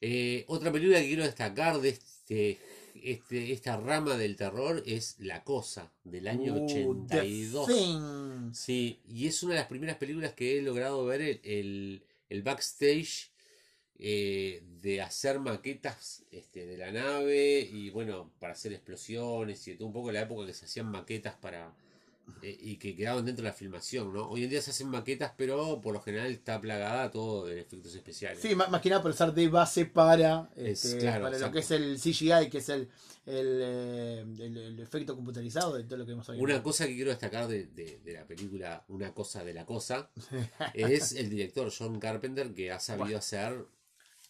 Eh, 0.00 0.44
otra 0.48 0.72
película 0.72 0.98
que 1.00 1.06
quiero 1.06 1.22
destacar 1.24 1.80
de 1.80 1.90
este, 1.90 2.58
este, 3.02 3.52
esta 3.52 3.76
rama 3.76 4.16
del 4.16 4.36
terror 4.36 4.82
es 4.84 5.16
La 5.20 5.44
Cosa, 5.44 5.92
del 6.02 6.26
año 6.26 6.54
Uh, 6.54 6.64
82. 6.64 7.66
The 7.66 7.72
Thing. 7.74 8.52
Sí, 8.52 9.00
y 9.06 9.28
es 9.28 9.42
una 9.42 9.54
de 9.54 9.60
las 9.60 9.68
primeras 9.68 9.96
películas 9.96 10.32
que 10.32 10.58
he 10.58 10.62
logrado 10.62 11.04
ver 11.04 11.20
el, 11.20 11.40
el, 11.44 12.02
el 12.28 12.42
backstage 12.42 13.30
eh, 14.04 14.64
de 14.80 15.00
hacer 15.00 15.38
maquetas 15.38 16.24
este, 16.32 16.66
de 16.66 16.76
la 16.76 16.90
nave 16.90 17.60
y 17.60 17.90
bueno, 17.90 18.32
para 18.40 18.54
hacer 18.54 18.72
explosiones 18.72 19.68
y 19.68 19.76
todo 19.76 19.86
un 19.86 19.92
poco 19.92 20.10
la 20.10 20.22
época 20.22 20.46
que 20.46 20.54
se 20.54 20.64
hacían 20.64 20.90
maquetas 20.90 21.36
para 21.36 21.72
eh, 22.42 22.56
y 22.60 22.76
que 22.76 22.94
quedaban 22.96 23.24
dentro 23.24 23.42
de 23.44 23.50
la 23.50 23.54
filmación, 23.54 24.12
¿no? 24.12 24.28
Hoy 24.28 24.44
en 24.44 24.50
día 24.50 24.60
se 24.62 24.70
hacen 24.70 24.88
maquetas, 24.88 25.32
pero 25.36 25.80
por 25.80 25.94
lo 25.94 26.00
general 26.00 26.30
está 26.30 26.60
plagada 26.60 27.10
todo 27.10 27.46
de 27.46 27.60
efectos 27.60 27.94
especiales. 27.94 28.40
Sí, 28.40 28.54
más, 28.54 28.70
más 28.70 28.80
que 28.80 28.90
nada 28.90 29.02
por 29.02 29.10
usar 29.12 29.32
de 29.32 29.48
base 29.48 29.86
para, 29.86 30.50
Es- 30.56 30.84
este, 30.84 30.98
claro, 31.00 31.24
para 31.24 31.38
lo 31.38 31.50
que 31.52 31.60
es 31.60 31.70
el 31.70 31.98
CGI, 31.98 32.48
que 32.50 32.58
es 32.58 32.68
el, 32.68 32.88
el, 33.26 33.60
eh, 33.62 34.20
el- 34.40 34.56
el 34.56 34.80
efecto 34.80 35.14
computarizado 35.14 35.76
de 35.76 35.84
todo 35.84 35.98
lo 35.98 36.06
que 36.06 36.12
hemos 36.12 36.28
oído. 36.28 36.42
Una 36.42 36.62
cosa 36.62 36.86
que 36.86 36.94
quiero 36.94 37.10
destacar 37.10 37.46
de, 37.48 37.66
de- 37.66 38.00
de 38.04 38.12
la 38.12 38.26
película 38.26 38.84
Una 38.88 39.12
cosa 39.14 39.44
de 39.44 39.54
la 39.54 39.64
cosa 39.64 40.10
es 40.74 41.12
el 41.12 41.30
director 41.30 41.72
John 41.76 42.00
Carpenter 42.00 42.52
que 42.54 42.72
ha 42.72 42.80
sabido 42.80 43.04
Bueno. 43.04 43.18
hacer 43.18 43.66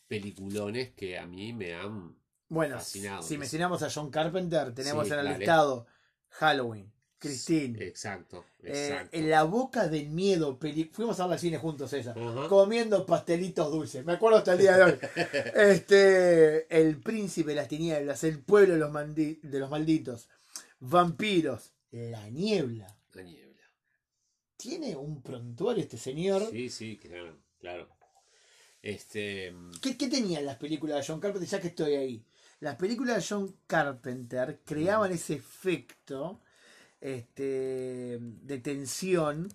peliculones 0.09 0.91
que 0.91 1.19
a 1.19 1.27
mí 1.27 1.53
me 1.53 1.75
han 1.75 2.15
Bueno, 2.49 2.77
fascinado, 2.77 3.23
si 3.23 3.39
mencionamos 3.39 3.83
a 3.83 3.91
John 3.91 4.11
Carpenter, 4.11 4.75
tenemos 4.75 5.07
Sí, 5.07 5.13
en 5.15 5.19
el 5.21 5.25
dale. 5.25 5.39
listado 5.39 5.87
Halloween, 6.29 6.93
Christine, 7.29 7.85
Exacto, 7.85 8.45
eh, 8.63 8.89
exacto. 8.91 9.17
En 9.17 9.31
la 9.31 9.43
boca 9.45 9.89
del 9.89 10.09
miedo, 10.11 10.59
peli- 10.59 10.91
fuimos 10.93 11.19
a 11.21 11.27
ver 11.27 11.35
al 11.35 11.39
cine 11.41 11.59
juntos 11.59 11.93
esa, 11.93 12.13
Ajá. 12.13 12.49
comiendo 12.49 13.07
pastelitos 13.07 13.71
dulces, 13.71 14.05
me 14.05 14.13
acuerdo 14.13 14.39
hasta 14.39 14.53
el 14.53 14.59
día 14.59 14.77
de 14.77 14.83
hoy. 14.85 14.99
este, 15.55 16.81
el 16.81 17.01
príncipe 17.01 17.51
de 17.51 17.57
las 17.57 17.69
tinieblas, 17.69 18.25
el 18.25 18.41
pueblo 18.43 18.75
de 18.75 18.81
los, 18.81 18.91
mandi- 18.91 19.41
de 19.43 19.59
los 19.59 19.71
malditos, 19.71 20.29
vampiros, 20.81 21.73
la 21.91 22.29
niebla. 22.31 22.97
La 23.15 23.23
niebla. 23.23 23.63
Tiene 24.57 24.97
un 24.97 25.23
prontuario 25.23 25.83
este 25.83 25.99
señor. 25.99 26.49
Sí, 26.51 26.69
sí, 26.69 26.97
claro, 26.97 27.37
claro. 27.59 27.89
Este, 28.81 29.55
¿Qué, 29.81 29.97
qué 29.97 30.09
tenían 30.09 30.45
las 30.45 30.57
películas 30.57 30.97
de 30.99 31.05
John 31.13 31.21
Carpenter? 31.21 31.49
Ya 31.49 31.61
que 31.61 31.69
estoy 31.69 31.95
ahí. 31.95 32.25
Las 32.61 32.77
películas 32.77 33.17
de 33.17 33.27
John 33.29 33.57
Carpenter 33.67 34.61
creaban 34.65 35.13
ese 35.13 35.35
efecto 35.35 36.41
este, 37.03 38.19
de 38.21 38.59
tensión, 38.59 39.49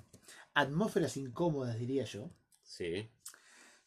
atmósferas 0.54 1.18
incómodas, 1.18 1.80
diría 1.80 2.04
yo. 2.06 2.30
sí, 2.64 3.10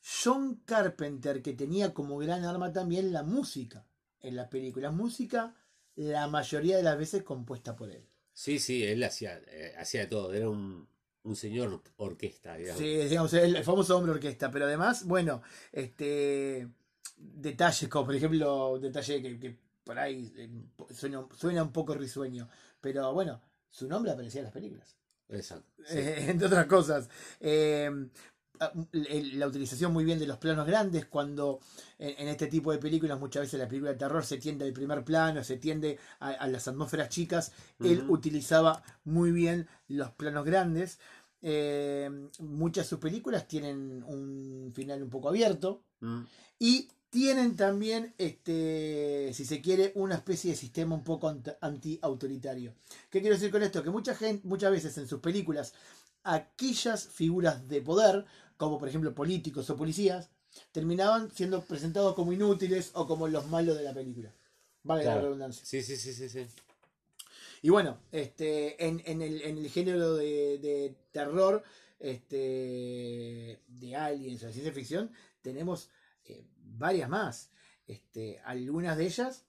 John 0.03 0.63
Carpenter, 0.65 1.43
que 1.43 1.53
tenía 1.53 1.93
como 1.95 2.17
gran 2.19 2.45
arma 2.45 2.73
también 2.73 3.13
la 3.13 3.23
música 3.23 3.87
en 4.21 4.35
las 4.37 4.49
películas. 4.49 4.93
Música, 4.95 5.55
la 5.97 6.27
mayoría 6.27 6.77
de 6.79 6.83
las 6.83 6.99
veces 6.99 7.23
compuesta 7.23 7.77
por 7.77 7.91
él. 7.91 8.05
sí, 8.33 8.59
sí, 8.59 8.83
él 8.85 9.03
hacía, 9.05 9.41
eh, 9.49 9.75
hacía 9.79 10.03
de 10.03 10.07
todo, 10.07 10.33
era 10.33 10.49
un, 10.49 10.89
un 11.25 11.37
señor 11.37 11.83
orquesta, 11.97 12.57
digamos. 12.57 12.81
Sí, 12.81 12.97
digamos, 12.97 13.33
el 13.35 13.63
famoso 13.65 13.97
hombre 13.97 14.13
orquesta, 14.13 14.51
pero 14.51 14.65
además, 14.67 15.05
bueno, 15.05 15.43
este 15.73 16.69
detalles 17.17 17.89
como 17.91 18.07
por 18.07 18.15
ejemplo, 18.15 18.71
un 18.73 18.81
detalle 18.81 19.21
que, 19.23 19.39
que 19.39 19.57
por 19.85 19.99
ahí 19.99 20.33
eh, 20.37 20.49
suena, 20.95 21.27
suena 21.37 21.63
un 21.63 21.73
poco 21.73 21.95
risueño, 21.95 22.49
pero 22.81 23.13
bueno, 23.13 23.43
su 23.71 23.89
nombre 23.89 24.13
aparecía 24.13 24.41
en 24.41 24.45
las 24.47 24.53
películas, 24.55 24.97
Exacto. 25.29 25.73
sí. 25.87 25.99
eh, 25.99 26.27
entre 26.31 26.47
otras 26.47 26.67
cosas. 26.67 27.09
Eh, 27.41 27.91
el- 28.93 29.39
la 29.39 29.47
utilización 29.47 29.93
muy 29.93 30.05
bien 30.05 30.19
de 30.19 30.27
los 30.27 30.37
planos 30.37 30.67
grandes 30.67 31.07
cuando 31.07 31.61
en, 31.99 32.29
este 32.29 32.47
tipo 32.47 32.71
de 32.73 32.79
películas 32.79 33.19
muchas 33.19 33.43
veces 33.43 33.59
la 33.59 33.67
película 33.67 33.93
de 33.93 33.97
terror 33.99 34.23
se 34.23 34.37
tiende 34.37 34.67
al 34.67 34.73
primer 34.75 35.03
plano 35.03 35.43
se 35.43 35.57
tiende 35.57 35.99
a, 36.19 36.29
a 36.31 36.47
las 36.47 36.69
atmósferas 36.69 37.09
chicas 37.09 37.53
él 37.83 38.05
utilizaba 38.09 38.83
muy 39.05 39.31
bien 39.33 39.67
los 39.89 40.11
planos 40.13 40.45
grandes 40.45 40.99
Eh, 41.43 42.11
muchas 42.41 42.85
de 42.85 42.89
sus 42.91 42.99
películas 42.99 43.49
tienen 43.49 44.03
un 44.07 44.73
final 44.75 45.03
un 45.03 45.09
poco 45.11 45.29
abierto 45.31 45.85
Mm, 46.03 46.23
y 46.59 46.89
tienen 47.11 47.57
también, 47.57 48.15
este, 48.19 49.31
si 49.35 49.45
se 49.45 49.61
quiere, 49.61 49.93
una 49.97 50.15
especie 50.15 50.53
de 50.53 50.57
sistema 50.57 50.95
un 50.95 51.05
poco 51.05 51.29
ant- 51.29 51.57
anti-autoritario. 51.61 52.73
¿Qué 53.11 53.21
quiero 53.21 53.35
decir 53.35 53.51
con 53.51 53.63
esto? 53.63 53.83
Que 53.83 53.91
mucha 53.91 54.15
gente, 54.15 54.47
muchas 54.47 54.71
veces 54.71 54.97
en 54.97 55.09
sus 55.09 55.21
películas, 55.21 55.75
aquellas 56.23 57.09
figuras 57.09 57.69
de 57.69 57.83
poder, 57.83 58.25
como 58.57 58.79
por 58.79 58.89
ejemplo 58.89 59.15
políticos 59.15 59.69
o 59.71 59.77
policías, 59.77 60.31
terminaban 60.73 61.31
siendo 61.31 61.63
presentados 61.63 62.15
como 62.15 62.33
inútiles 62.33 62.91
o 62.95 63.07
como 63.07 63.29
los 63.29 63.47
malos 63.49 63.77
de 63.77 63.85
la 63.85 63.93
película. 63.93 64.33
Vale 64.83 65.05
la 65.05 65.21
redundancia. 65.21 65.65
Sí, 65.65 65.83
sí, 65.83 65.97
sí, 65.97 66.13
sí, 66.13 66.29
sí. 66.29 66.47
Y 67.63 67.71
bueno, 67.71 67.99
este, 68.11 68.87
en, 68.87 69.03
en 69.05 69.21
el, 69.21 69.43
en 69.43 69.59
el 69.59 69.69
género 69.69 70.15
de, 70.15 70.59
de 70.59 70.95
terror, 71.13 71.63
este, 71.99 73.61
de 73.69 73.97
aliens 73.97 74.43
o 74.43 74.47
de 74.47 74.53
ciencia 74.53 74.73
ficción, 74.73 75.11
tenemos 75.43 75.91
varias 76.79 77.09
más. 77.09 77.51
Este, 77.87 78.39
algunas 78.41 78.97
de 78.97 79.07
ellas 79.07 79.47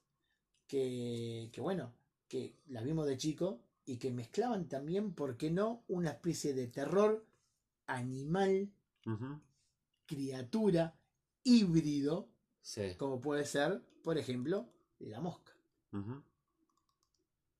que, 0.66 1.50
que, 1.52 1.60
bueno, 1.60 1.92
que 2.28 2.56
las 2.66 2.84
vimos 2.84 3.06
de 3.06 3.16
chico 3.16 3.60
y 3.84 3.98
que 3.98 4.10
mezclaban 4.12 4.68
también, 4.68 5.12
¿por 5.14 5.36
qué 5.36 5.50
no?, 5.50 5.84
una 5.88 6.10
especie 6.10 6.54
de 6.54 6.68
terror 6.68 7.26
animal, 7.86 8.70
criatura, 10.06 10.94
híbrido, 11.44 12.28
Sí. 12.60 12.94
como 12.96 13.20
puede 13.20 13.44
ser, 13.44 13.82
por 14.04 14.18
ejemplo, 14.18 14.68
la 15.00 15.20
mosca. 15.20 15.52
Ujú. 15.92 16.22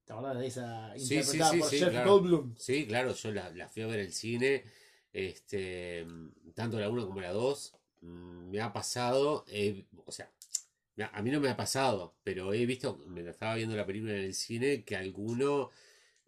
¿Te 0.04 0.12
acordás 0.12 0.38
de 0.38 0.46
esa 0.46 0.96
sí, 0.96 1.14
interpretada 1.14 1.50
sí, 1.52 1.58
por 1.58 1.70
Jeff 1.70 1.90
claro. 1.90 2.10
Goldblum? 2.12 2.54
Sí, 2.56 2.86
claro, 2.86 3.14
yo 3.14 3.32
la, 3.32 3.50
la 3.50 3.68
fui 3.68 3.82
a 3.82 3.86
ver 3.88 4.00
al 4.00 4.12
cine, 4.12 4.64
este, 5.12 6.06
tanto 6.54 6.78
la 6.78 6.88
1 6.88 7.06
como 7.06 7.20
la 7.20 7.32
2, 7.32 7.72
mm, 7.72 7.81
me 8.02 8.60
ha 8.60 8.72
pasado, 8.72 9.44
eh, 9.48 9.84
o 10.06 10.12
sea, 10.12 10.30
a 11.12 11.22
mí 11.22 11.30
no 11.30 11.40
me 11.40 11.48
ha 11.48 11.56
pasado, 11.56 12.14
pero 12.22 12.52
he 12.52 12.66
visto, 12.66 12.98
me 13.08 13.28
estaba 13.28 13.54
viendo 13.56 13.76
la 13.76 13.86
película 13.86 14.12
en 14.12 14.24
el 14.24 14.34
cine, 14.34 14.84
que 14.84 14.96
alguno 14.96 15.70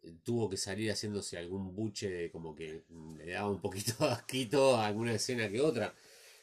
eh, 0.02 0.14
tuvo 0.24 0.48
que 0.50 0.56
salir 0.56 0.90
haciéndose 0.90 1.38
algún 1.38 1.74
buche, 1.74 2.08
de 2.10 2.30
como 2.30 2.54
que 2.54 2.84
mm, 2.88 3.16
le 3.18 3.32
daba 3.32 3.50
un 3.50 3.60
poquito 3.60 4.06
de 4.06 4.12
asquito 4.12 4.76
a 4.76 4.86
alguna 4.86 5.12
escena 5.14 5.48
que 5.50 5.60
otra, 5.60 5.94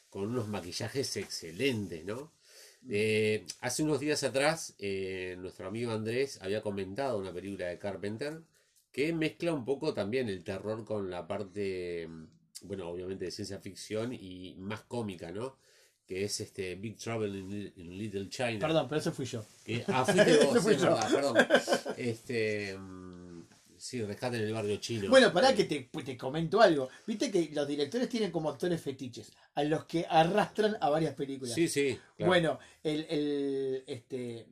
con 0.10 0.28
unos 0.28 0.48
maquillajes 0.48 1.18
excelentes, 1.18 2.06
¿no? 2.06 2.34
Eh, 2.90 3.46
hace 3.62 3.84
unos 3.84 4.00
días 4.00 4.24
atrás, 4.24 4.76
eh, 4.80 5.36
nuestro 5.40 5.68
amigo 5.68 5.92
Andrés 5.92 6.40
había 6.42 6.62
comentado 6.62 7.18
una 7.20 7.34
película 7.34 7.68
de 7.68 7.78
Carpenter 7.80 8.42
que 8.92 9.14
mezcla 9.14 9.54
un 9.54 9.66
poco 9.66 9.94
también 9.94 10.30
el 10.30 10.44
terror 10.44 10.84
con 10.86 11.10
la 11.10 11.28
parte, 11.28 12.08
mm, 12.08 12.26
bueno, 12.62 12.88
obviamente 12.90 13.26
de 13.26 13.32
ciencia 13.32 13.60
ficción 13.60 14.14
y 14.14 14.56
más 14.58 14.82
cómica, 14.82 15.32
¿no? 15.32 15.58
Que 16.06 16.24
es 16.26 16.40
este 16.42 16.76
Big 16.76 16.98
Trouble 16.98 17.38
in, 17.38 17.50
Li- 17.50 17.74
in 17.78 17.98
Little 17.98 18.30
China. 18.30 18.60
Perdón, 18.60 18.88
pero 18.90 19.00
ese 19.00 19.12
fui 19.12 19.26
yo. 19.26 19.44
Que- 19.64 19.84
ah, 19.88 20.06
fuiste 20.06 20.38
vos, 20.46 20.56
Ese 20.56 20.60
sí, 20.60 20.60
fui 20.64 20.74
es 20.74 20.82
yo. 20.82 20.90
verdad, 20.90 21.12
perdón. 21.14 21.38
Este, 21.98 22.78
mm, 22.78 23.44
sí, 23.78 24.04
rescate 24.04 24.38
en 24.38 24.44
el 24.44 24.54
barrio 24.54 24.76
chino. 24.78 25.10
Bueno, 25.10 25.32
pará 25.32 25.56
que 25.56 25.64
te, 25.66 25.88
pues, 25.92 26.04
te 26.06 26.18
comento 26.18 26.60
algo. 26.62 26.90
Viste 27.08 27.32
que 27.32 27.50
los 27.54 27.68
directores 27.68 28.10
tienen 28.10 28.32
como 28.32 28.50
actores 28.50 28.82
fetiches, 28.82 29.32
a 29.56 29.64
los 29.64 29.86
que 29.86 30.06
arrastran 30.10 30.76
a 30.82 30.90
varias 30.90 31.16
películas. 31.16 31.54
Sí, 31.56 31.68
sí, 31.68 31.98
claro. 32.18 32.30
Bueno, 32.30 32.60
el, 32.84 33.06
el, 33.10 33.84
este, 33.88 34.48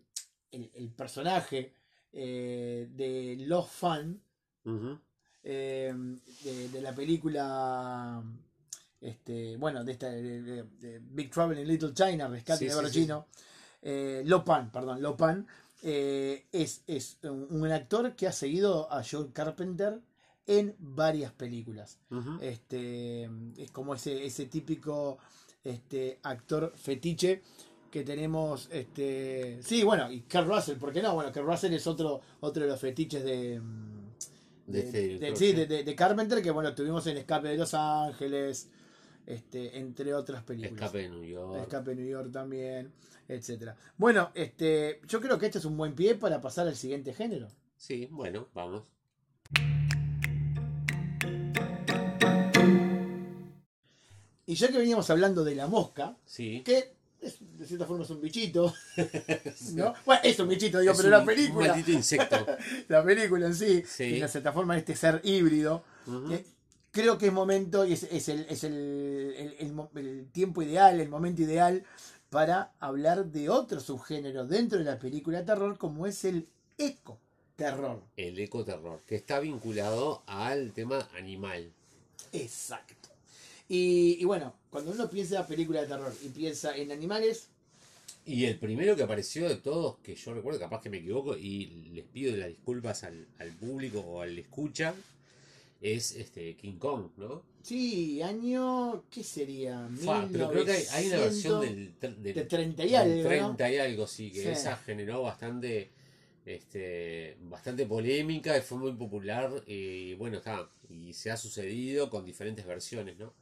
el, 0.51 0.71
el 0.73 0.89
personaje 0.93 1.73
eh, 2.13 2.87
de 2.89 3.35
Los 3.39 3.69
Fan, 3.69 4.21
Ujú. 4.65 4.99
Eh, 5.49 5.93
de, 6.43 6.69
de 6.69 6.81
la 6.81 6.93
película, 6.93 8.21
este, 9.01 9.57
bueno, 9.57 9.83
de 9.83 9.91
esta 9.91 10.09
de- 10.09 10.41
de- 10.63 10.99
Big 10.99 11.31
Trouble 11.31 11.61
in 11.61 11.67
Little 11.67 11.93
China, 11.93 12.27
Rescate 12.27 12.59
Sí, 12.59 12.65
de 12.65 12.71
sí, 12.71 12.75
Barrio 12.75 12.91
sí. 12.93 12.99
Chino, 13.01 13.25
eh, 13.81 14.23
Lopan, 14.25 14.71
perdón, 14.71 15.01
Lopan, 15.01 15.47
eh, 15.83 16.45
es, 16.51 16.83
es 16.87 17.17
un, 17.23 17.47
un 17.49 17.71
actor 17.71 18.15
que 18.15 18.27
ha 18.27 18.31
seguido 18.31 18.91
a 18.91 19.03
Joe 19.03 19.31
Carpenter 19.31 19.99
en 20.45 20.75
varias 20.79 21.31
películas. 21.31 21.97
Este, 22.41 23.29
es 23.57 23.71
como 23.71 23.93
ese, 23.93 24.25
ese 24.25 24.47
típico 24.47 25.17
este, 25.63 26.19
actor 26.23 26.73
fetiche 26.75 27.41
que 27.91 28.03
tenemos. 28.03 28.67
Este, 28.71 29.59
sí, 29.63 29.83
bueno, 29.83 30.11
y 30.11 30.21
Kurt 30.21 30.47
Russell, 30.47 30.77
¿por 30.77 30.91
qué 30.91 31.01
no? 31.01 31.13
Bueno, 31.13 31.31
Kurt 31.31 31.45
Russell 31.45 31.73
es 31.73 31.85
otro, 31.87 32.21
otro 32.41 32.63
de 32.63 32.69
los 32.69 32.79
fetiches 32.79 33.23
de. 33.23 33.61
De 34.71 34.83
sí, 35.35 35.35
sí. 35.35 35.53
de, 35.53 35.65
de- 35.65 35.83
de 35.83 35.95
Carpenter, 35.95 36.41
que 36.41 36.51
bueno, 36.51 36.73
tuvimos 36.75 37.05
en 37.07 37.17
Escape 37.17 37.47
de 37.49 37.57
Los 37.57 37.73
Ángeles, 37.73 38.69
este, 39.25 39.77
entre 39.77 40.13
otras 40.13 40.43
películas. 40.43 40.83
Escape 40.83 40.97
de 40.99 41.09
New 41.09 41.23
York. 41.23 41.61
Escape 41.63 41.89
de 41.91 41.95
New 41.95 42.07
York 42.09 42.31
también, 42.31 42.91
etcétera. 43.27 43.75
Bueno, 43.97 44.31
este, 44.35 45.01
yo 45.07 45.19
creo 45.21 45.37
que 45.39 45.47
este 45.47 45.57
es 45.59 45.65
un 45.65 45.77
buen 45.77 45.93
pie 45.95 46.15
para 46.15 46.39
pasar 46.41 46.67
al 46.67 46.75
siguiente 46.75 47.13
género. 47.13 47.47
Sí, 47.77 48.07
bueno, 48.11 48.47
vamos. 48.53 48.83
Y 54.45 54.55
ya 54.55 54.69
que 54.71 54.77
veníamos 54.79 55.09
hablando 55.09 55.43
de 55.43 55.55
la 55.55 55.67
mosca, 55.67 56.17
Sí. 56.25 56.61
que 56.65 56.95
es- 57.21 57.37
de 57.57 57.65
cierta 57.65 57.85
forma 57.85 58.03
es 58.03 58.09
un 58.09 58.21
bichito, 58.21 58.73
¿no? 59.75 59.93
Bueno, 60.05 60.21
es 60.23 60.39
un 60.39 60.47
bichito, 60.47 60.79
digo, 60.79 60.91
Es 60.93 60.97
pero 60.97 61.07
un- 61.09 61.11
la 61.11 61.19
Un 61.19 61.25
película, 61.25 61.67
maldito 61.69 61.91
insecto. 61.91 62.45
la 62.87 63.03
película 63.03 63.47
en 63.47 63.55
sí, 63.55 63.83
Sí. 63.87 64.03
y 64.05 64.19
de 64.21 64.27
cierta 64.27 64.51
forma 64.53 64.77
este 64.77 64.95
ser 64.95 65.21
híbrido, 65.23 65.83
eh, 66.31 66.45
creo 66.91 67.17
que 67.17 67.27
es 67.27 67.33
momento 67.33 67.85
y 67.85 67.93
es, 67.93 68.03
es 68.03 68.29
el, 68.29 68.45
es 68.49 68.63
el, 68.63 69.55
el- 69.59 69.79
el 69.95 70.27
tiempo 70.31 70.61
ideal, 70.61 70.99
el 70.99 71.09
momento 71.09 71.41
ideal 71.41 71.83
para 72.29 72.71
hablar 72.79 73.25
de 73.25 73.49
otro 73.49 73.79
subgénero 73.79 74.45
dentro 74.45 74.77
de 74.79 74.85
la 74.85 74.99
película 74.99 75.39
de 75.39 75.45
terror, 75.45 75.77
como 75.77 76.05
es 76.07 76.23
el 76.25 76.47
eco 76.77 77.19
terror. 77.55 78.01
El 78.15 78.39
ecoterror, 78.39 79.01
que 79.05 79.15
está 79.15 79.39
vinculado 79.39 80.23
al 80.27 80.71
tema 80.71 81.09
animal. 81.17 81.71
Exacto. 82.31 82.98
Y, 83.69 84.17
y 84.19 84.25
bueno, 84.25 84.53
cuando 84.69 84.91
uno 84.91 85.09
piensa 85.09 85.39
en 85.41 85.47
película 85.47 85.81
de 85.81 85.87
terror 85.87 86.13
y 86.21 86.29
piensa 86.29 86.75
en 86.75 86.91
animales, 86.91 87.49
Y 88.25 88.45
el 88.45 88.57
primero 88.59 88.95
que 88.95 89.03
apareció 89.03 89.49
de 89.49 89.55
todos, 89.57 89.97
que 89.99 90.15
yo 90.15 90.33
recuerdo, 90.33 90.59
capaz 90.59 90.81
que 90.81 90.89
me 90.89 90.97
equivoco, 90.97 91.35
y 91.37 91.65
les 91.93 92.05
pido 92.05 92.35
las 92.37 92.47
disculpas 92.49 93.03
al, 93.03 93.27
al 93.39 93.49
público 93.51 93.99
o 93.99 94.21
al 94.21 94.37
escucha, 94.37 94.93
es 95.81 96.13
este 96.15 96.55
King 96.57 96.77
Kong, 96.79 97.09
¿no? 97.17 97.43
sí, 97.61 98.21
año, 98.21 99.03
¿qué 99.09 99.23
sería? 99.23 99.87
Fa, 99.95 100.29
pero 100.31 100.49
creo 100.49 100.65
que 100.65 100.71
hay, 100.71 100.85
hay 100.91 101.07
una 101.07 101.17
versión 101.19 101.59
1900, 101.59 101.61
del, 101.99 101.99
del- 102.23 102.33
de 102.33 102.43
30 102.45 102.85
y 102.85 102.95
algo, 102.95 103.15
¿no? 103.23 103.23
30 103.29 103.71
y 103.71 103.77
algo, 103.77 104.07
sí, 104.07 104.31
que 104.31 104.41
Sí. 104.43 104.49
esa 104.51 104.77
generó 104.77 105.21
bastante 105.23 105.89
este 106.45 107.37
bastante 107.41 107.85
polémica 107.85 108.57
y 108.57 108.61
fue 108.61 108.77
muy 108.79 108.93
popular 108.93 109.63
y 109.67 110.13
bueno, 110.15 110.37
está, 110.37 110.69
y 110.89 111.13
se 111.13 111.31
ha 111.31 111.37
sucedido 111.37 112.09
con 112.09 112.25
diferentes 112.25 112.65
versiones, 112.65 113.17
¿no? 113.17 113.33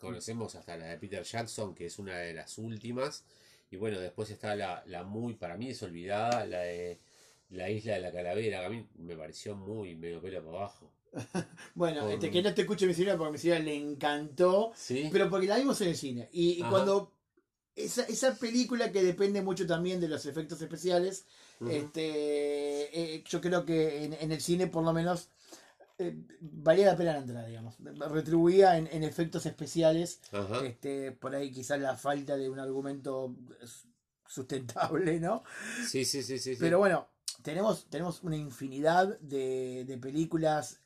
Conocemos 0.00 0.54
hasta 0.54 0.76
la 0.76 0.86
de 0.86 0.96
Peter 0.98 1.22
Jackson, 1.22 1.74
que 1.74 1.86
es 1.86 1.98
una 1.98 2.16
de 2.18 2.32
las 2.34 2.56
últimas, 2.58 3.24
y 3.70 3.76
bueno, 3.76 4.00
después 4.00 4.30
está 4.30 4.56
la, 4.56 4.82
la 4.86 5.04
muy, 5.04 5.34
para 5.34 5.56
mí 5.56 5.70
es 5.70 5.82
olvidada, 5.82 6.46
la 6.46 6.60
de 6.60 6.98
la 7.50 7.68
isla 7.68 7.94
de 7.94 8.00
la 8.00 8.12
calavera, 8.12 8.60
que 8.60 8.66
a 8.66 8.70
mí 8.70 8.86
me 8.96 9.16
pareció 9.16 9.54
muy 9.56 9.94
medio 9.96 10.20
pelo 10.20 10.44
para 10.44 10.56
abajo. 10.58 10.90
Bueno, 11.74 12.02
Con- 12.02 12.12
este, 12.12 12.30
que 12.30 12.42
no 12.42 12.54
te 12.54 12.62
escuche 12.62 12.86
mi 12.86 12.94
señora 12.94 13.16
porque 13.18 13.32
mi 13.32 13.38
señora 13.38 13.60
le 13.60 13.74
encantó, 13.74 14.72
¿Sí? 14.76 15.08
pero 15.12 15.28
porque 15.28 15.46
la 15.46 15.58
vimos 15.58 15.80
en 15.80 15.88
el 15.88 15.96
cine. 15.96 16.28
Y, 16.32 16.62
cuando 16.62 17.12
esa, 17.76 18.04
esa 18.04 18.36
película 18.36 18.92
que 18.92 19.02
depende 19.02 19.42
mucho 19.42 19.66
también 19.66 20.00
de 20.00 20.08
los 20.08 20.26
efectos 20.26 20.60
especiales, 20.62 21.26
este, 21.68 23.16
eh, 23.16 23.24
yo 23.28 23.40
creo 23.40 23.64
que 23.64 24.04
en, 24.04 24.14
en 24.14 24.32
el 24.32 24.40
cine 24.40 24.66
por 24.66 24.82
lo 24.84 24.92
menos 24.92 25.28
eh, 26.00 26.16
valía 26.40 26.86
la 26.86 26.96
pena 26.96 27.12
la 27.12 27.18
entrada, 27.18 27.46
digamos. 27.46 27.76
Retribuía 28.10 28.76
en, 28.78 28.88
en 28.90 29.04
efectos 29.04 29.46
especiales, 29.46 30.20
Ajá. 30.32 30.64
este, 30.66 31.12
por 31.12 31.34
ahí 31.34 31.52
quizás 31.52 31.78
la 31.80 31.96
falta 31.96 32.36
de 32.36 32.48
un 32.50 32.58
argumento 32.58 33.34
sustentable, 34.26 35.20
¿no? 35.20 35.42
Sí, 35.88 36.04
sí, 36.04 36.22
sí, 36.22 36.38
sí. 36.38 36.56
Pero 36.58 36.78
bueno, 36.78 37.08
tenemos, 37.42 37.88
tenemos 37.90 38.22
una 38.22 38.36
infinidad 38.36 39.18
de, 39.20 39.84
de 39.86 39.98
películas 39.98 40.80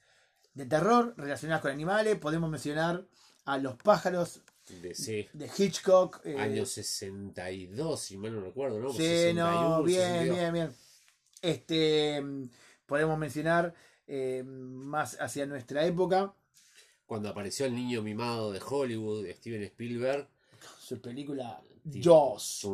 de 0.55 0.67
terror 0.67 1.15
relacionadas 1.17 1.63
con 1.63 1.71
animales. 1.71 2.17
Podemos 2.17 2.51
mencionar 2.51 3.07
a 3.45 3.59
Los 3.59 3.77
pájaros 3.77 4.41
De- 4.83 4.95
sí. 4.95 5.29
de 5.35 5.51
Hitchcock. 5.57 6.21
eh, 6.25 6.39
Año 6.39 6.65
62, 6.65 8.01
si 8.01 8.17
mal 8.17 8.35
no 8.35 8.41
recuerdo, 8.41 8.79
¿no? 8.81 8.91
sí, 8.91 8.99
61, 8.99 9.69
no, 9.79 9.83
bien, 9.83 10.01
62. 10.01 10.37
bien, 10.39 10.53
bien. 10.53 10.73
Este, 11.43 12.23
mm, 12.23 12.49
podemos 12.87 13.19
mencionar 13.19 13.75
eh, 14.07 14.43
más 14.45 15.17
hacia 15.21 15.47
nuestra 15.47 15.85
época 15.87 16.35
Cuando 17.07 17.29
apareció 17.29 17.67
el 17.67 17.75
niño 17.75 18.03
mimado 18.03 18.53
de 18.53 18.61
Hollywood, 18.61 19.27
Steven 19.31 19.63
Spielberg. 19.63 20.29
su 20.79 21.01
película 21.01 21.63
Jaws. 21.85 22.67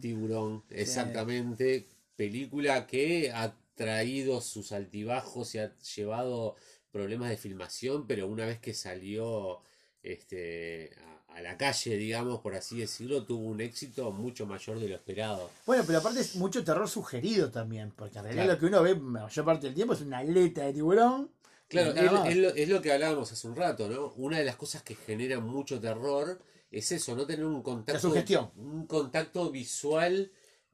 Tiburón, 0.00 0.64
exactamente. 0.68 1.88
Película 2.14 2.86
que 2.86 3.32
ha 3.32 3.56
traído 3.74 4.40
sus 4.42 4.72
altibajos 4.72 5.54
y 5.54 5.58
ha 5.58 5.74
llevado 5.78 6.56
problemas 6.90 7.30
de 7.30 7.38
filmación, 7.38 8.06
pero 8.06 8.28
una 8.28 8.44
vez 8.44 8.58
que 8.58 8.74
salió 8.74 9.62
este, 10.02 10.90
a, 10.98 11.19
a 11.34 11.40
la 11.40 11.56
calle, 11.56 11.96
digamos, 11.96 12.40
por 12.40 12.54
así 12.54 12.78
decirlo, 12.78 13.24
tuvo 13.24 13.46
un 13.48 13.60
éxito 13.60 14.10
mucho 14.12 14.46
mayor 14.46 14.78
de 14.78 14.88
lo 14.88 14.94
esperado. 14.96 15.50
Bueno, 15.66 15.84
pero 15.86 15.98
aparte 15.98 16.20
es 16.20 16.36
mucho 16.36 16.62
terror 16.64 16.88
sugerido 16.88 17.50
también, 17.50 17.92
porque 17.96 18.18
en 18.18 18.24
realidad 18.24 18.44
Claro. 18.44 18.54
lo 18.54 18.60
que 18.60 18.66
uno 18.66 18.82
ve 18.82 18.94
la 18.94 19.00
mayor 19.26 19.44
parte 19.44 19.66
del 19.66 19.74
tiempo 19.74 19.94
es 19.94 20.00
una 20.02 20.18
aleta 20.18 20.62
de 20.64 20.72
tiburón. 20.72 21.30
Claro, 21.68 21.92
es, 22.24 22.36
lo, 22.36 22.48
es 22.54 22.68
lo 22.68 22.82
que 22.82 22.92
hablábamos 22.92 23.30
hace 23.30 23.46
un 23.46 23.54
rato, 23.54 23.88
¿no? 23.88 24.12
Una 24.16 24.38
de 24.38 24.44
las 24.44 24.56
cosas 24.56 24.82
que 24.82 24.96
genera 24.96 25.38
mucho 25.38 25.80
terror 25.80 26.40
es 26.70 26.90
eso, 26.92 27.14
no 27.14 27.26
tener 27.26 27.44
un 27.46 27.62
contacto, 27.62 28.12
un 28.56 28.86
contacto 28.86 29.50
visual 29.50 30.30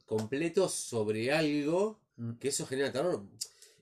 completo 0.06 0.68
sobre 0.68 1.32
algo, 1.32 1.98
Mm. 2.18 2.38
que 2.38 2.48
eso 2.48 2.64
genera 2.66 2.90
terror. 2.90 3.22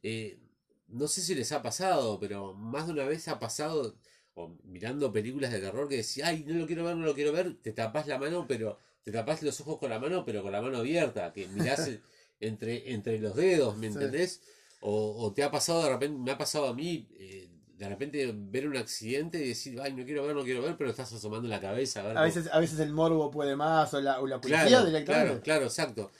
Eh, 0.02 0.40
no 0.88 1.06
sé 1.06 1.20
si 1.22 1.36
les 1.36 1.52
ha 1.52 1.62
pasado, 1.62 2.18
pero 2.18 2.52
más 2.52 2.86
de 2.88 2.92
una 2.92 3.04
vez 3.04 3.28
ha 3.28 3.38
pasado, 3.38 3.94
o 4.34 4.48
mirando 4.64 5.12
películas 5.12 5.52
de 5.52 5.60
terror 5.60 5.88
que 5.88 5.96
decís, 5.96 6.22
ay, 6.24 6.44
no 6.46 6.54
lo 6.54 6.66
quiero 6.66 6.84
ver, 6.84 6.96
no 6.96 7.06
lo 7.06 7.14
quiero 7.14 7.32
ver, 7.32 7.54
te 7.62 7.72
tapás 7.72 8.06
la 8.06 8.18
mano, 8.18 8.46
pero 8.48 8.78
te 9.04 9.12
tapás 9.12 9.42
los 9.42 9.60
ojos 9.60 9.78
con 9.78 9.90
la 9.90 9.98
mano, 9.98 10.24
pero 10.24 10.42
con 10.42 10.52
la 10.52 10.60
mano 10.62 10.78
abierta, 10.78 11.32
que 11.32 11.46
mirás 11.48 11.90
entre, 12.40 12.92
entre 12.92 13.18
los 13.20 13.36
dedos, 13.36 13.76
¿me 13.76 13.86
Sí. 13.88 13.94
entendés? 13.94 14.40
O, 14.80 15.14
o 15.24 15.32
te 15.32 15.42
ha 15.42 15.50
pasado 15.50 15.82
de 15.82 15.88
repente, 15.90 16.18
me 16.18 16.30
ha 16.32 16.38
pasado 16.38 16.66
a 16.68 16.74
mí, 16.74 17.08
eh, 17.18 17.48
de 17.78 17.88
repente 17.88 18.32
ver 18.34 18.68
un 18.68 18.76
accidente 18.76 19.38
y 19.44 19.48
decir, 19.48 19.80
ay, 19.80 19.92
no 19.92 20.04
quiero 20.04 20.24
ver, 20.26 20.34
no 20.36 20.44
quiero 20.44 20.62
ver, 20.62 20.76
pero 20.76 20.90
estás 20.90 21.12
asomando 21.12 21.48
la 21.48 21.60
cabeza 21.60 22.00
a 22.00 22.02
ver 22.04 22.12
A 22.12 22.14
cómo- 22.16 22.24
veces, 22.26 22.48
a 22.52 22.58
veces 22.60 22.78
el 22.80 22.92
morbo 22.92 23.30
puede 23.30 23.56
más 23.56 23.92
o 23.94 24.00
la, 24.00 24.20
o 24.20 24.26
la 24.26 24.38
curiosidad 24.40 24.68
Claro, 24.68 24.86
directamente. 24.86 25.28
claro, 25.28 25.42
claro, 25.42 25.64
exacto. 25.66 26.10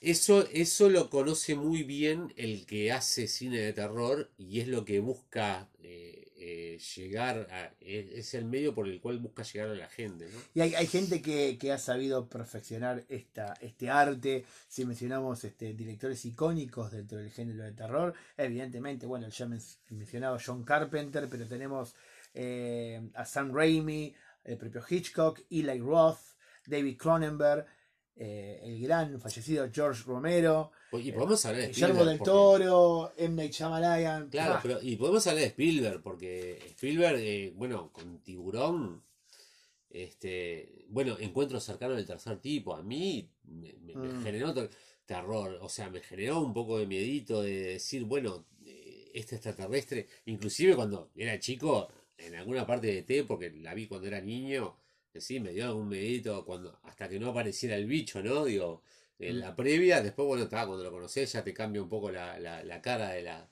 Eso, 0.00 0.46
eso 0.52 0.88
lo 0.88 1.10
conoce 1.10 1.54
muy 1.54 1.82
bien 1.82 2.32
el 2.36 2.66
que 2.66 2.90
hace 2.92 3.28
cine 3.28 3.58
de 3.60 3.72
terror 3.72 4.30
y 4.38 4.60
es 4.60 4.68
lo 4.68 4.84
que 4.84 5.00
busca 5.00 5.68
eh, 5.82 6.19
eh, 6.40 6.78
llegar 6.96 7.46
a, 7.50 7.70
es, 7.80 8.32
el 8.34 8.46
medio 8.46 8.74
por 8.74 8.88
el 8.88 9.00
cual 9.00 9.18
busca 9.18 9.42
llegar 9.42 9.68
a 9.68 9.74
la 9.74 9.88
gente. 9.88 10.28
Y 10.54 10.60
hay, 10.62 10.74
hay 10.74 10.86
gente 10.86 11.20
que, 11.20 11.58
que 11.58 11.70
ha 11.70 11.78
sabido 11.78 12.28
perfeccionar 12.28 13.04
esta, 13.08 13.54
este 13.60 13.90
arte. 13.90 14.44
Si 14.66 14.84
mencionamos 14.86 15.44
este, 15.44 15.74
directores 15.74 16.24
icónicos 16.24 16.90
dentro 16.92 17.18
del 17.18 17.30
género 17.30 17.62
de 17.64 17.72
terror, 17.72 18.14
evidentemente, 18.36 19.06
bueno, 19.06 19.28
ya 19.28 19.46
men- 19.46 19.60
mencionado 19.90 20.38
John 20.44 20.64
Carpenter, 20.64 21.28
pero 21.28 21.46
tenemos 21.46 21.94
eh, 22.34 23.00
a 23.14 23.24
Sam 23.24 23.54
Raimi, 23.54 24.14
el 24.44 24.56
propio 24.56 24.82
Hitchcock, 24.88 25.40
Eli 25.50 25.78
Roth, 25.78 26.20
David 26.66 26.96
Cronenberg, 26.96 27.66
eh, 28.16 28.60
el 28.62 28.80
gran 28.80 29.20
fallecido 29.20 29.68
George 29.72 30.02
Romero, 30.06 30.72
Y 30.92 31.12
podemos 31.12 31.44
hablar 31.44 31.62
de 31.62 31.68
Guillermo 31.68 32.04
del 32.04 32.18
porque- 32.18 32.30
Toro, 32.30 33.12
M. 33.16 33.34
Night 33.36 33.52
Shyamalan. 33.52 34.28
Claro, 34.28 34.54
Ah, 34.54 34.60
pero 34.62 34.78
y 34.82 34.96
podemos 34.96 35.26
hablar 35.26 35.42
de 35.42 35.48
Spielberg, 35.48 36.02
porque 36.02 36.58
Spielberg, 36.70 37.16
eh, 37.20 37.52
bueno, 37.54 37.92
con 37.92 38.18
Tiburón, 38.22 39.02
este, 39.88 40.84
bueno, 40.88 41.16
encuentro 41.18 41.60
cercano 41.60 41.94
del 41.94 42.06
tercer 42.06 42.38
tipo, 42.38 42.74
a 42.74 42.82
mí 42.82 43.28
me, 43.44 43.72
me- 43.74 43.94
me 43.94 44.08
Mm. 44.08 44.22
generó 44.22 44.54
ter- 44.54 44.70
terror, 45.06 45.58
o 45.60 45.68
sea, 45.68 45.90
me 45.90 46.00
generó 46.00 46.40
un 46.40 46.52
poco 46.54 46.78
de 46.78 46.86
miedito 46.86 47.42
de 47.42 47.72
decir, 47.72 48.04
bueno, 48.04 48.46
eh, 48.64 49.10
este 49.14 49.36
extraterrestre, 49.36 50.06
inclusive 50.26 50.76
cuando 50.76 51.10
era 51.16 51.38
chico, 51.40 51.88
en 52.16 52.34
alguna 52.36 52.66
parte 52.66 52.86
de 52.88 53.02
T, 53.02 53.24
porque 53.24 53.50
la 53.50 53.74
vi 53.74 53.86
cuando 53.86 54.06
era 54.06 54.20
niño, 54.20 54.76
que 55.12 55.20
sí, 55.20 55.40
me 55.40 55.52
dio 55.52 55.64
algún 55.66 55.88
miedito 55.88 56.44
cuando, 56.44 56.78
hasta 56.84 57.08
que 57.08 57.18
no 57.18 57.30
apareciera 57.30 57.74
el 57.76 57.86
bicho, 57.86 58.22
¿no? 58.22 58.44
Digo, 58.44 58.82
en 59.20 59.36
Mm. 59.36 59.40
la 59.40 59.54
previa, 59.56 60.02
después, 60.02 60.26
bueno, 60.26 60.44
estaba 60.44 60.66
cuando 60.66 60.82
lo 60.84 60.90
conocés, 60.90 61.32
ya 61.32 61.44
te 61.44 61.52
cambia 61.54 61.82
un 61.82 61.88
poco 61.88 62.10
la, 62.10 62.38
la, 62.40 62.64
la 62.64 62.80
cara 62.82 63.10
de 63.10 63.22
la, 63.22 63.48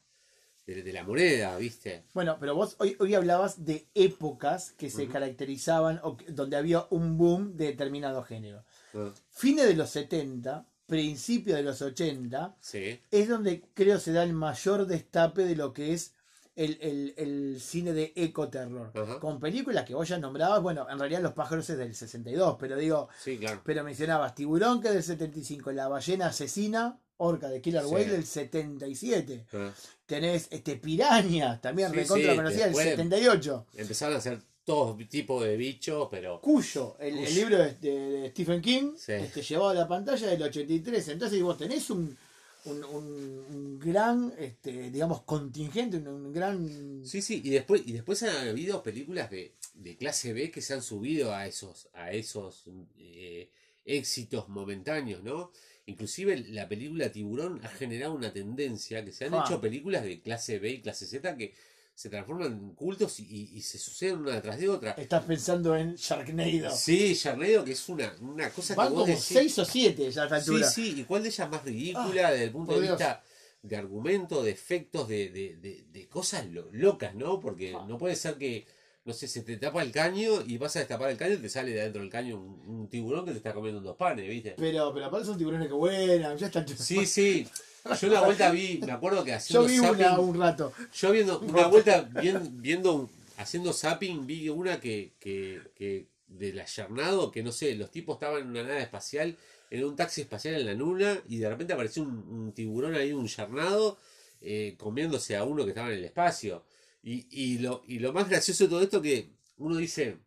de, 0.67 0.83
de 0.83 0.93
la 0.93 1.05
moneda, 1.05 1.57
¿viste? 1.57 2.05
Bueno, 2.15 2.37
pero 2.41 2.55
vos 2.55 2.77
hoy, 2.79 2.97
hoy 3.01 3.15
hablabas 3.15 3.65
de 3.65 3.87
épocas 3.95 4.73
que 4.73 4.91
se 4.91 5.09
caracterizaban 5.09 6.01
o 6.03 6.17
que- 6.17 6.27
donde 6.33 6.57
había 6.57 6.87
un 6.91 7.17
boom 7.17 7.57
de 7.57 7.67
determinado 7.67 8.23
género. 8.23 8.65
Ah, 8.95 9.13
Fines 9.31 9.67
de 9.67 9.75
los 9.75 9.91
70, 9.91 10.67
principios 10.87 11.57
de 11.59 11.63
los 11.63 11.81
80, 11.83 12.57
Sí, 12.61 13.01
es 13.11 13.29
donde 13.29 13.63
creo 13.75 13.99
se 13.99 14.13
da 14.13 14.23
el 14.23 14.33
mayor 14.33 14.87
destape 14.87 15.45
de 15.45 15.55
lo 15.57 15.73
que 15.75 15.93
es 15.93 16.15
el, 16.59 16.79
el- 16.81 17.15
el 17.17 17.61
cine 17.61 17.93
de 17.93 18.13
ecoterror. 18.17 18.91
Ajá. 18.95 19.19
Con 19.21 19.41
películas 19.41 19.85
que 19.85 19.95
vos 19.95 20.07
ya 20.09 20.19
nombrabas, 20.19 20.61
bueno, 20.63 20.87
en 20.91 20.99
realidad 20.99 21.23
Los 21.23 21.33
pájaros 21.33 21.69
es 21.71 21.79
del 21.79 21.95
62, 21.95 22.57
pero 22.59 22.77
digo, 22.77 23.09
sí, 23.23 23.39
claro. 23.39 23.63
pero 23.65 23.83
mencionabas 23.85 24.35
Tiburón 24.35 24.81
que 24.81 24.89
es 24.89 24.95
del 24.95 25.03
75, 25.03 25.73
La 25.73 25.89
ballena 25.89 26.27
asesina, 26.27 26.99
Orca 27.19 27.49
de 27.49 27.61
Killer 27.61 27.83
Sí. 27.83 27.89
Whale 27.89 28.09
del 28.09 28.25
77. 28.25 29.47
Ah, 29.55 29.71
Tenés 30.07 30.49
este 30.51 30.77
Piranha, 30.77 31.61
también 31.61 31.91
Sí, 31.91 31.97
recontra 31.97 32.35
conocida, 32.37 32.61
del 32.65 32.69
después- 32.75 32.89
78. 32.91 33.67
Empezaron 33.75 34.15
a 34.15 34.19
hacer 34.19 34.41
todo 34.65 34.97
tipo 35.09 35.43
de 35.43 35.57
bichos, 35.57 36.09
pero 36.11 36.41
Cuyo, 36.41 36.97
el, 37.01 37.15
libro 37.35 37.57
de, 37.59 37.75
de- 37.77 38.11
de 38.21 38.31
Stephen 38.31 38.61
King, 38.61 38.93
este, 39.07 39.43
llevado 39.43 39.71
a 39.71 39.75
la 39.75 39.89
pantalla 39.89 40.27
del 40.27 40.43
83. 40.43 41.09
Entonces 41.09 41.43
vos 41.43 41.57
tenés 41.57 41.89
un, 41.91 42.17
un, 42.65 42.85
un- 42.85 43.45
un 43.51 43.79
gran, 43.79 44.33
este, 44.39 44.91
digamos, 44.91 45.23
contingente, 45.23 45.97
un, 45.99 46.09
un 46.09 46.33
gran... 46.33 47.03
Sí, 47.05 47.23
sí, 47.23 47.41
y 47.45 47.51
después, 47.51 47.83
y 47.87 47.93
después 47.93 48.23
han 48.25 48.49
habido 48.49 48.83
películas 48.83 49.31
de, 49.31 49.55
de 49.75 49.97
clase 49.97 50.33
B 50.33 50.51
que 50.51 50.61
se 50.61 50.75
han 50.75 50.83
subido 50.83 51.35
a 51.35 51.47
esos, 51.47 51.89
a 51.95 52.13
esos 52.13 52.65
eh, 52.99 53.49
éxitos 53.85 54.49
momentáneos, 54.49 55.23
¿no? 55.23 55.51
Inclusive 55.87 56.37
la 56.51 56.69
película 56.69 57.11
Tiburón 57.11 57.61
ha 57.65 57.69
generado 57.69 58.13
una 58.15 58.33
tendencia 58.33 59.03
que 59.05 59.13
se 59.13 59.25
han 59.25 59.35
Ah. 59.35 59.45
hecho 59.47 59.61
películas 59.61 60.03
de 60.05 60.21
clase 60.21 60.59
B 60.59 60.71
y 60.71 60.81
clase 60.83 61.07
Z 61.07 61.37
que 61.37 61.55
se 61.99 62.09
transforman 62.09 62.53
en 62.53 62.75
cultos 62.77 63.19
y, 63.19 63.25
y- 63.25 63.57
y 63.59 63.61
se 63.63 63.77
suceden 63.77 64.19
una 64.19 64.31
detrás 64.35 64.57
de 64.61 64.69
otra. 64.69 64.93
Estás 64.93 65.25
pensando 65.25 65.75
en 65.75 65.97
Sharknado. 65.97 66.71
Sí, 66.77 67.15
Sharknado, 67.15 67.65
que 67.65 67.73
es 67.73 67.89
una, 67.89 68.15
una 68.21 68.51
cosa 68.51 68.77
Van 68.77 68.87
que 68.87 68.95
vos 68.95 69.01
como 69.03 69.07
decís... 69.13 69.25
6 69.25 69.59
o 69.59 69.65
7 69.65 70.09
ya 70.13 70.23
a 70.23 70.25
esta 70.27 70.41
Sí, 70.41 70.51
altura. 70.53 70.71
sí, 70.71 70.95
y 71.01 71.03
cuál 71.03 71.25
de 71.25 71.31
ellas 71.31 71.51
más 71.51 71.65
ridícula 71.65 72.31
desde 72.31 72.45
el 72.45 72.51
punto 72.53 72.75
de 72.77 72.83
Dios. 72.83 72.97
vista 72.99 73.21
de 73.63 73.77
argumento, 73.77 74.45
de 74.45 74.53
efectos, 74.53 75.09
de, 75.09 75.31
de, 75.31 75.57
de, 75.57 75.87
de 75.91 76.09
cosas 76.09 76.47
lo- 76.47 76.69
locas, 76.71 77.17
¿no? 77.17 77.41
Porque 77.41 77.75
Ah. 77.77 77.85
no 77.89 77.99
puede 77.99 78.15
ser 78.15 78.37
que, 78.37 78.65
no 79.05 79.13
sé, 79.13 79.27
se 79.27 79.43
te 79.43 79.57
tapa 79.57 79.83
el 79.83 79.91
caño 79.91 80.43
y 80.47 80.57
vas 80.57 80.77
a 80.77 80.79
destapar 80.79 81.11
el 81.11 81.17
caño 81.17 81.35
y 81.35 81.39
te 81.39 81.49
sale 81.49 81.73
de 81.73 81.81
adentro 81.81 82.01
del 82.03 82.11
caño 82.13 82.37
un, 82.37 82.61
un 82.65 82.89
tiburón 82.89 83.25
que 83.25 83.33
te 83.33 83.39
está 83.39 83.53
comiendo 83.53 83.81
dos 83.81 83.97
panes, 83.97 84.29
¿viste? 84.29 84.55
Pero, 84.57 84.95
pero 84.95 85.07
aparte 85.07 85.27
son 85.27 85.37
tiburones 85.37 85.67
que 85.67 85.75
vuelan, 85.75 86.37
ya 86.39 86.47
están... 86.47 86.65
Sí, 86.69 87.05
sí. 87.07 87.49
Yo 87.95 88.09
una 88.09 88.21
vuelta 88.23 88.51
vi, 88.51 88.81
me 88.85 88.93
acuerdo 88.93 89.25
que 89.25 89.31
Yo 89.31 89.37
haciendo 89.37 89.67
vi 89.67 89.79
una 89.79 89.89
un 89.91 89.95
rato. 89.99 90.73
yo 90.93 91.11
viendo, 91.13 91.41
una 91.41 91.67
vuelta 91.69 92.03
bien- 92.03 92.61
viendo, 92.63 93.09
haciendo 93.37 93.73
zapping, 93.73 94.27
vi 94.27 94.49
una 94.49 94.81
que, 94.81 95.13
que, 95.21 95.61
que 95.75 96.07
de 96.27 96.53
la 96.53 96.65
Yarnado, 96.67 97.31
que 97.31 97.43
no 97.43 97.53
sé, 97.53 97.75
los 97.75 97.91
tipos 97.91 98.17
estaban 98.17 98.43
en 98.43 98.49
una 98.49 98.63
nave 98.63 98.83
espacial, 98.83 99.37
en 99.71 99.85
un 99.85 99.97
taxi 99.97 100.23
espacial 100.23 100.55
en 100.55 100.67
la 100.67 100.75
luna, 100.75 101.19
y 101.29 101.39
de 101.39 101.49
repente 101.49 101.73
apareció 101.73 102.03
un, 102.03 102.11
un 102.29 102.53
tiburón 102.53 102.95
ahí, 102.95 103.13
un 103.13 103.27
Yarnado, 103.27 103.99
eh, 104.41 104.75
comiéndose 104.79 105.37
a 105.37 105.45
uno 105.45 105.65
que 105.65 105.71
estaba 105.71 105.89
en 105.89 105.99
el 105.99 106.05
espacio. 106.05 106.65
Y, 107.03 107.27
y, 107.31 107.59
lo, 107.59 107.83
y 107.87 107.99
lo 108.01 108.13
más 108.13 108.29
gracioso 108.29 108.65
de 108.65 108.71
todo 108.71 108.83
esto 108.83 109.01
que 109.01 109.29
uno 109.59 109.77
dice, 109.77 110.19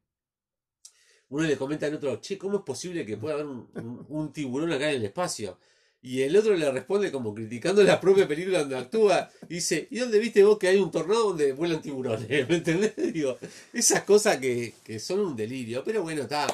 uno 1.29 1.43
le 1.45 1.57
comenta 1.57 1.85
al 1.85 1.95
otro, 1.95 2.19
che, 2.19 2.37
¿cómo 2.37 2.57
es 2.57 2.63
posible 2.63 3.05
que 3.05 3.17
pueda 3.17 3.35
haber 3.35 3.45
un, 3.45 3.69
un- 3.75 4.05
un 4.09 4.33
tiburón 4.33 4.71
acá 4.73 4.89
en 4.89 4.97
el 4.97 5.05
espacio? 5.05 5.57
Y 6.03 6.21
el 6.23 6.35
otro 6.35 6.55
le 6.55 6.71
responde 6.71 7.11
como 7.11 7.33
criticando 7.33 7.83
la 7.83 7.99
propia 8.01 8.27
película 8.27 8.59
donde 8.59 8.77
actúa. 8.77 9.29
Y 9.49 9.55
dice, 9.55 9.87
¿y 9.91 9.99
dónde 9.99 10.17
viste 10.19 10.43
vos 10.43 10.57
que 10.57 10.67
hay 10.67 10.77
un 10.77 10.89
tornado 10.91 11.29
donde 11.29 11.53
vuelan 11.53 11.81
tiburones? 11.81 12.27
¿Me 12.49 12.55
entendés? 12.55 12.93
Digo, 13.13 13.37
esas 13.73 14.03
cosas 14.03 14.37
que, 14.37 14.73
que 14.83 14.99
son 14.99 15.19
un 15.19 15.35
delirio. 15.35 15.83
Pero 15.83 16.01
bueno, 16.01 16.23
está. 16.23 16.47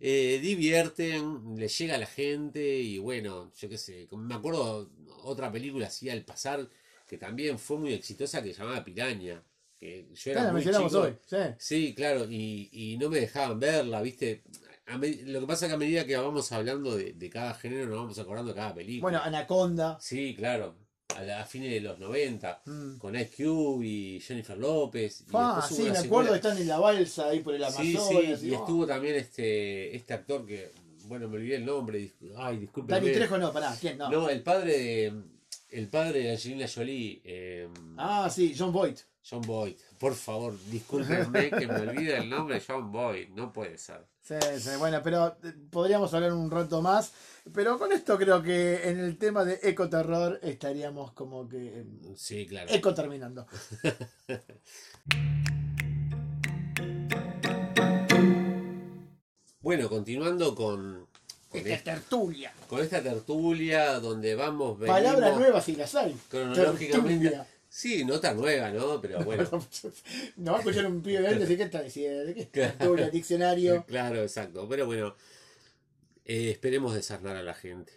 eh, 0.00 0.38
divierten, 0.42 1.56
le 1.56 1.68
llega 1.68 1.94
a 1.94 1.98
la 1.98 2.06
gente 2.06 2.78
y 2.80 2.98
bueno, 2.98 3.52
yo 3.60 3.68
qué 3.68 3.78
sé. 3.78 4.08
Me 4.12 4.34
acuerdo 4.34 4.90
otra 5.24 5.50
película 5.52 5.86
así 5.86 6.08
al 6.10 6.24
pasar 6.24 6.68
que 7.06 7.18
también 7.18 7.58
fue 7.58 7.78
muy 7.78 7.92
exitosa 7.94 8.42
que 8.42 8.52
se 8.52 8.60
llamaba 8.60 8.84
Piraña. 8.84 9.42
Que 9.78 10.08
yo 10.14 10.30
era 10.32 10.44
la 10.44 10.52
muy 10.52 10.62
chico. 10.62 11.00
hoy. 11.00 11.14
Sí. 11.26 11.36
Sí, 11.58 11.94
claro, 11.94 12.26
y, 12.28 12.68
y 12.72 12.96
no 12.98 13.08
me 13.08 13.20
dejaban 13.20 13.60
verla, 13.60 14.02
¿viste? 14.02 14.42
Lo 14.96 15.40
que 15.40 15.46
pasa 15.46 15.66
es 15.66 15.70
que 15.70 15.74
a 15.74 15.78
medida 15.78 16.04
que 16.06 16.16
vamos 16.16 16.50
hablando 16.52 16.96
de, 16.96 17.12
de 17.12 17.30
cada 17.30 17.54
género, 17.54 17.86
nos 17.86 17.96
vamos 17.98 18.18
acordando 18.18 18.52
de 18.52 18.56
cada 18.56 18.74
película. 18.74 19.02
Bueno, 19.02 19.20
Anaconda. 19.22 19.98
Sí, 20.00 20.34
claro, 20.36 20.74
a, 21.16 21.22
la- 21.22 21.42
a 21.42 21.44
fines 21.44 21.70
de 21.70 21.80
los 21.80 21.98
90, 21.98 22.62
Mm. 22.64 22.96
con 22.98 23.14
Ice 23.16 23.30
Cube 23.44 23.84
y 23.86 24.20
Jennifer 24.20 24.56
López. 24.56 25.20
Y 25.22 25.24
Ah, 25.34 25.66
sí, 25.68 25.82
me 25.82 25.88
acuerdo, 25.90 26.02
secuela. 26.02 26.36
están 26.36 26.58
en 26.58 26.68
la 26.68 26.78
balsa 26.78 27.28
ahí 27.28 27.40
por 27.40 27.54
el 27.54 27.64
Sí, 27.70 27.96
Amazonas. 27.96 28.40
sí, 28.40 28.48
y 28.48 28.50
oh. 28.54 28.58
estuvo 28.60 28.86
también 28.86 29.16
este, 29.16 29.94
este 29.94 30.14
actor 30.14 30.46
que, 30.46 30.70
bueno, 31.04 31.28
me 31.28 31.36
olvidé 31.36 31.56
el 31.56 31.66
nombre, 31.66 32.12
ay, 32.36 32.58
disculpe. 32.58 32.92
Dani 32.92 33.12
Trejo 33.12 33.36
no, 33.38 33.52
pará, 33.52 33.74
¿quién? 33.80 33.98
No. 33.98 34.10
No, 34.10 34.28
el 34.30 34.42
padre 34.42 34.78
de, 34.78 35.12
el 35.70 35.88
padre 35.88 36.20
de 36.20 36.30
Angelina 36.32 36.66
Jolie, 36.72 37.20
eh, 37.24 37.68
Ah, 37.96 38.28
sí, 38.30 38.54
John 38.56 38.72
Voight. 38.72 38.98
John 39.28 39.42
Boyd. 39.42 39.74
Por 39.98 40.14
favor, 40.14 40.54
discúlpenme 40.70 41.50
que 41.50 41.66
me 41.66 41.80
olvide 41.80 42.16
el 42.16 42.30
nombre 42.30 42.54
de 42.54 42.62
John 42.66 42.90
Boyd, 42.90 43.28
no 43.34 43.52
puede 43.52 43.76
ser. 43.76 44.06
Sí, 44.28 44.34
sí, 44.60 44.70
bueno, 44.78 45.00
pero 45.02 45.38
eh, 45.42 45.54
podríamos 45.70 46.12
hablar 46.12 46.34
un 46.34 46.50
rato 46.50 46.82
más. 46.82 47.12
Pero 47.54 47.78
con 47.78 47.92
esto 47.92 48.18
creo 48.18 48.42
que 48.42 48.86
en 48.90 48.98
el 49.00 49.16
tema 49.16 49.42
de 49.42 49.58
ecoterror 49.62 50.38
estaríamos 50.42 51.12
como 51.12 51.48
que 51.48 51.80
eh, 51.80 51.86
Sí, 52.14 52.46
claro. 52.46 52.70
eco 52.70 52.92
terminando. 52.92 53.46
Bueno, 59.60 59.88
continuando 59.88 60.54
con, 60.54 61.06
con, 61.48 61.60
Esta 61.60 61.74
est- 61.74 61.84
tertulia. 61.84 62.52
con 62.68 62.80
esta 62.80 63.02
tertulia 63.02 63.98
donde 64.00 64.34
vamos, 64.34 64.78
Palabras 64.84 65.36
nuevas 65.36 65.64
si 65.64 65.76
las 65.76 65.94
hay. 65.94 66.16
cronológicamente. 66.30 67.30
Tertulia. 67.30 67.46
Sí, 67.78 68.04
no 68.04 68.18
tan 68.18 68.36
nueva, 68.36 68.72
¿no? 68.72 69.00
Pero 69.00 69.24
bueno, 69.24 69.48
No 70.36 70.50
va 70.50 70.56
a 70.56 70.60
escuchar 70.62 70.84
un 70.86 71.00
pibe 71.00 71.22
grande 71.22 71.38
decir 71.38 71.56
qué 71.56 71.62
está 71.62 71.80
diciendo, 71.80 72.24
¿de 72.24 72.34
qué 72.34 72.40
es 72.40 72.48
Claro. 72.48 72.72
tertulia, 72.76 73.08
diccionario. 73.08 73.84
claro, 73.86 74.20
exacto. 74.20 74.68
Pero 74.68 74.86
bueno, 74.86 75.14
eh, 76.24 76.50
esperemos 76.50 76.92
desarnar 76.92 77.36
a 77.36 77.42
la 77.44 77.54
gente. 77.54 77.92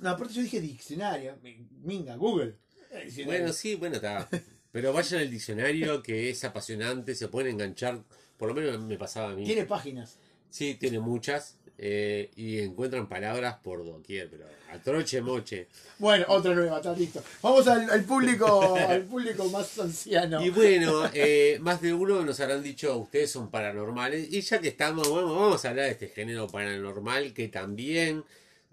No, 0.00 0.10
aparte 0.10 0.34
yo 0.34 0.42
dije 0.42 0.60
diccionario. 0.60 1.38
Minga, 1.82 2.14
Google. 2.16 2.56
Eh, 2.90 3.04
diccionario. 3.06 3.24
Bueno, 3.24 3.52
sí, 3.54 3.74
bueno, 3.76 3.96
está. 3.96 4.28
Pero 4.70 4.92
vayan 4.92 5.20
al 5.20 5.30
diccionario 5.30 6.02
que 6.02 6.28
es 6.28 6.44
apasionante, 6.44 7.14
se 7.14 7.28
pueden 7.28 7.52
enganchar, 7.52 8.02
por 8.36 8.48
lo 8.48 8.54
menos 8.54 8.78
me 8.82 8.98
pasaba 8.98 9.30
a 9.30 9.34
mí. 9.34 9.44
Tiene 9.46 9.64
páginas. 9.64 10.18
Sí, 10.50 10.74
tiene 10.74 11.00
muchas. 11.00 11.56
Eh, 11.84 12.30
y 12.36 12.60
encuentran 12.60 13.08
palabras 13.08 13.56
por 13.60 13.84
doquier, 13.84 14.30
pero 14.30 14.46
a 14.70 14.78
troche 14.78 15.20
moche. 15.20 15.66
Bueno, 15.98 16.26
otra 16.28 16.54
nueva, 16.54 16.76
está 16.76 16.92
listo. 16.92 17.20
Vamos 17.42 17.66
al, 17.66 17.90
al 17.90 18.04
público, 18.04 18.76
al 18.88 19.02
público 19.02 19.48
más 19.48 19.76
anciano. 19.80 20.40
Y 20.40 20.50
bueno, 20.50 21.10
eh, 21.12 21.58
más 21.60 21.82
de 21.82 21.92
uno 21.92 22.24
nos 22.24 22.38
habrán 22.38 22.62
dicho, 22.62 22.96
ustedes 22.98 23.32
son 23.32 23.50
paranormales. 23.50 24.32
Y 24.32 24.42
ya 24.42 24.60
que 24.60 24.68
estamos, 24.68 25.08
bueno, 25.08 25.34
vamos 25.34 25.64
a 25.64 25.70
hablar 25.70 25.86
de 25.86 25.90
este 25.90 26.06
género 26.06 26.46
paranormal 26.46 27.34
que 27.34 27.48
también 27.48 28.22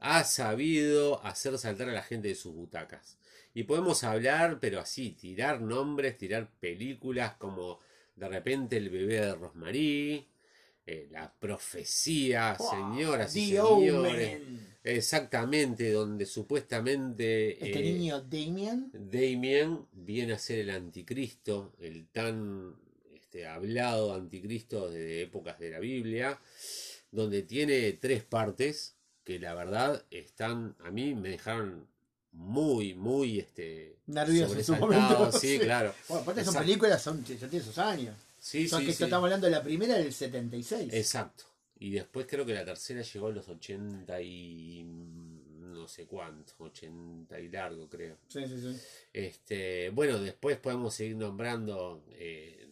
ha 0.02 0.24
sabido 0.24 1.26
hacer 1.26 1.58
saltar 1.58 1.90
a 1.90 1.94
la 1.94 2.04
gente 2.04 2.28
de 2.28 2.36
sus 2.36 2.54
butacas. 2.54 3.18
Y 3.56 3.64
podemos 3.64 4.04
hablar, 4.04 4.60
pero 4.62 4.80
así, 4.80 5.10
tirar 5.20 5.62
nombres, 5.62 6.16
tirar 6.16 6.48
películas 6.60 7.34
como 7.40 7.80
de 8.16 8.30
repente 8.30 8.78
el 8.78 8.92
bebé 8.92 9.16
de 9.22 9.34
Rosmarie, 9.34 10.28
eh, 10.92 11.08
la 11.12 11.32
profecía, 11.32 12.58
señoras 12.58 13.36
y 13.36 13.50
señores. 13.50 14.42
Omen. 14.42 14.76
Exactamente, 14.84 15.92
donde 15.92 16.26
supuestamente 16.26 17.64
Este 17.64 17.80
eh, 17.80 17.94
niño 17.94 18.22
Damien. 18.22 18.90
Damien 18.92 19.86
viene 19.92 20.34
a 20.34 20.40
ser 20.40 20.58
el 20.58 20.72
anticristo, 20.72 21.74
el 21.80 22.08
tan 22.08 22.76
este, 23.14 23.46
hablado 23.46 24.16
anticristo 24.16 24.90
de 24.90 25.22
épocas 25.22 25.60
de 25.60 25.70
la 25.70 25.78
Biblia, 25.78 26.40
donde 27.12 27.44
tiene 27.44 27.94
tres 27.94 28.24
partes 28.24 28.96
que 29.24 29.38
la 29.38 29.54
verdad 29.54 30.04
están, 30.10 30.76
a 30.80 30.90
mí 30.90 31.14
me 31.14 31.30
dejaron 31.30 31.86
muy, 32.32 32.96
muy 32.96 33.38
este, 33.38 34.00
Nervioso 34.08 34.56
en 34.56 34.64
su 34.64 34.76
momento, 34.76 35.32
sí, 35.34 35.40
sí. 35.60 35.60
claro. 35.60 35.94
Bueno, 36.08 36.24
aparte 36.24 36.44
son 36.44 36.56
películas, 36.56 37.00
son, 37.00 37.24
ya 37.24 37.48
tienen 37.48 37.64
sus 37.64 37.78
años. 37.78 38.16
Sí, 38.40 38.70
que 38.70 38.94
sí. 38.94 39.04
estamos 39.04 39.26
hablando 39.26 39.48
de 39.48 39.52
la 39.52 39.64
primera 39.64 39.96
del 39.96 40.14
76. 40.14 40.94
Exacto. 40.94 41.46
Y 41.80 41.92
después 41.92 42.26
creo 42.30 42.46
que 42.46 42.54
la 42.54 42.66
tercera 42.66 43.02
llegó 43.02 43.28
a 43.28 43.32
los 43.32 43.48
80 43.48 44.22
y 44.22 44.84
no 44.84 45.88
sé 45.88 46.06
cuánto, 46.06 46.54
80 46.58 47.40
y 47.40 47.50
largo 47.50 47.88
creo. 47.88 48.18
Sí, 48.28 48.46
sí, 48.46 48.60
sí. 48.60 48.78
Este, 49.14 49.90
bueno, 49.92 50.20
después 50.20 50.58
podemos 50.58 50.94
seguir 50.94 51.16
nombrando 51.16 52.04
eh, 52.12 52.70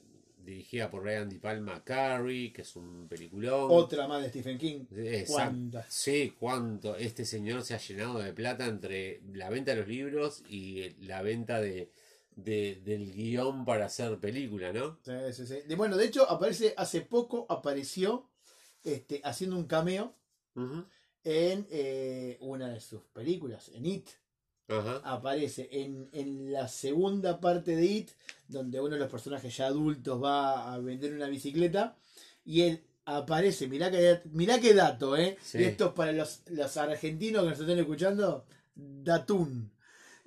dirigida 0.47 0.89
por 0.89 1.03
Ryan 1.03 1.29
Di 1.29 1.39
Palma 1.39 1.83
Carrie, 1.83 2.51
que 2.51 2.63
es 2.63 2.75
un 2.75 3.07
peliculón. 3.07 3.67
Otra 3.69 4.07
más 4.07 4.21
de 4.23 4.29
Stephen 4.29 4.57
King. 4.57 4.85
Exacto. 4.95 5.83
Sí, 5.89 6.33
cuánto. 6.39 6.95
Este 6.95 7.25
señor 7.25 7.63
se 7.63 7.75
ha 7.75 7.79
llenado 7.79 8.19
de 8.19 8.33
plata 8.33 8.65
entre 8.65 9.21
la 9.33 9.49
venta 9.49 9.71
de 9.71 9.77
los 9.77 9.87
libros 9.87 10.43
y 10.49 10.89
la 11.05 11.21
venta 11.21 11.61
de, 11.61 11.91
de- 12.37 12.81
del 12.85 13.11
guion 13.13 13.65
para 13.65 13.87
hacer 13.87 14.17
película, 14.19 14.71
¿no? 14.71 14.97
Sí, 15.03 15.11
sí, 15.33 15.45
sí. 15.45 15.55
De- 15.67 15.75
bueno, 15.75 15.97
de 15.97 16.05
hecho, 16.05 16.29
aparece, 16.29 16.73
hace 16.77 17.01
poco 17.01 17.45
apareció 17.49 18.29
este, 18.85 19.19
haciendo 19.25 19.57
un 19.57 19.65
cameo 19.65 20.13
en 21.23 21.67
eh, 21.69 22.37
una 22.39 22.69
de 22.69 22.79
sus 22.79 23.01
películas, 23.13 23.69
en 23.73 23.85
It. 23.85 24.07
Ajá. 24.69 25.01
Aparece 25.03 25.67
en, 25.71 26.09
en 26.13 26.51
la 26.51 26.67
segunda 26.67 27.39
parte 27.39 27.75
de 27.75 27.85
It, 27.85 28.09
donde 28.47 28.79
uno 28.79 28.95
de 28.95 28.99
los 28.99 29.09
personajes 29.11 29.55
ya 29.55 29.67
adultos 29.67 30.21
va 30.23 30.73
a 30.73 30.77
vender 30.79 31.13
una 31.13 31.27
bicicleta 31.27 31.95
y 32.45 32.61
él 32.61 32.83
aparece, 33.05 33.67
mirá 33.67 33.89
que, 33.91 34.21
mirá 34.31 34.59
qué 34.59 34.73
dato, 34.73 35.15
¿eh? 35.15 35.37
Sí. 35.41 35.59
Y 35.59 35.63
esto 35.63 35.87
es 35.87 35.91
para 35.93 36.11
los, 36.11 36.41
los 36.47 36.75
argentinos 36.77 37.43
que 37.43 37.49
nos 37.51 37.59
estén 37.59 37.79
escuchando, 37.79 38.45
Datun. 38.75 39.71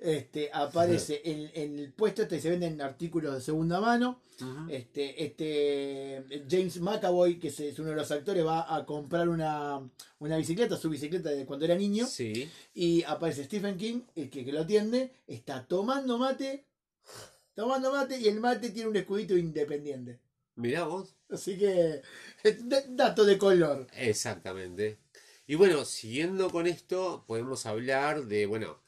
Este, 0.01 0.49
aparece 0.51 1.21
en, 1.23 1.51
en 1.53 1.77
el 1.77 1.93
puesto 1.93 2.23
este 2.23 2.41
se 2.41 2.49
venden 2.49 2.81
artículos 2.81 3.35
de 3.35 3.41
segunda 3.41 3.79
mano. 3.79 4.19
Este, 4.67 5.23
este 5.23 6.45
James 6.49 6.81
McAvoy, 6.81 7.37
que 7.37 7.49
es, 7.49 7.77
uno 7.77 7.89
de 7.89 7.95
los 7.95 8.09
actores, 8.09 8.43
va 8.43 8.75
a 8.75 8.83
comprar 8.87 9.29
una, 9.29 9.79
una 10.17 10.37
bicicleta, 10.37 10.75
su 10.75 10.89
bicicleta 10.89 11.29
de 11.29 11.45
cuando 11.45 11.65
era 11.65 11.75
niño. 11.75 12.07
Sí. 12.07 12.49
Y 12.73 13.03
aparece 13.03 13.43
Stephen 13.43 13.77
King, 13.77 14.01
el 14.15 14.31
que, 14.31 14.43
que 14.43 14.51
lo 14.51 14.61
atiende, 14.61 15.11
está 15.27 15.67
tomando 15.67 16.17
mate, 16.17 16.65
tomando 17.53 17.91
mate 17.91 18.19
y 18.19 18.27
el 18.27 18.39
mate 18.39 18.71
tiene 18.71 18.89
un 18.89 18.95
escudito 18.95 19.37
independiente. 19.37 20.19
Mirá 20.55 20.85
vos. 20.85 21.15
Así 21.29 21.59
que, 21.59 22.01
dato 22.89 23.23
de 23.23 23.37
color. 23.37 23.85
Exactamente. 23.95 24.97
Y 25.45 25.53
bueno, 25.53 25.85
siguiendo 25.85 26.49
con 26.49 26.65
esto, 26.65 27.23
podemos 27.27 27.67
hablar 27.67 28.25
de, 28.25 28.47
bueno, 28.47 28.80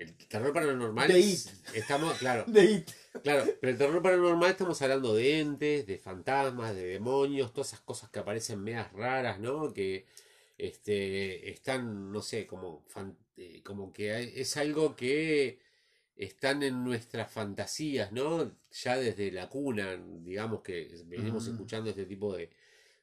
el 0.00 0.14
terror 0.28 0.52
paranormal. 0.52 1.08
De 1.08 1.18
es- 1.20 1.62
Estamos, 1.74 2.14
claro, 2.18 2.44
De 2.46 2.64
It. 2.64 2.90
claro, 3.22 3.44
pero 3.60 3.72
el 3.72 3.78
terror 3.78 4.02
paranormal 4.02 4.50
estamos 4.50 4.80
hablando 4.82 5.14
de 5.14 5.40
entes, 5.40 5.86
de 5.86 5.98
fantasmas, 5.98 6.74
de 6.74 6.84
demonios, 6.86 7.52
todas 7.52 7.68
esas 7.68 7.80
cosas 7.80 8.10
que 8.10 8.18
aparecen 8.18 8.60
medias 8.62 8.92
raras, 8.92 9.38
¿no? 9.40 9.72
Que 9.72 10.06
este, 10.58 11.50
están, 11.50 12.12
no 12.12 12.22
sé, 12.22 12.46
como, 12.46 12.82
fan- 12.88 13.16
eh, 13.36 13.62
como 13.62 13.92
que 13.92 14.12
hay- 14.12 14.32
es 14.36 14.56
algo 14.56 14.94
que 14.96 15.58
están 16.16 16.62
en 16.62 16.84
nuestras 16.84 17.30
fantasías, 17.32 18.12
¿no? 18.12 18.52
Ya 18.72 18.96
desde 18.98 19.30
la 19.32 19.48
cuna, 19.48 19.96
digamos 20.22 20.60
que 20.62 20.94
venimos 21.06 21.44
Ujú. 21.44 21.52
escuchando 21.54 21.90
este 21.90 22.04
tipo 22.06 22.36
de, 22.36 22.50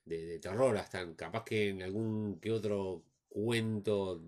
de, 0.05 0.25
de 0.25 0.39
terror, 0.39 0.77
hasta 0.77 1.15
capaz 1.15 1.43
que 1.43 1.69
en 1.69 1.81
algún 1.83 2.39
que 2.39 2.51
otro 2.51 3.03
cuento, 3.29 4.21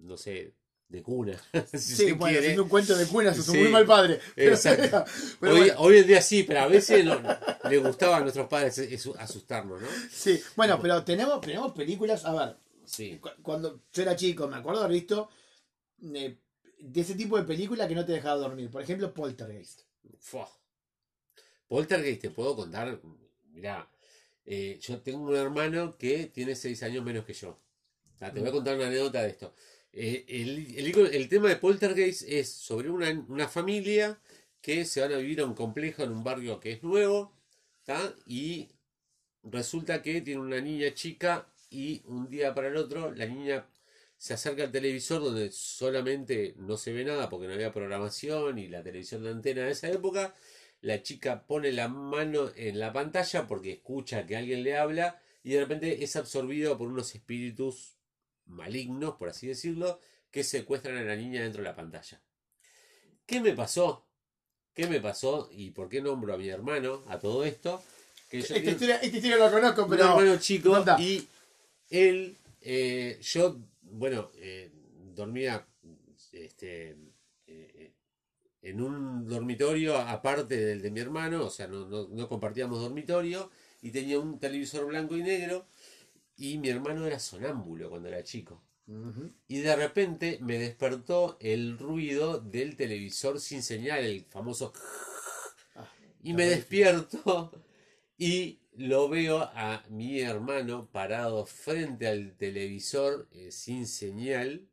no 0.00 0.16
sé, 0.16 0.54
de 0.88 1.02
cuna, 1.02 1.38
si 1.72 1.78
Sí, 1.78 2.12
bueno, 2.12 2.24
quiere. 2.26 2.38
haciendo 2.38 2.62
un 2.64 2.68
cuento 2.70 2.96
de 2.96 3.06
cunas, 3.06 3.36
es 3.38 3.48
un 3.48 3.58
muy 3.58 3.68
mal 3.68 3.84
padre. 3.86 4.20
Pero, 4.34 4.50
exacto. 4.54 5.04
pero 5.38 5.52
hoy, 5.52 5.58
bueno, 5.60 5.74
hoy 5.80 5.98
en 5.98 6.06
día 6.06 6.22
sí, 6.22 6.42
pero 6.44 6.60
a 6.60 6.66
veces 6.66 7.04
no- 7.04 7.20
le 7.68 7.78
gustaba 7.78 8.16
a 8.16 8.20
nuestros 8.20 8.48
padres 8.48 8.78
es- 8.78 8.92
es 9.06 9.16
asustarnos, 9.18 9.80
¿no? 9.82 9.88
sí. 10.10 10.40
bueno, 10.56 10.78
pero 10.80 11.04
tenemos, 11.04 11.40
tenemos 11.42 11.72
películas, 11.72 12.24
a 12.24 12.32
ver, 12.32 12.56
Sí. 12.86 13.18
cu- 13.20 13.28
cuando 13.42 13.82
yo 13.92 14.02
era 14.02 14.16
chico, 14.16 14.48
me 14.48 14.56
acuerdo 14.56 14.80
haber 14.82 14.94
visto 14.94 15.28
eh, 16.14 16.38
de 16.78 17.00
ese 17.00 17.14
tipo 17.16 17.36
de 17.36 17.42
película 17.44 17.86
que 17.86 17.94
no 17.94 18.04
te 18.06 18.12
dejaba 18.12 18.36
dormir. 18.36 18.70
Por 18.70 18.80
ejemplo, 18.82 19.12
Poltergeist. 19.12 19.80
Fua. 20.20 20.48
Poltergeist, 21.66 22.22
te 22.22 22.30
puedo 22.30 22.56
contar, 22.56 22.98
mirá, 23.50 23.90
eh, 24.46 24.78
yo 24.80 25.00
tengo 25.02 25.18
un 25.28 25.36
hermano 25.36 25.98
que 25.98 26.26
tiene 26.26 26.54
seis 26.54 26.82
años 26.82 27.04
menos 27.04 27.24
que 27.26 27.34
yo. 27.34 27.58
Ah, 28.20 28.32
te 28.32 28.40
voy 28.40 28.48
a 28.48 28.52
contar 28.52 28.76
una 28.76 28.86
anécdota 28.86 29.22
de 29.22 29.28
esto. 29.30 29.54
Eh, 29.92 30.24
el, 30.28 30.94
el 31.12 31.28
tema 31.28 31.48
de 31.48 31.56
Poltergeist 31.56 32.22
es 32.28 32.50
sobre 32.52 32.90
una, 32.90 33.10
una 33.28 33.48
familia 33.48 34.20
que 34.60 34.84
se 34.84 35.00
van 35.00 35.12
a 35.12 35.18
vivir 35.18 35.40
a 35.40 35.46
un 35.46 35.54
complejo 35.54 36.02
en 36.02 36.12
un 36.12 36.24
barrio 36.24 36.60
que 36.60 36.72
es 36.72 36.82
nuevo. 36.82 37.32
Y 38.26 38.68
resulta 39.42 40.02
que 40.02 40.20
tiene 40.20 40.40
una 40.40 40.60
niña 40.60 40.92
chica 40.94 41.48
y 41.70 42.02
un 42.06 42.28
día 42.28 42.54
para 42.54 42.68
el 42.68 42.76
otro 42.76 43.12
la 43.12 43.26
niña 43.26 43.66
se 44.16 44.34
acerca 44.34 44.64
al 44.64 44.72
televisor 44.72 45.22
donde 45.22 45.50
solamente 45.52 46.54
no 46.58 46.76
se 46.76 46.92
ve 46.92 47.04
nada 47.04 47.28
porque 47.28 47.46
no 47.46 47.54
había 47.54 47.72
programación 47.72 48.58
y 48.58 48.68
la 48.68 48.82
televisión 48.82 49.22
de 49.22 49.30
antena 49.30 49.62
de 49.62 49.72
esa 49.72 49.88
época. 49.90 50.34
La 50.80 51.02
chica 51.02 51.46
pone 51.46 51.72
la 51.72 51.88
mano 51.88 52.50
en 52.56 52.78
la 52.78 52.92
pantalla 52.92 53.46
porque 53.46 53.72
escucha 53.72 54.26
que 54.26 54.36
alguien 54.36 54.62
le 54.64 54.76
habla 54.76 55.20
y 55.42 55.52
de 55.52 55.60
repente 55.60 56.04
es 56.04 56.16
absorbido 56.16 56.76
por 56.76 56.88
unos 56.88 57.14
espíritus 57.14 57.97
malignos, 58.48 59.14
por 59.16 59.28
así 59.28 59.46
decirlo, 59.46 60.00
que 60.30 60.44
secuestran 60.44 60.96
a 60.96 61.02
la 61.02 61.16
niña 61.16 61.42
dentro 61.42 61.62
de 61.62 61.68
la 61.68 61.76
pantalla. 61.76 62.20
¿Qué 63.26 63.40
me 63.40 63.52
pasó? 63.52 64.04
¿Qué 64.74 64.86
me 64.86 65.00
pasó? 65.00 65.48
¿Y 65.52 65.70
por 65.70 65.88
qué 65.88 66.00
nombro 66.00 66.34
a 66.34 66.38
mi 66.38 66.48
hermano 66.48 67.02
a 67.08 67.18
todo 67.18 67.44
esto? 67.44 67.82
Que 68.30 68.40
yo 68.42 68.54
tengo- 68.54 68.70
historia, 68.70 69.04
historia 69.04 69.36
la 69.38 69.50
conozco, 69.50 69.86
pero. 69.88 70.04
hermano 70.04 70.36
chico 70.38 70.84
y 70.98 71.26
él, 71.90 72.36
eh, 72.60 73.18
yo, 73.22 73.58
bueno, 73.82 74.30
eh, 74.36 74.70
dormía 75.14 75.66
este, 76.32 76.96
eh, 77.46 77.92
en 78.62 78.80
un 78.82 79.26
dormitorio 79.26 79.96
aparte 79.96 80.56
del 80.56 80.82
de 80.82 80.90
mi 80.90 81.00
hermano, 81.00 81.44
o 81.46 81.50
sea, 81.50 81.66
no, 81.66 81.86
no- 81.88 82.08
no 82.08 82.28
compartíamos 82.28 82.80
dormitorio 82.80 83.50
y 83.82 83.90
tenía 83.90 84.18
un 84.18 84.38
televisor 84.38 84.86
blanco 84.86 85.16
y 85.16 85.22
negro 85.22 85.66
y 86.38 86.58
mi 86.58 86.68
hermano 86.70 87.06
era 87.06 87.18
sonámbulo 87.18 87.90
cuando 87.90 88.08
era 88.08 88.22
chico. 88.22 88.62
Y 89.48 89.60
de 89.60 89.76
repente 89.76 90.38
me 90.40 90.58
despertó 90.58 91.36
el 91.40 91.78
ruido 91.78 92.40
del 92.40 92.76
televisor 92.76 93.40
sin 93.40 93.62
señal, 93.62 94.04
el 94.04 94.24
famoso... 94.24 94.72
Ah, 95.74 95.88
Y 96.22 96.34
me 96.34 96.46
despierto 96.46 97.52
y 98.18 98.60
lo 98.72 99.08
veo 99.08 99.40
a 99.54 99.84
mi 99.90 100.20
hermano 100.20 100.88
parado 100.90 101.46
frente 101.46 102.08
al 102.08 102.36
televisor 102.36 103.28
eh, 103.32 103.52
sin 103.52 103.86
señal. 103.86 104.68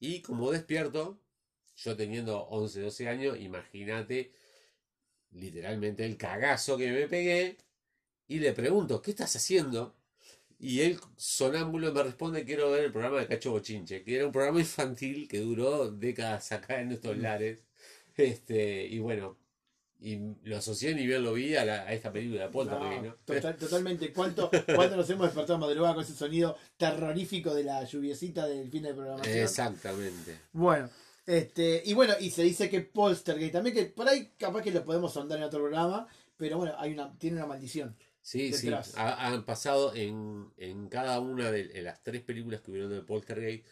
Y 0.00 0.22
como 0.22 0.52
despierto, 0.52 1.20
yo 1.76 1.96
teniendo 1.96 2.40
11, 2.48 2.80
12 2.82 3.08
años, 3.08 3.38
imagínate 3.40 4.32
literalmente 5.32 6.04
el 6.04 6.16
cagazo 6.16 6.76
que 6.76 6.90
me 6.92 7.08
pegué. 7.08 7.56
Y 8.28 8.40
le 8.40 8.52
pregunto, 8.52 9.02
¿qué 9.02 9.12
estás 9.12 9.36
haciendo? 9.36 9.96
Y 10.58 10.80
él, 10.80 10.98
sonámbulo, 11.16 11.92
me 11.92 12.02
responde, 12.02 12.44
quiero 12.44 12.70
ver 12.70 12.84
el 12.84 12.92
programa 12.92 13.20
de 13.20 13.26
Cacho 13.26 13.50
Bochinche, 13.50 14.02
que 14.02 14.16
era 14.16 14.26
un 14.26 14.32
programa 14.32 14.58
infantil 14.60 15.28
que 15.28 15.40
duró 15.40 15.90
décadas 15.90 16.50
acá 16.52 16.80
en 16.80 16.92
estos 16.92 17.16
lares. 17.18 17.64
Este, 18.16 18.86
y 18.86 18.98
bueno, 18.98 19.36
y 20.00 20.18
lo 20.44 20.56
asocié 20.56 20.94
ni 20.94 21.06
bien 21.06 21.22
lo 21.22 21.34
vi 21.34 21.54
a, 21.56 21.64
la- 21.66 21.82
a 21.82 21.92
esta 21.92 22.10
película, 22.12 22.50
Poltergeist, 22.50 23.02
No, 23.02 23.08
¿no? 23.10 23.14
total- 23.26 23.56
totalmente. 23.58 24.12
¿Cuánto, 24.12 24.50
¿Cuánto 24.74 24.96
nos 24.96 25.08
hemos 25.10 25.26
despertado 25.26 25.58
madrugada 25.58 25.94
con 25.94 26.04
ese 26.04 26.14
sonido 26.14 26.56
terrorífico 26.78 27.54
de 27.54 27.64
la 27.64 27.84
lluviecita 27.84 28.46
del 28.46 28.70
fin 28.70 28.82
de 28.84 28.94
programación? 28.94 29.36
Exactamente. 29.38 30.38
Bueno, 30.52 30.88
este, 31.26 31.82
y 31.84 31.92
bueno, 31.92 32.14
y 32.18 32.30
se 32.30 32.42
dice 32.42 32.70
que 32.70 32.80
Poltergeist 32.80 33.52
también, 33.52 33.74
que 33.76 33.84
por 33.86 34.08
ahí 34.08 34.32
capaz 34.38 34.62
que 34.62 34.70
lo 34.70 34.84
podemos 34.84 35.14
ahondar 35.16 35.36
en 35.38 35.44
otro 35.44 35.60
programa, 35.60 36.06
pero 36.38 36.56
bueno, 36.58 36.74
hay 36.78 36.92
una, 36.92 37.12
tiene 37.18 37.36
una 37.36 37.46
maldición. 37.46 37.94
Sí, 38.26 38.52
sí. 38.52 38.68
Ha- 38.96 39.26
han 39.28 39.44
pasado 39.44 39.94
en, 39.94 40.50
en 40.56 40.88
cada 40.88 41.20
una 41.20 41.52
de 41.52 41.80
las 41.80 42.02
tres 42.02 42.22
películas 42.22 42.60
que 42.60 42.72
hubieron 42.72 42.90
de 42.90 43.00
Poltergeist, 43.00 43.64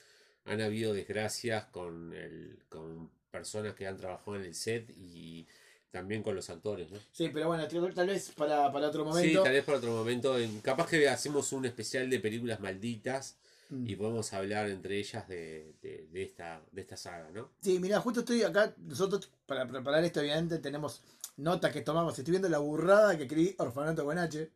han 0.44 0.60
habido 0.60 0.94
desgracias 0.94 1.64
con, 1.72 2.12
el, 2.14 2.60
con 2.68 3.10
personas 3.32 3.74
que 3.74 3.88
han 3.88 3.96
trabajado 3.96 4.36
en 4.36 4.44
el 4.44 4.54
set 4.54 4.88
y 4.96 5.44
también 5.90 6.22
con 6.22 6.36
los 6.36 6.48
actores, 6.50 6.88
¿no? 6.88 6.98
Sí, 7.10 7.30
pero 7.34 7.48
bueno, 7.48 7.66
tal 7.92 8.06
vez 8.06 8.30
para, 8.36 8.70
para 8.70 8.86
otro 8.88 9.02
Sí, 9.02 9.08
momento. 9.08 9.42
tal 9.42 9.52
vez 9.54 9.64
para 9.64 9.78
otro 9.78 9.90
momento. 9.90 10.38
en- 10.38 10.60
capaz 10.60 10.88
que 10.88 11.08
hacemos 11.08 11.52
un 11.52 11.64
especial 11.64 12.08
de 12.08 12.20
películas 12.20 12.60
malditas 12.60 13.36
Mm. 13.70 13.88
y 13.88 13.96
podemos 13.96 14.30
hablar 14.34 14.68
entre 14.68 14.98
ellas 14.98 15.26
de, 15.26 15.74
de, 15.82 16.06
de 16.12 16.22
esta, 16.22 16.60
de 16.70 16.82
esta 16.82 16.96
saga, 16.98 17.30
¿no? 17.32 17.48
Sí, 17.60 17.78
mira, 17.80 17.98
justo 17.98 18.20
estoy 18.20 18.42
acá, 18.42 18.72
nosotros 18.78 19.28
para 19.46 19.66
preparar 19.66 20.04
esto 20.04 20.20
obviamente 20.20 20.58
tenemos 20.58 21.00
notas 21.36 21.72
que 21.72 21.80
tomamos, 21.82 22.18
estoy 22.18 22.32
viendo 22.32 22.48
la 22.48 22.58
burrada 22.58 23.16
que 23.16 23.24
escribí 23.24 23.54
Orfanato 23.58 24.04
con 24.04 24.18
H. 24.18 24.50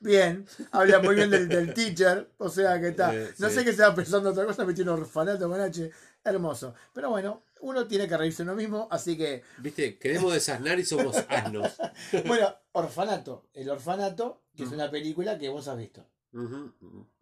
Bien, 0.00 0.44
habla 0.72 0.98
muy 0.98 1.14
bien 1.14 1.30
del, 1.30 1.48
del 1.48 1.72
teacher, 1.72 2.30
o 2.38 2.48
sea 2.48 2.78
que 2.80 2.88
está. 2.88 3.14
Eh, 3.14 3.32
No 3.38 3.48
sí. 3.48 3.54
sé 3.54 3.64
qué 3.64 3.72
se 3.72 3.82
va 3.82 3.94
pensando 3.94 4.30
otra 4.30 4.44
cosa, 4.44 4.64
me 4.64 4.74
tiene 4.74 4.90
orfanato 4.90 5.48
con 5.48 5.58
H, 5.60 5.90
hermoso. 6.24 6.74
Pero 6.92 7.10
bueno, 7.10 7.44
uno 7.60 7.86
tiene 7.86 8.06
que 8.06 8.16
reírse 8.16 8.42
uno 8.42 8.54
mismo, 8.54 8.86
así 8.90 9.16
que, 9.16 9.42
Viste, 9.58 9.98
queremos 9.98 10.32
desasnar 10.34 10.78
y 10.78 10.84
somos 10.84 11.16
asnos. 11.28 11.72
bueno, 12.26 12.54
Orfanato, 12.72 13.46
el 13.54 13.70
Orfanato, 13.70 14.42
que 14.54 14.64
es 14.64 14.72
una 14.72 14.90
película 14.90 15.38
que 15.38 15.48
vos 15.48 15.68
has 15.68 15.78
visto. 15.78 16.04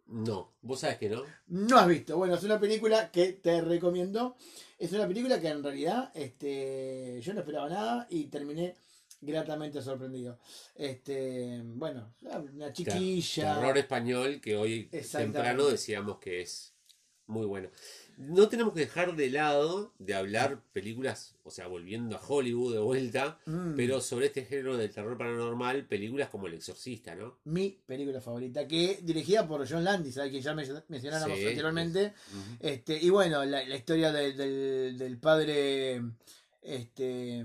No, 0.05 0.53
vos 0.61 0.79
sabes 0.81 0.97
que 0.97 1.09
no. 1.09 1.23
No 1.47 1.77
has 1.77 1.87
visto. 1.87 2.17
Bueno, 2.17 2.35
es 2.35 2.43
una 2.43 2.59
película 2.59 3.09
que 3.11 3.33
te 3.33 3.61
recomiendo. 3.61 4.35
Es 4.77 4.91
una 4.91 5.07
película 5.07 5.39
que 5.39 5.47
en 5.47 5.63
realidad 5.63 6.11
este, 6.13 7.19
yo 7.21 7.33
no 7.33 7.39
esperaba 7.39 7.69
nada 7.69 8.07
y 8.09 8.25
terminé 8.25 8.75
gratamente 9.25 9.81
sorprendido. 9.81 10.37
Este, 10.75 11.61
bueno, 11.63 12.13
una 12.53 12.71
chiquilla. 12.73 13.55
Terror 13.55 13.77
español 13.77 14.41
que 14.41 14.55
hoy 14.55 14.89
temprano 15.11 15.65
decíamos 15.67 16.19
que 16.19 16.41
es 16.41 16.73
muy 17.27 17.45
bueno. 17.45 17.69
No 18.15 18.47
tenemos 18.47 18.73
que 18.75 18.81
dejar 18.81 19.15
de 19.15 19.31
lado 19.31 19.91
de 19.97 20.13
hablar 20.13 20.61
películas, 20.71 21.35
o 21.41 21.49
sea, 21.49 21.65
volviendo 21.65 22.15
a 22.15 22.21
Hollywood 22.21 22.73
de 22.73 22.79
vuelta, 22.79 23.39
Mm, 23.47 23.73
pero 23.75 24.01
sobre 24.01 24.27
este 24.27 24.45
género 24.45 24.77
del 24.77 24.91
terror 24.91 25.17
paranormal, 25.17 25.87
películas 25.87 26.29
como 26.29 26.45
El 26.45 26.53
Exorcista, 26.53 27.15
¿no? 27.15 27.39
Mi 27.45 27.71
película 27.87 28.21
favorita, 28.21 28.67
que 28.67 28.99
dirigida 29.01 29.47
por 29.47 29.67
John 29.67 29.83
Landis, 29.83 30.19
al 30.19 30.29
que 30.29 30.41
ya 30.41 30.53
men- 30.53 30.83
mencionáramos 30.89 31.39
Sí, 31.39 31.43
anteriormente. 31.45 32.13
Este, 32.59 32.99
y 33.01 33.09
bueno, 33.09 33.43
la, 33.45 33.63
la 33.67 33.75
historia 33.75 34.11
del, 34.11 34.95
del 34.95 35.17
padre. 35.17 36.01
Este. 36.61 37.43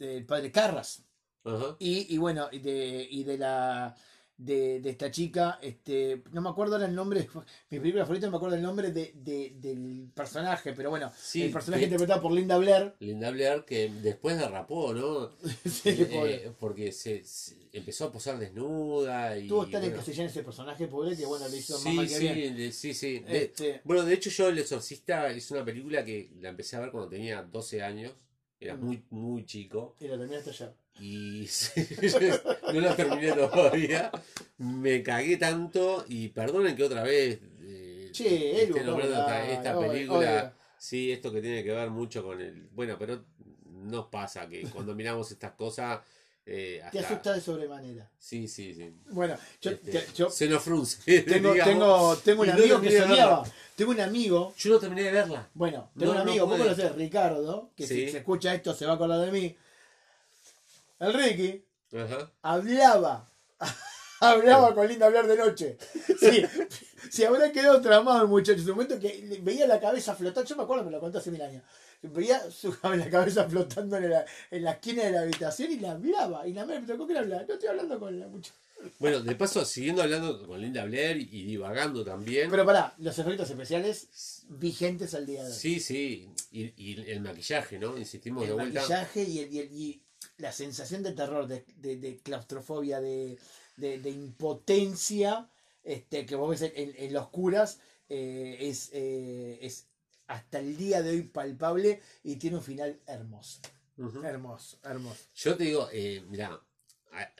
Del 0.00 0.24
padre 0.26 0.50
Carras. 0.50 1.04
Ajá. 1.44 1.76
Y, 1.78 2.12
y 2.14 2.18
bueno, 2.18 2.48
y 2.50 2.58
de, 2.58 3.06
y 3.10 3.22
de 3.24 3.38
la 3.38 3.94
de, 4.36 4.80
de 4.80 4.88
esta 4.90 5.10
chica, 5.10 5.58
este, 5.60 6.22
no 6.32 6.40
me 6.40 6.48
acuerdo 6.48 6.74
ahora 6.76 6.86
el 6.86 6.94
nombre, 6.94 7.28
mi 7.70 7.78
película 7.78 8.04
favorita 8.04 8.26
no 8.26 8.30
me 8.30 8.36
acuerdo 8.38 8.56
el 8.56 8.62
nombre 8.62 8.90
de, 8.90 9.12
de- 9.14 9.52
del 9.56 10.10
personaje, 10.14 10.72
pero 10.72 10.88
bueno, 10.88 11.12
Sí, 11.14 11.42
el 11.42 11.50
personaje 11.52 11.80
de- 11.82 11.86
interpretado 11.88 12.22
por 12.22 12.32
Linda 12.32 12.56
Blair. 12.56 12.94
Linda 13.00 13.30
Blair 13.30 13.64
que 13.66 13.90
después 14.02 14.38
derrapó, 14.38 14.94
¿no? 14.94 15.30
Sí, 15.66 15.90
Eh, 15.90 16.06
pobre. 16.10 16.52
porque 16.58 16.90
se, 16.92 17.22
se 17.24 17.68
empezó 17.72 18.06
a 18.06 18.12
posar 18.12 18.38
desnuda 18.38 19.36
y 19.36 19.46
Tuvo 19.46 19.64
tan 19.66 19.82
bueno, 19.82 19.94
encasillado 19.94 20.28
ese 20.30 20.42
personaje, 20.42 20.86
pobre, 20.88 21.14
que 21.14 21.26
bueno, 21.26 21.46
le 21.46 21.58
hizo 21.58 21.74
más 21.74 21.82
sí, 21.82 21.98
que 22.00 22.08
sí, 22.08 22.28
bien. 22.28 22.56
de- 22.56 22.72
sí, 22.72 22.94
sí. 22.94 23.22
Este, 23.28 23.82
Bueno, 23.84 24.04
de 24.04 24.14
hecho 24.14 24.30
yo 24.30 24.48
El 24.48 24.58
Exorcista 24.58 25.28
es 25.30 25.50
una 25.50 25.64
película 25.66 26.02
que 26.02 26.30
la 26.40 26.48
empecé 26.48 26.76
a 26.76 26.80
ver 26.80 26.90
cuando 26.90 27.10
tenía 27.10 27.42
12 27.42 27.82
años. 27.82 28.12
Era 28.60 28.76
Mm. 28.76 28.84
muy, 28.84 29.02
muy 29.10 29.44
chico. 29.46 29.96
y 30.00 30.06
lo 30.06 30.18
terminaste 30.18 30.50
ayer. 30.50 30.74
Y 31.00 31.48
no 32.74 32.80
la 32.80 32.94
terminé 32.94 33.32
todavía. 33.32 34.10
Me 34.58 35.02
cagué 35.02 35.36
tanto. 35.38 36.04
Y 36.08 36.28
perdonen 36.28 36.76
que 36.76 36.84
otra 36.84 37.02
vez 37.02 37.40
eh, 37.62 38.10
Che, 38.12 38.68
nombrando 38.68 39.14
¿cómo 39.24 39.28
esta, 39.50 39.78
película. 39.80 40.54
Sí, 40.76 41.10
esto 41.12 41.32
que 41.32 41.40
tiene 41.40 41.62
que 41.64 41.72
ver 41.72 41.90
mucho 41.90 42.22
con 42.22 42.40
el... 42.40 42.68
Bueno, 42.72 42.96
pero 42.98 43.24
nos 43.66 44.06
pasa 44.06 44.46
que 44.48 44.62
cuando 44.64 44.94
miramos 44.94 45.30
estas 45.30 45.52
cosas... 45.52 46.00
eh, 46.46 46.82
Te 46.90 46.98
asusta 47.00 47.32
de 47.34 47.40
sobremanera. 47.40 48.10
Sí, 48.18 48.48
sí, 48.48 48.74
sí. 48.74 48.94
Bueno, 49.10 49.36
yo, 49.60 49.70
Este, 49.70 49.90
te- 50.00 50.12
yo 50.14 50.30
Se 50.30 50.48
nos 50.48 50.62
frunce. 50.62 50.98
tengo, 51.22 51.52
tengo, 51.54 52.16
tengo 52.18 52.42
un 52.42 52.48
no 52.48 52.54
amigo 52.54 52.80
que 52.80 52.98
soñaba. 52.98 53.44
Tengo 53.76 53.92
un 53.92 54.00
amigo 54.00 54.54
Yo 54.58 54.70
no 54.72 54.78
terminé 54.78 55.02
de 55.04 55.12
verla. 55.12 55.48
Bueno, 55.54 55.90
tengo 55.98 56.12
No, 56.14 56.20
un 56.20 56.24
no 56.26 56.30
amigo, 56.30 56.46
vos 56.46 56.56
puede. 56.58 56.74
conocés, 56.74 56.94
Ricardo, 56.96 57.70
que 57.76 57.86
si 57.86 58.08
se 58.10 58.18
escucha 58.18 58.54
esto 58.54 58.74
se 58.74 58.84
va 58.86 58.92
a 58.92 58.94
acordar 58.96 59.20
de 59.24 59.30
mí. 59.32 59.56
El 60.98 61.14
Ricky 61.14 61.64
Ajá. 61.96 62.30
hablaba, 62.42 63.30
hablaba 64.20 64.74
con 64.74 64.86
Linda 64.86 65.06
hablar 65.06 65.26
de 65.26 65.36
noche. 65.36 65.78
Sí, 66.18 66.44
si 67.10 67.24
habrá 67.24 67.50
quedado 67.52 67.80
tramado 67.80 68.22
el 68.22 68.28
muchacho, 68.28 68.58
en 68.60 68.66
su 68.66 68.72
momento 68.72 68.98
que 69.00 69.38
veía 69.42 69.66
la 69.66 69.80
cabeza 69.80 70.14
flotando, 70.14 70.48
yo 70.48 70.56
me 70.56 70.64
acuerdo, 70.64 70.84
me 70.84 70.90
lo 70.90 71.00
contó 71.00 71.18
hace 71.18 71.30
mil 71.30 71.40
años. 71.42 71.62
Veía 72.02 72.50
su 72.50 72.74
la 72.82 73.10
cabeza 73.10 73.48
flotando 73.48 73.96
en 73.98 74.10
la, 74.10 74.24
en 74.50 74.64
la 74.64 74.72
esquina 74.72 75.04
de 75.04 75.12
la 75.12 75.20
habitación 75.22 75.70
y 75.72 75.78
la 75.80 75.92
hablaba. 75.92 76.46
Y 76.46 76.52
la 76.52 76.64
madre 76.64 76.80
me 76.80 76.86
tocó 76.86 77.06
que 77.06 77.12
le 77.14 77.18
hablaba. 77.20 77.44
No 77.46 77.54
estoy 77.54 77.68
hablando 77.68 77.98
con 77.98 78.18
la 78.18 78.28
muchacha. 78.28 78.54
Bueno, 78.98 79.20
de 79.20 79.34
paso, 79.34 79.62
siguiendo 79.66 80.02
hablando 80.02 80.46
con 80.46 80.58
Linda 80.58 80.82
Blair 80.86 81.18
y 81.18 81.44
divagando 81.44 82.02
también. 82.02 82.50
Pero 82.50 82.64
pará, 82.64 82.94
los 82.96 83.18
efectos 83.18 83.50
especiales 83.50 84.44
vigentes 84.48 85.12
al 85.14 85.26
día 85.26 85.42
de 85.44 85.50
hoy. 85.50 85.54
Sí, 85.54 85.80
sí. 85.80 86.30
Y, 86.50 86.72
y 86.82 87.10
el 87.10 87.20
maquillaje, 87.20 87.78
¿no? 87.78 87.98
Insistimos 87.98 88.42
de 88.44 88.48
el 88.48 88.54
vuelta. 88.54 88.80
maquillaje 88.80 89.22
y, 89.24 89.38
el- 89.40 89.52
y 89.54 89.58
el- 89.58 89.72
y 89.72 90.02
la 90.38 90.50
sensación 90.52 91.02
de 91.02 91.12
terror, 91.12 91.46
de, 91.46 91.66
de- 91.76 91.96
de 91.96 92.16
claustrofobia, 92.20 93.02
de, 93.02 93.38
de- 93.76 93.98
de 93.98 94.10
impotencia 94.10 95.48
este, 95.84 96.24
que 96.24 96.34
vos 96.36 96.48
ves 96.50 96.62
en, 96.62 96.72
en- 96.74 96.94
en 96.96 97.12
los 97.12 97.28
curas 97.28 97.80
eh, 98.08 98.56
es, 98.60 98.88
eh, 98.94 99.58
es 99.62 99.86
hasta 100.30 100.60
el 100.60 100.76
día 100.76 101.02
de 101.02 101.10
hoy 101.10 101.22
palpable 101.22 102.00
y 102.22 102.36
tiene 102.36 102.56
un 102.56 102.62
final 102.62 103.00
hermoso. 103.06 103.60
Hermoso, 104.24 104.78
hermoso. 104.84 105.24
Yo 105.34 105.56
te 105.56 105.64
digo, 105.64 105.88
eh, 105.92 106.22
mira, 106.28 106.58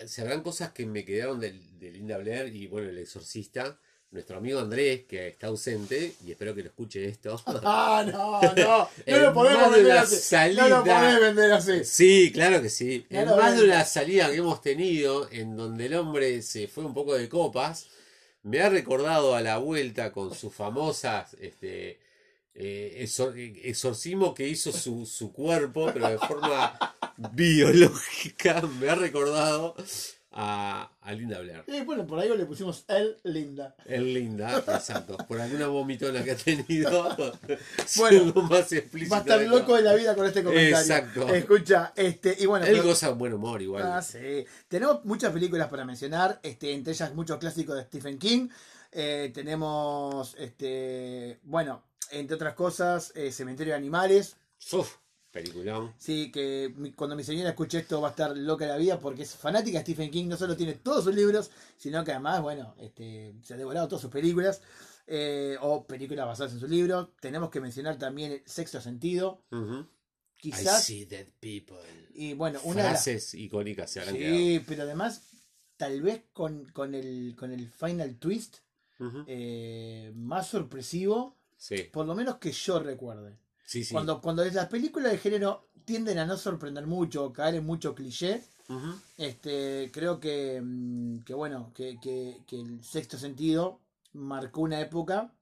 se 0.04 0.20
habrán 0.22 0.42
cosas 0.42 0.72
que 0.72 0.84
me 0.84 1.04
quedaron 1.04 1.38
de, 1.38 1.52
de 1.52 1.90
Linda 1.92 2.18
Blair 2.18 2.54
y 2.54 2.66
bueno, 2.66 2.88
el 2.88 2.98
exorcista. 2.98 3.78
Nuestro 4.10 4.38
amigo 4.38 4.58
Andrés, 4.58 5.04
que 5.04 5.28
está 5.28 5.46
ausente, 5.46 6.14
y 6.26 6.32
espero 6.32 6.52
que 6.52 6.62
lo 6.62 6.70
escuche 6.70 7.04
esto. 7.04 7.40
Ah, 7.62 8.04
no, 8.04 8.42
no, 8.42 8.88
no 9.06 9.18
lo 9.18 9.32
podemos 9.32 9.70
vender 9.70 9.92
así. 9.98 10.16
salida. 10.16 10.68
No 10.68 10.78
lo 10.78 10.84
podés 10.84 11.20
vender 11.20 11.52
así. 11.52 11.84
Sí, 11.84 12.32
claro 12.34 12.60
que 12.60 12.70
sí. 12.70 13.06
Ya 13.08 13.22
en 13.22 13.28
más 13.28 13.56
de 13.56 13.64
una 13.66 13.84
salida 13.84 14.28
que 14.28 14.38
hemos 14.38 14.60
tenido, 14.60 15.30
en 15.30 15.56
donde 15.56 15.86
el 15.86 15.94
hombre 15.94 16.42
se 16.42 16.66
fue 16.66 16.84
un 16.84 16.92
poco 16.92 17.14
de 17.14 17.28
copas, 17.28 17.86
me 18.42 18.60
ha 18.60 18.68
recordado 18.68 19.36
a 19.36 19.42
la 19.42 19.58
vuelta 19.58 20.10
con 20.10 20.34
sus 20.34 20.52
famosas 20.52 21.36
este, 21.40 22.00
eh, 22.54 22.98
exor- 23.06 23.34
exorcismo 23.62 24.34
que 24.34 24.48
hizo 24.48 24.72
su, 24.72 25.06
su 25.06 25.32
cuerpo, 25.32 25.90
pero 25.92 26.08
de 26.08 26.18
forma 26.18 26.78
biológica. 27.32 28.62
Me 28.80 28.88
ha 28.88 28.94
recordado 28.94 29.74
a, 30.32 30.92
a 31.00 31.12
Linda 31.12 31.40
Blair. 31.40 31.64
Y 31.66 31.80
bueno, 31.82 32.06
por 32.06 32.18
ahí 32.20 32.28
le 32.36 32.46
pusimos 32.46 32.84
el 32.88 33.16
linda. 33.24 33.74
Es 33.84 34.00
linda, 34.00 34.58
exacto. 34.58 35.16
Por 35.28 35.40
alguna 35.40 35.66
vomitona 35.66 36.22
que 36.22 36.30
ha 36.32 36.36
tenido. 36.36 37.16
Bueno, 37.96 38.32
más 38.48 38.72
explícito 38.72 39.12
Va 39.12 39.18
a 39.18 39.20
estar 39.20 39.40
loco 39.42 39.70
lo- 39.72 39.76
de 39.76 39.82
la 39.82 39.94
vida 39.94 40.14
con 40.14 40.26
este 40.26 40.42
comentario. 40.44 40.78
Exacto. 40.78 41.28
Escucha, 41.34 41.92
este, 41.96 42.36
y 42.38 42.46
bueno, 42.46 42.64
Él 42.66 42.72
pero- 42.76 42.84
goza 42.88 43.10
buen 43.10 43.32
humor 43.32 43.60
igual. 43.62 43.82
Ah, 43.84 44.02
sí. 44.02 44.44
Tenemos 44.68 45.04
muchas 45.04 45.32
películas 45.32 45.68
para 45.68 45.84
mencionar, 45.84 46.38
este, 46.42 46.72
entre 46.72 46.92
ellas 46.92 47.12
muchos 47.14 47.38
clásicos 47.38 47.76
de 47.76 47.82
Stephen 47.84 48.18
King. 48.18 48.48
Eh, 48.92 49.30
tenemos, 49.34 50.34
este, 50.38 51.38
bueno, 51.42 51.82
entre 52.10 52.34
otras 52.36 52.54
cosas, 52.54 53.12
eh, 53.14 53.32
Cementerio 53.32 53.72
de 53.72 53.78
Animales. 53.78 54.36
Uf, 54.72 54.96
peliculón. 55.30 55.94
Sí, 55.98 56.30
que 56.32 56.72
mi- 56.76 56.92
cuando 56.92 57.16
mi 57.16 57.24
señora 57.24 57.50
escuche 57.50 57.78
esto 57.78 58.00
va 58.00 58.08
a 58.08 58.10
estar 58.10 58.36
loca 58.36 58.66
la 58.66 58.76
vida 58.76 58.98
porque 59.00 59.22
es 59.22 59.34
fanática 59.34 59.78
de 59.78 59.84
Stephen 59.84 60.10
King. 60.10 60.26
No 60.28 60.36
solo 60.36 60.56
tiene 60.56 60.74
todos 60.74 61.04
sus 61.04 61.14
libros, 61.14 61.50
sino 61.76 62.04
que 62.04 62.10
además, 62.12 62.42
bueno, 62.42 62.74
este, 62.78 63.34
se 63.42 63.54
ha 63.54 63.56
devorado 63.56 63.88
todas 63.88 64.02
sus 64.02 64.10
películas. 64.10 64.60
eh, 65.12 65.56
o 65.60 65.88
películas 65.88 66.24
basadas 66.24 66.52
en 66.52 66.60
sus 66.60 66.70
libros. 66.70 67.08
Tenemos 67.20 67.50
que 67.50 67.60
mencionar 67.60 67.98
también 67.98 68.30
el 68.30 68.42
Sexto 68.46 68.80
Sentido. 68.80 69.42
Ujú. 69.50 69.80
I 69.80 70.52
Quizás. 70.52 70.84
see 70.84 71.04
dead 71.04 71.26
people. 71.40 71.76
Y 72.14 72.34
bueno, 72.34 72.60
una 72.62 72.84
de 72.84 72.90
las 72.92 73.02
Frases 73.04 73.34
icónicas 73.34 73.90
se 73.90 73.98
habrán 74.00 74.14
quedado. 74.16 74.36
Sí, 74.36 74.64
pero 74.68 74.82
además, 74.84 75.22
tal 75.76 76.00
vez 76.02 76.22
con, 76.32 76.64
con, 76.66 76.94
el, 76.94 77.34
con 77.36 77.50
el 77.50 77.68
final 77.68 78.18
twist 78.20 78.58
eh, 79.26 80.12
más 80.14 80.46
sorpresivo, 80.48 81.39
Sí, 81.60 81.82
por 81.92 82.06
lo 82.06 82.14
menos 82.14 82.38
que 82.38 82.50
yo 82.52 82.78
recuerde. 82.78 83.36
Sí, 83.66 83.84
sí. 83.84 83.92
Cuando, 83.92 84.20
cuando 84.22 84.42
las 84.46 84.66
películas 84.68 85.12
de 85.12 85.18
género 85.18 85.68
tienden 85.84 86.18
a 86.18 86.24
no 86.24 86.36
sorprender 86.38 86.86
mucho, 86.86 87.26
o 87.26 87.32
caer 87.34 87.56
en 87.56 87.66
mucho 87.66 87.94
cliché, 87.94 88.42
este, 89.18 89.90
creo 89.92 90.18
que, 90.18 90.60
mm, 90.62 91.18
que 91.20 91.34
bueno, 91.34 91.70
que, 91.74 91.98
que- 92.00 92.38
que 92.46 92.60
el 92.60 92.82
sexto 92.82 93.18
sentido 93.18 93.80
marcó 94.14 94.62
una 94.62 94.80
época, 94.80 95.34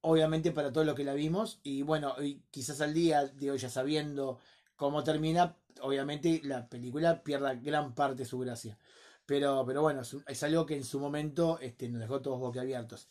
obviamente 0.00 0.52
para 0.52 0.72
todo 0.72 0.84
lo 0.84 0.94
que 0.94 1.04
la 1.04 1.12
vimos, 1.14 1.60
y 1.62 1.82
bueno, 1.82 2.14
y 2.22 2.40
quizás 2.50 2.80
al 2.80 2.94
día 2.94 3.26
de 3.26 3.50
hoy 3.50 3.58
ya 3.58 3.68
sabiendo 3.68 4.38
cómo 4.76 5.04
termina, 5.04 5.56
obviamente 5.82 6.40
la 6.44 6.66
película 6.68 7.22
pierda 7.22 7.54
gran 7.54 7.94
parte 7.94 8.22
de 8.22 8.28
su 8.28 8.38
gracia. 8.38 8.78
Pero, 9.26 9.64
pero 9.66 9.82
bueno, 9.82 10.00
es, 10.00 10.16
es 10.26 10.42
algo 10.42 10.64
que 10.66 10.76
en 10.76 10.84
su 10.84 10.98
momento 10.98 11.58
este, 11.60 11.88
nos 11.88 12.00
dejó 12.00 12.20
todos 12.20 12.40
boquiabiertos. 12.40 13.08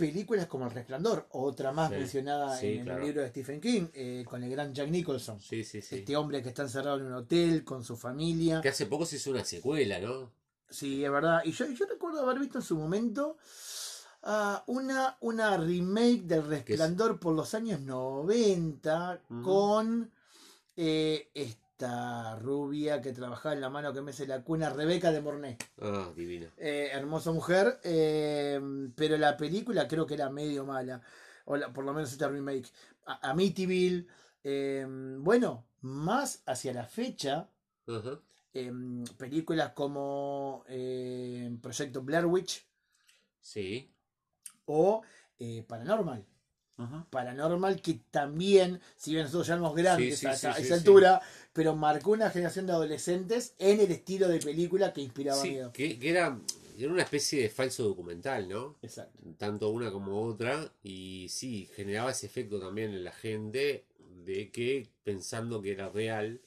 Películas 0.00 0.46
como 0.46 0.64
El 0.66 0.72
Resplandor, 0.72 1.28
otra 1.30 1.70
más 1.72 1.90
Sí, 1.90 1.96
mencionada 1.98 2.56
sí, 2.56 2.66
en 2.78 2.84
claro. 2.84 3.00
el 3.00 3.06
libro 3.06 3.22
de 3.22 3.28
Stephen 3.28 3.60
King, 3.60 3.86
eh, 3.94 4.24
con 4.28 4.42
el 4.42 4.50
gran 4.50 4.74
Jack 4.74 4.88
Nicholson. 4.90 5.40
Sí, 5.40 5.62
sí, 5.62 5.80
sí. 5.82 5.96
Este 5.96 6.16
hombre 6.16 6.42
que 6.42 6.48
está 6.48 6.62
encerrado 6.62 6.98
en 6.98 7.06
un 7.06 7.12
hotel 7.12 7.62
con 7.64 7.84
su 7.84 7.96
familia. 7.96 8.60
Que 8.60 8.70
hace 8.70 8.86
poco 8.86 9.06
se 9.06 9.16
hizo 9.16 9.30
una 9.30 9.44
secuela, 9.44 10.00
¿no? 10.00 10.32
Sí, 10.68 11.04
es 11.04 11.10
verdad. 11.10 11.42
Y 11.44 11.52
yo, 11.52 11.66
yo 11.66 11.86
recuerdo 11.86 12.20
haber 12.22 12.38
visto 12.38 12.58
en 12.58 12.64
su 12.64 12.76
momento 12.76 13.36
ah, 14.22 14.64
una, 14.66 15.16
una 15.20 15.56
remake 15.56 16.22
del 16.22 16.46
Resplandor 16.46 17.18
por 17.20 17.34
los 17.34 17.54
años 17.54 17.80
90 17.80 19.20
Ujú. 19.30 19.42
con 19.42 20.10
eh, 20.76 21.28
esta 21.80 22.36
rubia 22.36 23.00
que 23.00 23.12
trabajaba 23.14 23.54
en 23.54 23.62
la 23.62 23.70
mano 23.70 23.92
que 23.94 24.02
me 24.02 24.10
hace 24.10 24.26
la 24.26 24.42
cuna, 24.44 24.68
Rebeca 24.68 25.10
de 25.12 25.22
Mornay. 25.22 25.56
Ah, 25.80 26.12
divina. 26.14 26.52
Eh, 26.58 26.90
hermosa 26.92 27.32
mujer, 27.32 27.80
eh, 27.84 28.60
pero 28.94 29.16
la 29.16 29.34
película 29.38 29.88
creo 29.88 30.06
que 30.06 30.12
era 30.14 30.28
medio 30.28 30.66
mala, 30.66 31.00
o 31.46 31.56
la- 31.56 31.72
por 31.72 31.84
lo 31.86 31.94
menos 31.94 32.12
esta 32.12 32.28
remake. 32.28 32.70
A- 33.06 33.30
Amityville, 33.30 34.06
eh, 34.44 34.86
bueno, 35.20 35.64
más 35.80 36.42
hacia 36.44 36.74
la 36.74 36.84
fecha, 36.84 37.48
películas 39.16 39.72
como 39.72 40.62
Proyecto 41.62 42.02
Blair 42.02 42.26
Witch 42.26 42.62
Sí. 43.40 43.90
o 44.66 45.02
Paranormal. 45.66 46.26
Ajá. 46.80 47.06
Paranormal 47.10 47.80
que 47.82 48.00
también, 48.10 48.80
si 48.96 49.12
bien 49.12 49.24
nosotros 49.24 49.46
ya 49.46 49.54
éramos 49.54 49.74
grandes 49.74 50.18
Sí, 50.18 50.26
sí, 50.26 50.26
a, 50.26 50.36
sí, 50.36 50.46
a 50.46 50.54
sí, 50.54 50.62
esa 50.62 50.74
altura, 50.74 51.20
pero 51.52 51.76
marcó 51.76 52.12
una 52.12 52.30
generación 52.30 52.66
de 52.66 52.72
adolescentes 52.72 53.54
en 53.58 53.80
el 53.80 53.90
estilo 53.90 54.28
de 54.28 54.38
película 54.40 54.92
que 54.92 55.00
inspiraba 55.02 55.42
miedo. 55.42 55.72
que, 55.72 55.98
que 55.98 56.10
era, 56.10 56.40
era 56.78 56.92
una 56.92 57.02
especie 57.02 57.42
de 57.42 57.50
falso 57.50 57.84
documental, 57.84 58.48
¿no? 58.48 58.78
Exacto. 58.82 59.18
Tanto 59.36 59.68
una 59.70 59.90
como 59.92 60.22
otra. 60.22 60.72
Y 60.82 61.28
sí, 61.28 61.68
generaba 61.74 62.10
ese 62.12 62.26
efecto 62.26 62.58
también 62.58 62.90
en 62.92 63.04
la 63.04 63.12
gente 63.12 63.84
de 64.24 64.50
que 64.50 64.88
pensando 65.02 65.60
que 65.60 65.72
era 65.72 65.88
real, 65.88 66.40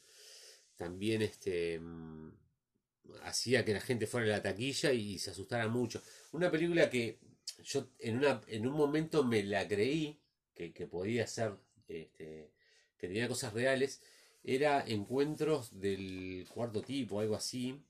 también 0.77 1.21
este 1.21 1.79
mm, 1.79 2.31
hacía 3.23 3.63
que 3.63 3.73
la 3.73 3.81
gente 3.81 4.07
fuera 4.07 4.27
a 4.27 4.37
la 4.37 4.43
taquilla 4.43 4.91
y 4.91 5.19
se 5.19 5.31
asustara 5.31 5.67
mucho. 5.67 6.01
Una 6.31 6.49
película 6.49 6.89
que 6.89 7.19
yo 7.63 7.87
en 7.99 8.17
una 8.17 8.41
en 8.47 8.67
un 8.67 8.73
momento 8.73 9.23
me 9.23 9.43
la 9.43 9.67
creí 9.67 10.19
que, 10.55 10.71
podía 10.87 11.27
ser 11.27 11.53
este, 11.87 12.51
que 12.97 13.07
tenía 13.07 13.27
cosas 13.27 13.53
reales 13.53 14.01
era 14.43 14.83
encuentros 14.85 15.79
del 15.79 16.47
cuarto 16.53 16.81
tipo 16.81 17.19
algo 17.19 17.35
así 17.35 17.81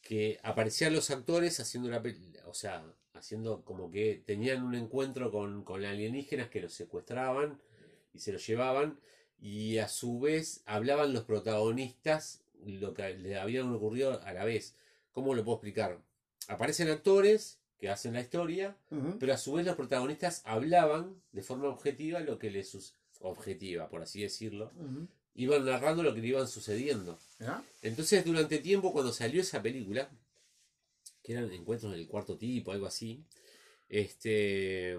que 0.00 0.38
aparecían 0.42 0.94
los 0.94 1.10
actores 1.10 1.60
haciendo 1.60 1.90
pel- 2.02 2.40
o 2.46 2.54
sea 2.54 2.84
haciendo 3.14 3.62
como 3.64 3.90
que 3.90 4.22
tenían 4.26 4.62
un 4.64 4.74
encuentro 4.74 5.30
con, 5.30 5.62
con 5.64 5.84
alienígenas 5.84 6.48
que 6.48 6.60
los 6.60 6.72
secuestraban 6.72 7.60
y 8.12 8.18
se 8.18 8.32
los 8.32 8.46
llevaban 8.46 8.98
y 9.40 9.78
a 9.78 9.88
su 9.88 10.20
vez 10.20 10.62
hablaban 10.66 11.12
los 11.12 11.24
protagonistas 11.24 12.42
lo 12.64 12.94
que 12.94 13.14
le 13.14 13.36
habían 13.38 13.72
ocurrido 13.72 14.20
a 14.22 14.32
la 14.32 14.44
vez. 14.44 14.76
¿Cómo 15.12 15.34
lo 15.34 15.44
puedo 15.44 15.56
explicar? 15.56 16.00
Aparecen 16.48 16.88
actores 16.90 17.58
que 17.82 17.90
hacen 17.90 18.12
la 18.14 18.20
historia, 18.20 18.76
pero 19.18 19.34
a 19.34 19.36
su 19.36 19.54
vez 19.54 19.66
los 19.66 19.74
protagonistas 19.74 20.42
hablaban 20.44 21.20
de 21.32 21.42
forma 21.42 21.66
objetiva 21.66 22.20
lo 22.20 22.38
que 22.38 22.48
les 22.48 22.68
sus 22.68 22.94
objetiva, 23.18 23.88
por 23.88 24.00
así 24.02 24.22
decirlo, 24.22 24.70
iban 25.34 25.64
narrando 25.64 26.04
lo 26.04 26.14
que 26.14 26.20
le 26.20 26.28
iban 26.28 26.46
sucediendo. 26.46 27.18
Entonces, 27.82 28.24
durante 28.24 28.58
tiempo, 28.58 28.92
cuando 28.92 29.12
salió 29.12 29.40
esa 29.40 29.60
película, 29.60 30.08
que 31.24 31.32
eran 31.32 31.50
encuentros 31.50 31.90
del 31.90 32.06
cuarto 32.06 32.38
tipo, 32.38 32.70
algo 32.70 32.86
así, 32.86 33.24
este, 33.88 34.96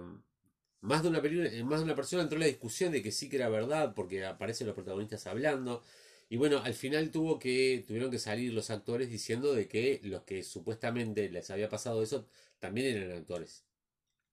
más 0.81 1.03
de 1.03 1.07
una 1.07 1.21
película, 1.21 1.49
más 1.63 1.79
de 1.79 1.85
una 1.85 1.95
persona 1.95 2.23
entró 2.23 2.35
en 2.35 2.41
la 2.41 2.47
discusión 2.47 2.91
de 2.91 3.01
que 3.01 3.13
sí 3.13 3.29
que 3.29 3.37
era 3.37 3.47
verdad, 3.47 3.93
porque 3.95 4.25
aparecen 4.25 4.67
los 4.67 4.75
protagonistas 4.75 5.25
hablando. 5.25 5.81
Y 6.27 6.35
bueno, 6.35 6.61
al 6.61 6.73
final 6.73 7.11
tuvo 7.11 7.39
que, 7.39 7.85
tuvieron 7.87 8.11
que 8.11 8.19
salir 8.19 8.51
los 8.53 8.71
actores 8.71 9.09
diciendo 9.09 9.53
de 9.53 9.69
que 9.69 10.01
los 10.03 10.23
que 10.23 10.43
supuestamente 10.43 11.29
les 11.29 11.49
había 11.49 11.69
pasado 11.69 12.03
eso 12.03 12.27
también 12.63 12.95
eran 13.03 13.17
actores. 13.17 13.63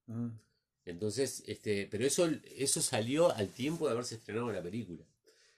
Ujú. 0.08 0.30
Entonces, 0.84 1.42
este, 1.46 1.86
pero 1.90 2.04
eso, 2.06 2.28
eso 2.56 2.80
salió 2.82 3.30
al 3.34 3.48
tiempo 3.50 3.86
de 3.86 3.92
haberse 3.92 4.14
estrenado 4.16 4.52
la 4.52 4.62
película. 4.62 5.04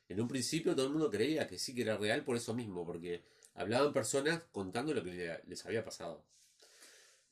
En 0.08 0.20
un 0.20 0.28
principio 0.28 0.74
todo 0.74 0.86
el 0.86 0.92
mundo 0.92 1.10
creía 1.10 1.46
que 1.48 1.58
sí 1.58 1.74
que 1.74 1.82
era 1.82 1.96
real 1.98 2.24
por 2.24 2.36
eso 2.36 2.54
mismo, 2.54 2.84
porque 2.86 3.22
hablaban 3.54 3.92
personas 3.92 4.42
contando 4.52 4.94
lo 4.94 5.02
que 5.04 5.12
le- 5.12 5.42
les 5.46 5.66
había 5.66 5.84
pasado. 5.84 6.24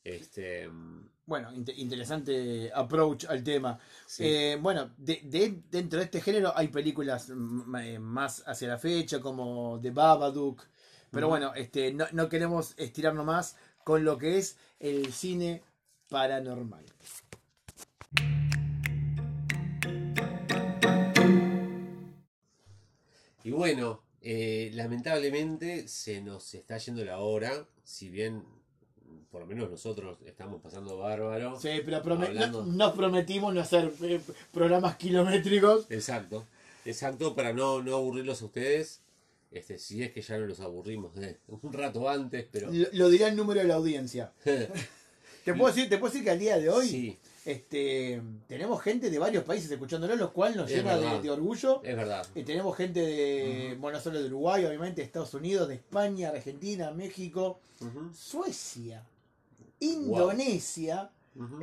Este, 0.03 0.67
Bueno, 1.27 1.51
inte- 1.53 1.73
interesante 1.77 2.71
approach 2.73 3.25
al 3.25 3.43
tema. 3.43 3.79
sí. 4.07 4.23
Eh, 4.25 4.57
bueno, 4.59 4.91
de, 4.97 5.21
de- 5.23 5.61
dentro 5.69 5.99
de 5.99 6.05
este 6.05 6.21
género 6.21 6.53
hay 6.57 6.69
películas 6.69 7.29
eh, 7.29 7.99
más 7.99 8.43
hacia 8.47 8.67
la 8.69 8.77
fecha, 8.79 9.19
como 9.21 9.79
The 9.81 9.91
Babadook. 9.91 10.63
Pero 11.11 11.27
bueno, 11.27 11.53
este, 11.55 11.93
no, 11.93 12.05
no 12.13 12.29
queremos 12.29 12.73
estirarnos 12.77 13.25
más 13.25 13.57
con 13.83 14.03
lo 14.05 14.17
que 14.17 14.37
es 14.37 14.57
el 14.79 15.11
cine 15.13 15.61
paranormal. 16.09 16.85
Y 23.43 23.51
bueno, 23.51 24.01
eh, 24.21 24.69
lamentablemente 24.73 25.87
se 25.87 26.21
nos 26.21 26.53
está 26.53 26.77
yendo 26.77 27.03
la 27.03 27.19
hora, 27.19 27.65
si 27.83 28.09
bien 28.09 28.43
por 29.31 29.41
lo 29.41 29.47
menos 29.47 29.69
nosotros 29.69 30.17
estamos 30.25 30.61
pasando 30.61 30.97
bárbaro. 30.97 31.59
Sí, 31.59 31.69
pero 31.83 32.01
prome- 32.03 32.27
Hablando- 32.27 32.65
no- 32.65 32.71
nos 32.73 32.93
prometimos 32.93 33.53
no 33.53 33.61
hacer 33.61 33.91
eh, 34.03 34.21
programas 34.51 34.95
kilométricos. 34.97 35.87
Exacto, 35.89 36.45
exacto, 36.85 37.33
para 37.35 37.53
no, 37.53 37.81
no 37.81 37.95
aburrirlos 37.95 38.41
a 38.41 38.45
ustedes. 38.45 39.01
Este, 39.51 39.77
si 39.77 40.01
es 40.01 40.11
que 40.11 40.21
ya 40.21 40.37
no 40.37 40.45
los 40.45 40.61
aburrimos 40.61 41.13
de 41.13 41.37
un 41.47 41.73
rato 41.73 42.09
antes, 42.09 42.47
pero 42.51 42.71
Lo, 42.71 42.87
lo 42.93 43.09
dirá 43.09 43.27
el 43.27 43.35
número 43.35 43.59
de 43.59 43.67
la 43.67 43.75
audiencia. 43.75 44.31
Te 45.43 45.55
puedo 45.55 45.73
decir, 45.73 45.89
te 45.89 45.97
puedo 45.97 46.11
decir 46.11 46.23
que 46.23 46.29
al 46.29 46.37
día 46.39 46.59
de 46.59 46.69
hoy 46.69 46.87
sí, 46.87 47.19
este, 47.45 48.21
tenemos 48.47 48.79
gente 48.79 49.09
de 49.09 49.17
varios 49.17 49.43
países 49.43 49.71
escuchándolo, 49.71 50.15
lo 50.15 50.31
cual 50.31 50.55
nos 50.55 50.69
Es 50.69 50.77
llena 50.77 50.95
de, 50.97 51.29
orgullo. 51.31 51.81
es 51.83 51.95
verdad. 51.95 52.27
Eh, 52.35 52.43
tenemos 52.43 52.77
gente 52.77 52.99
de, 52.99 53.75
bueno, 53.79 53.97
no 53.97 54.03
solo 54.03 54.21
de 54.21 54.27
Uruguay, 54.27 54.63
obviamente, 54.65 55.01
de 55.01 55.05
Estados 55.07 55.33
Unidos, 55.33 55.67
de 55.67 55.75
España, 55.75 56.29
Argentina, 56.29 56.91
México, 56.91 57.59
Suecia, 58.13 59.03
Indonesia, 59.79 61.09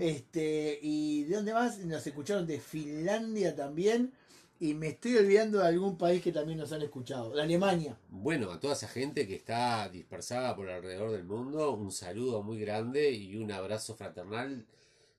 este, 0.00 0.78
y 0.82 1.24
¿de 1.24 1.36
dónde 1.36 1.52
más? 1.54 1.78
Nos 1.78 2.04
escucharon 2.04 2.46
de 2.48 2.58
Finlandia 2.58 3.54
también, 3.54 4.12
y 4.60 4.74
me 4.74 4.88
estoy 4.88 5.16
olvidando 5.16 5.58
de 5.58 5.68
algún 5.68 5.96
país 5.96 6.22
que 6.22 6.32
también 6.32 6.58
nos 6.58 6.72
han 6.72 6.82
escuchado, 6.82 7.34
de 7.34 7.42
Alemania. 7.42 7.96
Bueno, 8.08 8.50
a 8.50 8.58
toda 8.58 8.74
esa 8.74 8.88
gente 8.88 9.26
que 9.26 9.36
está 9.36 9.88
dispersada 9.88 10.56
por 10.56 10.68
alrededor 10.68 11.12
del 11.12 11.24
mundo, 11.24 11.72
un 11.72 11.92
saludo 11.92 12.42
muy 12.42 12.58
grande 12.60 13.10
y 13.12 13.36
un 13.36 13.52
abrazo 13.52 13.94
fraternal 13.94 14.66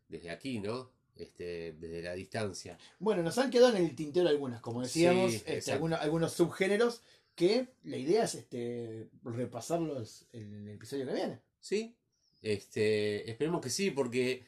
desde 0.08 0.30
aquí, 0.30 0.60
¿no? 0.60 0.92
Este, 1.16 1.74
desde 1.74 2.02
la 2.02 2.14
distancia. 2.14 2.78
Bueno, 3.00 3.24
nos 3.24 3.38
han 3.38 3.50
quedado 3.50 3.76
en 3.76 3.86
el 3.86 3.96
tintero 3.96 4.30
algunas, 4.30 4.62
como 4.62 4.82
decíamos, 4.82 5.32
Sí, 5.32 5.44
este, 5.46 5.72
algunos, 5.72 6.00
algunos 6.02 6.34
subgéneros 6.34 7.02
que 7.36 7.68
la 7.84 7.98
idea 7.98 8.24
es 8.24 8.36
este, 8.36 9.10
repasarlos 9.24 10.26
en 10.34 10.54
el 10.54 10.76
episodio 10.76 11.06
que 11.06 11.14
viene. 11.14 11.40
Sí, 11.60 11.96
este, 12.42 13.30
esperemos 13.30 13.62
que 13.62 13.70
sí, 13.70 13.92
porque 13.92 14.44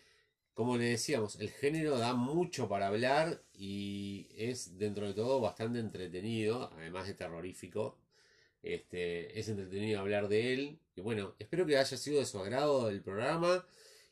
como 0.54 0.78
le 0.78 0.86
decíamos, 0.86 1.38
el 1.39 1.50
género 1.50 1.98
da 1.98 2.14
mucho 2.14 2.68
para 2.68 2.88
hablar 2.88 3.42
y 3.64 4.28
es 4.36 4.80
dentro 4.80 5.05
de 5.05 5.14
todo 5.14 5.39
bastante 5.39 5.78
entretenido, 5.78 6.72
además 6.76 7.05
de 7.05 7.14
terrorífico. 7.14 7.95
Este, 8.64 9.39
es 9.39 9.49
entretenido 9.49 9.99
hablar 9.99 10.28
de 10.30 10.53
él. 10.55 10.80
Y 10.95 11.01
bueno, 11.01 11.36
espero 11.38 11.68
que 11.68 11.78
haya 11.78 11.95
sido 11.95 12.18
de 12.20 12.26
su 12.26 12.39
agrado 12.39 12.89
el 12.89 13.03
programa. 13.03 13.64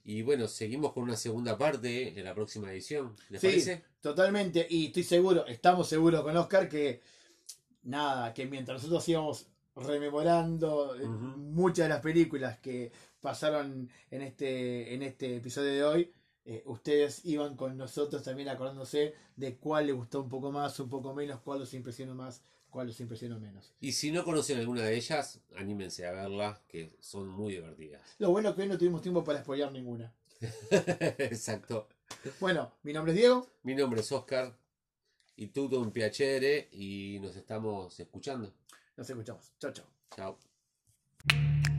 Y 0.05 0.21
bueno, 0.21 0.47
seguimos 0.47 0.93
con 0.93 1.01
una 1.01 1.15
segunda 1.15 1.57
parte 1.57 2.09
en 2.19 2.25
la 2.25 2.35
próxima 2.35 2.71
edición. 2.71 3.15
¿Les 3.29 3.41
Sí. 3.41 3.47
parece? 3.47 3.83
Totalmente, 4.01 4.67
y 4.69 4.87
estoy 4.87 5.03
seguro, 5.03 5.47
estamos 5.47 5.89
seguros 5.89 6.21
con 6.21 6.37
Oscar 6.37 6.69
que 6.69 7.01
nada, 7.85 8.31
que 8.35 8.45
mientras 8.45 8.83
nosotros 8.83 9.09
íbamos 9.09 9.47
rememorando 9.75 10.95
eh, 10.95 11.05
muchas 11.07 11.85
de 11.85 11.89
las 11.89 12.01
películas 12.01 12.59
que 12.59 12.91
pasaron 13.19 13.89
en 14.11 14.21
este, 14.21 14.93
en 14.93 15.01
este 15.01 15.37
episodio 15.37 15.71
de 15.73 15.83
hoy, 15.83 16.13
eh, 16.45 16.63
ustedes 16.65 17.25
iban 17.25 17.55
con 17.55 17.77
nosotros 17.77 18.23
también 18.23 18.49
acordándose 18.49 19.13
de 19.35 19.57
cuál 19.57 19.87
les 19.87 19.95
gustó 19.95 20.21
un 20.21 20.29
poco 20.29 20.51
más, 20.51 20.79
un 20.79 20.89
poco 20.89 21.13
menos, 21.13 21.39
cuál 21.41 21.59
los 21.59 21.73
impresionó 21.73 22.15
más, 22.15 22.41
cuál 22.69 22.87
los 22.87 22.99
impresionó 22.99 23.39
menos. 23.39 23.73
Y 23.79 23.91
si 23.91 24.11
no 24.11 24.23
conocen 24.23 24.59
alguna 24.59 24.83
de 24.83 24.95
ellas, 24.95 25.41
anímense 25.55 26.05
a 26.07 26.11
verla, 26.11 26.61
que 26.67 26.95
son 26.99 27.27
muy 27.27 27.53
divertidas. 27.53 28.01
Lo 28.19 28.31
bueno 28.31 28.49
es 28.49 28.55
que 28.55 28.61
hoy 28.63 28.67
no 28.67 28.77
tuvimos 28.77 29.01
tiempo 29.01 29.23
para 29.23 29.41
spoilear 29.41 29.71
ninguna. 29.71 30.13
Exacto. 31.17 31.87
Bueno, 32.39 32.71
mi 32.83 32.93
nombre 32.93 33.13
es 33.13 33.19
Diego. 33.19 33.47
Mi 33.63 33.75
nombre 33.75 34.01
es 34.01 34.11
Oscar 34.11 34.55
y 35.35 35.47
tutto 35.47 35.79
un 35.79 35.91
piacere 35.91 36.69
y 36.71 37.19
nos 37.21 37.35
estamos 37.35 37.99
escuchando. 37.99 38.53
Nos 38.97 39.09
escuchamos. 39.09 39.53
Chao, 39.59 39.71
chao. 39.71 39.85
Chao. 40.15 41.78